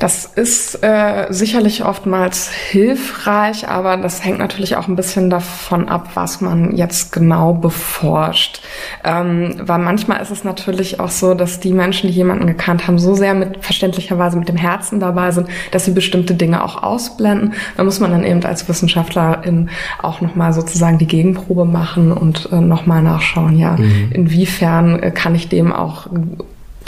Das 0.02 0.24
ist 0.24 0.82
äh, 0.82 1.26
sicherlich 1.30 1.84
oftmals 1.84 2.50
hilfreich, 2.50 3.68
aber 3.68 3.96
das 3.96 4.24
hängt 4.24 4.40
natürlich 4.40 4.74
auch 4.74 4.88
ein 4.88 4.96
bisschen 4.96 5.30
davon 5.30 5.88
ab, 5.88 6.10
was 6.14 6.40
man 6.40 6.76
jetzt 6.76 7.12
genau 7.12 7.52
beforscht. 7.52 8.62
Ähm, 9.04 9.54
weil 9.62 9.78
manchmal 9.78 10.20
ist 10.20 10.32
es 10.32 10.42
natürlich 10.42 10.98
auch 10.98 11.10
so, 11.10 11.34
dass 11.34 11.60
die 11.60 11.72
Menschen, 11.72 12.08
die 12.08 12.16
jemanden 12.16 12.48
gekannt 12.48 12.88
haben, 12.88 12.98
so 12.98 13.14
sehr 13.14 13.32
mit 13.34 13.64
verständlicherweise 13.64 14.36
mit 14.36 14.48
dem 14.48 14.56
Herzen 14.56 14.98
dabei 14.98 15.30
sind, 15.30 15.46
dass 15.70 15.84
sie 15.84 15.92
bestimmte 15.92 16.34
Dinge 16.34 16.64
auch 16.64 16.82
ausblenden. 16.82 17.54
Da 17.76 17.84
muss 17.84 18.00
man 18.00 18.10
dann 18.10 18.24
eben 18.24 18.44
als 18.44 18.68
Wissenschaftlerin 18.68 19.70
auch 20.02 20.20
nochmal 20.20 20.52
sozusagen 20.52 20.98
die 20.98 21.06
Gegenprobe 21.06 21.64
machen 21.64 22.10
und 22.10 22.48
äh, 22.50 22.60
nochmal 22.60 23.04
nachschauen, 23.04 23.56
ja, 23.56 23.76
mhm. 23.76 24.10
inwiefern 24.10 25.00
äh, 25.00 25.12
kann 25.12 25.36
ich 25.36 25.48
dem 25.48 25.72
auch 25.72 26.08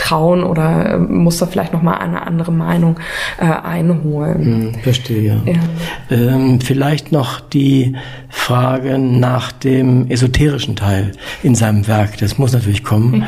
trauen 0.04 0.44
oder 0.44 0.94
äh, 0.94 0.98
muss 0.98 1.38
da 1.38 1.46
vielleicht 1.46 1.72
noch 1.72 1.82
mal 1.82 1.94
eine 1.94 2.26
andere 2.26 2.52
Meinung 2.52 3.00
äh, 3.38 3.44
einholen. 3.44 4.72
Hm, 4.74 4.74
verstehe. 4.82 5.40
Ja. 5.46 6.16
Ähm, 6.16 6.60
vielleicht 6.60 7.10
noch 7.10 7.40
die 7.40 7.96
Frage 8.28 8.98
nach 8.98 9.52
dem 9.52 10.10
esoterischen 10.10 10.76
Teil 10.76 11.12
in 11.42 11.54
seinem 11.54 11.86
Werk. 11.86 12.18
Das 12.18 12.36
muss 12.36 12.52
natürlich 12.52 12.84
kommen. 12.84 13.24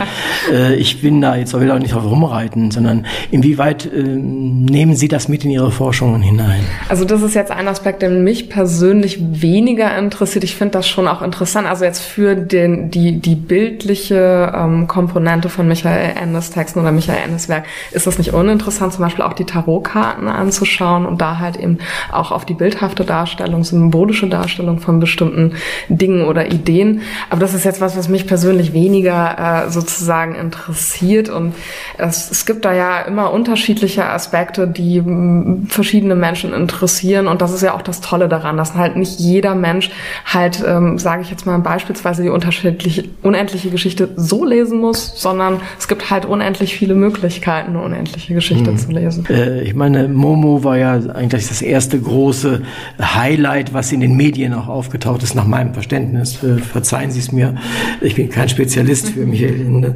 Ja. 0.51 0.55
Äh, 0.55 0.75
ich 0.75 1.01
bin 1.01 1.21
da 1.21 1.37
jetzt 1.37 1.55
auch 1.55 1.61
wieder 1.61 1.79
nicht 1.79 1.95
drauf 1.95 2.05
rumreiten, 2.05 2.71
sondern 2.71 3.07
inwieweit 3.31 3.87
äh, 3.87 4.03
nehmen 4.03 4.95
Sie 4.95 5.09
das 5.09 5.29
mit 5.29 5.45
in 5.45 5.51
Ihre 5.51 5.71
Forschungen 5.71 6.21
hinein? 6.21 6.61
Also 6.89 7.05
das 7.05 7.23
ist 7.23 7.35
jetzt 7.35 7.51
ein 7.51 7.69
Aspekt, 7.69 8.03
der 8.03 8.11
mich 8.11 8.51
persönlich 8.51 9.19
weniger 9.21 9.97
interessiert. 9.97 10.45
Ich 10.45 10.57
finde 10.57 10.73
das 10.73 10.87
schon 10.87 11.09
auch 11.09 11.23
interessant. 11.23 11.67
Also 11.67 11.85
jetzt 11.85 12.01
für 12.01 12.35
den 12.35 12.91
die 12.91 13.19
die 13.19 13.35
bildliche 13.35 14.53
ähm, 14.55 14.87
Komponente 14.87 15.49
von 15.49 15.67
Michael 15.67 16.15
Endes 16.21 16.51
Texten 16.67 16.81
oder 16.81 16.91
Michael 16.91 17.23
Endes 17.25 17.49
Werk 17.49 17.65
ist 17.93 18.09
es 18.09 18.19
nicht 18.19 18.33
uninteressant, 18.33 18.93
zum 18.93 19.05
Beispiel 19.05 19.25
auch 19.25 19.35
die 19.35 19.45
Tarotkarten 19.45 20.27
anzuschauen 20.27 21.07
und 21.07 21.21
da 21.21 21.39
halt 21.39 21.57
eben 21.57 21.79
auch 22.11 22.33
auf 22.33 22.45
die 22.45 22.55
bildhafte 22.55 23.05
Darstellung, 23.05 23.63
symbolische 23.63 24.27
Darstellung 24.27 24.81
von 24.81 24.99
bestimmten 24.99 25.55
Dingen 25.89 26.25
oder 26.27 26.51
Ideen. 26.51 27.03
Aber 27.31 27.41
das 27.41 27.55
ist 27.55 27.65
jetzt 27.65 27.81
was, 27.81 27.97
was 27.97 28.09
mich 28.09 28.27
persönlich 28.27 28.73
weniger 28.73 29.67
äh, 29.67 29.71
sozusagen 29.71 30.35
interessiert 30.35 31.29
und 31.29 31.55
es, 31.99 32.33
es 32.33 32.47
gibt 32.47 32.65
da 32.65 32.73
ja 32.73 33.03
immer 33.03 33.31
unterschiedliche 33.31 34.07
Aspekte, 34.07 34.67
die 34.67 34.99
m, 34.99 35.67
verschiedene 35.69 36.17
Menschen 36.17 36.53
interessieren 36.53 37.29
und 37.29 37.43
das 37.43 37.53
ist 37.53 37.63
ja 37.63 37.75
auch 37.75 37.83
das 37.83 38.01
Tolle 38.01 38.29
daran, 38.29 38.57
dass 38.57 38.75
halt 38.75 38.97
nicht 38.97 39.21
jeder 39.21 39.55
Mensch 39.55 39.91
halt, 40.25 40.65
ähm, 40.67 40.99
sage 40.99 41.23
ich 41.23 41.31
jetzt 41.31 41.47
mal 41.47 41.59
beispielsweise 41.59 42.25
die 42.25 42.29
unterschiedliche 42.29 43.05
unendliche 43.23 43.71
Geschichte 43.71 44.09
so 44.17 44.45
lesen 44.45 44.81
muss, 44.81 45.13
sondern 45.15 45.61
es 45.79 45.87
gibt 45.87 46.11
halt 46.11 46.25
unendlich 46.25 46.56
unendlich 46.57 46.77
viele 46.77 46.95
Möglichkeiten, 46.95 47.71
eine 47.71 47.83
unendliche 47.83 48.35
Geschichte 48.35 48.71
mhm. 48.71 48.77
zu 48.79 48.91
lesen. 48.91 49.27
Äh, 49.29 49.63
ich 49.63 49.75
meine, 49.75 50.09
Momo 50.09 50.65
war 50.65 50.79
ja 50.79 50.95
eigentlich 50.95 51.49
das 51.49 51.63
erste 51.63 52.01
große 52.01 52.63
Highlight, 53.01 53.75
was 53.75 53.93
in 53.93 54.01
den 54.01 54.17
Medien 54.17 54.55
auch 54.55 54.69
aufgetaucht 54.69 55.23
ist, 55.23 55.35
nach 55.35 55.47
meinem 55.47 55.75
Verständnis. 55.75 56.43
Äh, 56.43 56.59
verzeihen 56.59 57.11
Sie 57.11 57.21
es 57.21 57.33
mir, 57.33 57.57
ich 58.01 58.15
bin 58.15 58.31
kein 58.31 58.49
Spezialist 58.49 59.11
für 59.11 59.21
Michael. 59.27 59.95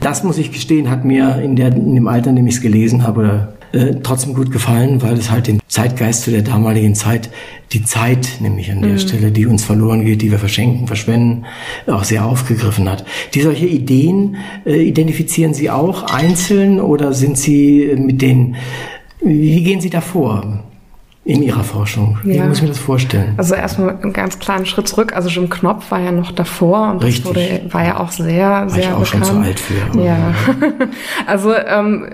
Das 0.00 0.22
muss 0.22 0.38
ich 0.38 0.52
gestehen, 0.52 0.90
hat 0.90 1.04
mir 1.04 1.40
in, 1.42 1.56
der, 1.56 1.74
in 1.74 1.94
dem 1.94 2.06
Alter, 2.06 2.30
in 2.30 2.36
dem 2.36 2.46
ich 2.46 2.54
es 2.54 2.60
gelesen 2.60 3.06
habe, 3.06 3.54
äh, 3.72 3.96
trotzdem 4.02 4.34
gut 4.34 4.50
gefallen, 4.50 5.02
weil 5.02 5.14
es 5.14 5.30
halt 5.30 5.46
den 5.46 5.60
Zeitgeist 5.68 6.22
zu 6.22 6.30
der 6.30 6.42
damaligen 6.42 6.94
Zeit, 6.94 7.30
die 7.72 7.84
Zeit 7.84 8.38
nämlich 8.40 8.70
an 8.70 8.82
der 8.82 8.92
mhm. 8.92 8.98
Stelle, 8.98 9.30
die 9.30 9.46
uns 9.46 9.64
verloren 9.64 10.04
geht, 10.04 10.22
die 10.22 10.30
wir 10.30 10.38
verschenken, 10.38 10.86
verschwenden, 10.86 11.44
auch 11.86 12.04
sehr 12.04 12.24
aufgegriffen 12.24 12.88
hat. 12.88 13.04
Die 13.34 13.42
solche 13.42 13.66
Ideen 13.66 14.36
äh, 14.66 14.82
identifizieren 14.82 15.54
Sie 15.54 15.70
auch 15.70 16.04
einzeln 16.04 16.80
oder 16.80 17.12
sind 17.12 17.38
Sie 17.38 17.94
mit 17.96 18.22
den, 18.22 18.56
wie 19.20 19.62
gehen 19.62 19.80
Sie 19.80 19.90
da 19.90 20.00
vor? 20.00 20.64
In 21.22 21.42
Ihrer 21.42 21.62
Forschung? 21.62 22.18
Wie 22.24 22.36
ja. 22.36 22.46
muss 22.46 22.56
ich 22.56 22.62
mir 22.62 22.68
das 22.68 22.78
vorstellen? 22.78 23.34
Also 23.36 23.54
erstmal 23.54 23.90
einen 24.02 24.14
ganz 24.14 24.38
kleinen 24.38 24.64
Schritt 24.64 24.88
zurück. 24.88 25.14
Also 25.14 25.28
Jim 25.28 25.50
Knopf 25.50 25.90
war 25.90 26.00
ja 26.00 26.12
noch 26.12 26.32
davor 26.32 26.92
und 26.92 27.04
Richtig. 27.04 27.24
das 27.24 27.34
wurde, 27.34 27.60
war 27.74 27.84
ja 27.84 28.00
auch 28.00 28.10
sehr, 28.10 28.48
war 28.48 28.70
sehr 28.70 28.84
ich 28.84 28.88
auch 28.88 29.02
bekannt. 29.02 29.26
schon 29.26 29.42
zu 29.42 29.46
alt 29.46 29.60
für. 29.60 30.00
Ja. 30.00 30.34
also 31.26 31.54
ähm, 31.54 32.06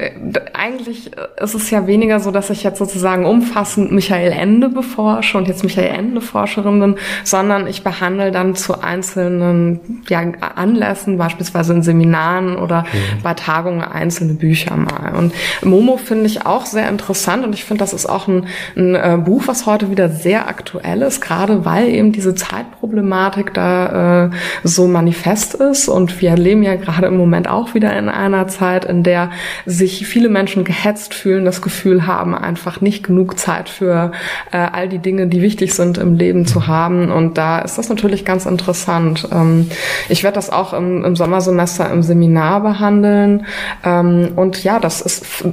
eigentlich 0.54 1.12
ist 1.40 1.54
es 1.54 1.70
ja 1.70 1.86
weniger 1.86 2.18
so, 2.18 2.32
dass 2.32 2.50
ich 2.50 2.64
jetzt 2.64 2.78
sozusagen 2.78 3.26
umfassend 3.26 3.92
Michael 3.92 4.32
Ende 4.32 4.68
beforsche 4.68 5.38
und 5.38 5.46
jetzt 5.46 5.62
Michael 5.62 5.96
Ende 5.96 6.20
Forscherin 6.20 6.80
bin, 6.80 6.96
sondern 7.22 7.68
ich 7.68 7.84
behandle 7.84 8.32
dann 8.32 8.56
zu 8.56 8.80
einzelnen 8.80 10.02
ja, 10.08 10.20
Anlässen, 10.56 11.16
beispielsweise 11.16 11.74
in 11.74 11.82
Seminaren 11.82 12.56
oder 12.56 12.80
okay. 12.80 12.98
bei 13.22 13.34
Tagungen 13.34 13.82
einzelne 13.82 14.34
Bücher 14.34 14.76
mal. 14.76 15.14
Und 15.16 15.32
Momo 15.62 15.96
finde 15.96 16.26
ich 16.26 16.44
auch 16.44 16.66
sehr 16.66 16.88
interessant 16.88 17.44
und 17.44 17.52
ich 17.54 17.64
finde, 17.64 17.78
das 17.78 17.92
ist 17.92 18.06
auch 18.06 18.26
ein, 18.26 18.46
ein 18.76 18.95
äh, 18.96 19.16
Buch, 19.16 19.42
was 19.46 19.66
heute 19.66 19.90
wieder 19.90 20.08
sehr 20.08 20.48
aktuell 20.48 21.02
ist, 21.02 21.20
gerade 21.20 21.64
weil 21.64 21.88
eben 21.88 22.12
diese 22.12 22.34
Zeitproblematik 22.34 23.54
da 23.54 24.26
äh, 24.26 24.30
so 24.64 24.86
manifest 24.86 25.54
ist. 25.54 25.88
Und 25.88 26.20
wir 26.20 26.36
leben 26.36 26.62
ja 26.62 26.76
gerade 26.76 27.06
im 27.06 27.16
Moment 27.16 27.48
auch 27.48 27.74
wieder 27.74 27.96
in 27.96 28.08
einer 28.08 28.48
Zeit, 28.48 28.84
in 28.84 29.02
der 29.02 29.30
sich 29.64 30.06
viele 30.06 30.28
Menschen 30.28 30.64
gehetzt 30.64 31.14
fühlen, 31.14 31.44
das 31.44 31.62
Gefühl 31.62 32.06
haben, 32.06 32.34
einfach 32.34 32.80
nicht 32.80 33.04
genug 33.04 33.38
Zeit 33.38 33.68
für 33.68 34.12
äh, 34.52 34.58
all 34.58 34.88
die 34.88 34.98
Dinge, 34.98 35.26
die 35.26 35.42
wichtig 35.42 35.74
sind 35.74 35.98
im 35.98 36.14
Leben 36.14 36.46
zu 36.46 36.66
haben. 36.66 37.10
Und 37.10 37.38
da 37.38 37.58
ist 37.58 37.78
das 37.78 37.88
natürlich 37.88 38.24
ganz 38.24 38.46
interessant. 38.46 39.28
Ähm, 39.32 39.68
ich 40.08 40.22
werde 40.22 40.36
das 40.36 40.50
auch 40.50 40.72
im, 40.72 41.04
im 41.04 41.16
Sommersemester 41.16 41.90
im 41.90 42.02
Seminar 42.02 42.60
behandeln. 42.60 43.46
Ähm, 43.84 44.32
und 44.36 44.62
ja, 44.64 44.78
das 44.78 45.00
ist 45.00 45.44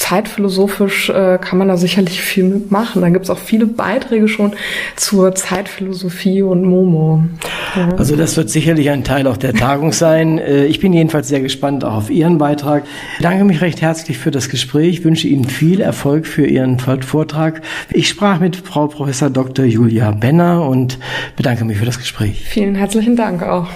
zeitphilosophisch 0.00 1.10
äh, 1.10 1.38
kann 1.38 1.58
man 1.58 1.68
da 1.68 1.76
sicherlich 1.76 2.22
viel 2.22 2.44
mitmachen. 2.44 3.02
Da 3.02 3.10
gibt 3.10 3.26
es 3.26 3.30
auch 3.30 3.38
viele 3.38 3.66
Beiträge 3.66 4.28
schon 4.28 4.52
zur 4.96 5.34
Zeitphilosophie 5.34 6.42
und 6.42 6.64
Momo. 6.64 7.22
Ja. 7.76 7.90
Also 7.96 8.16
das 8.16 8.36
wird 8.36 8.48
sicherlich 8.48 8.88
ein 8.88 9.04
Teil 9.04 9.26
auch 9.26 9.36
der 9.36 9.52
Tagung 9.52 9.92
sein. 9.92 10.38
Äh, 10.38 10.64
ich 10.64 10.80
bin 10.80 10.94
jedenfalls 10.94 11.28
sehr 11.28 11.40
gespannt 11.40 11.84
auch 11.84 11.94
auf 11.94 12.10
Ihren 12.10 12.38
Beitrag. 12.38 12.84
Ich 13.18 13.22
danke 13.22 13.44
mich 13.44 13.60
recht 13.60 13.82
herzlich 13.82 14.16
für 14.16 14.30
das 14.30 14.48
Gespräch, 14.48 15.04
wünsche 15.04 15.28
Ihnen 15.28 15.44
viel 15.44 15.82
Erfolg 15.82 16.26
für 16.26 16.46
Ihren 16.46 16.78
Vortrag. 16.78 17.60
Ich 17.92 18.08
sprach 18.08 18.40
mit 18.40 18.56
Frau 18.56 18.86
Professor 18.86 19.28
Dr. 19.28 19.66
Julia 19.66 20.12
Benner 20.12 20.66
und 20.66 20.98
bedanke 21.36 21.66
mich 21.66 21.76
für 21.76 21.84
das 21.86 21.98
Gespräch. 21.98 22.42
Vielen 22.48 22.74
herzlichen 22.74 23.16
Dank 23.16 23.42
auch. 23.42 23.68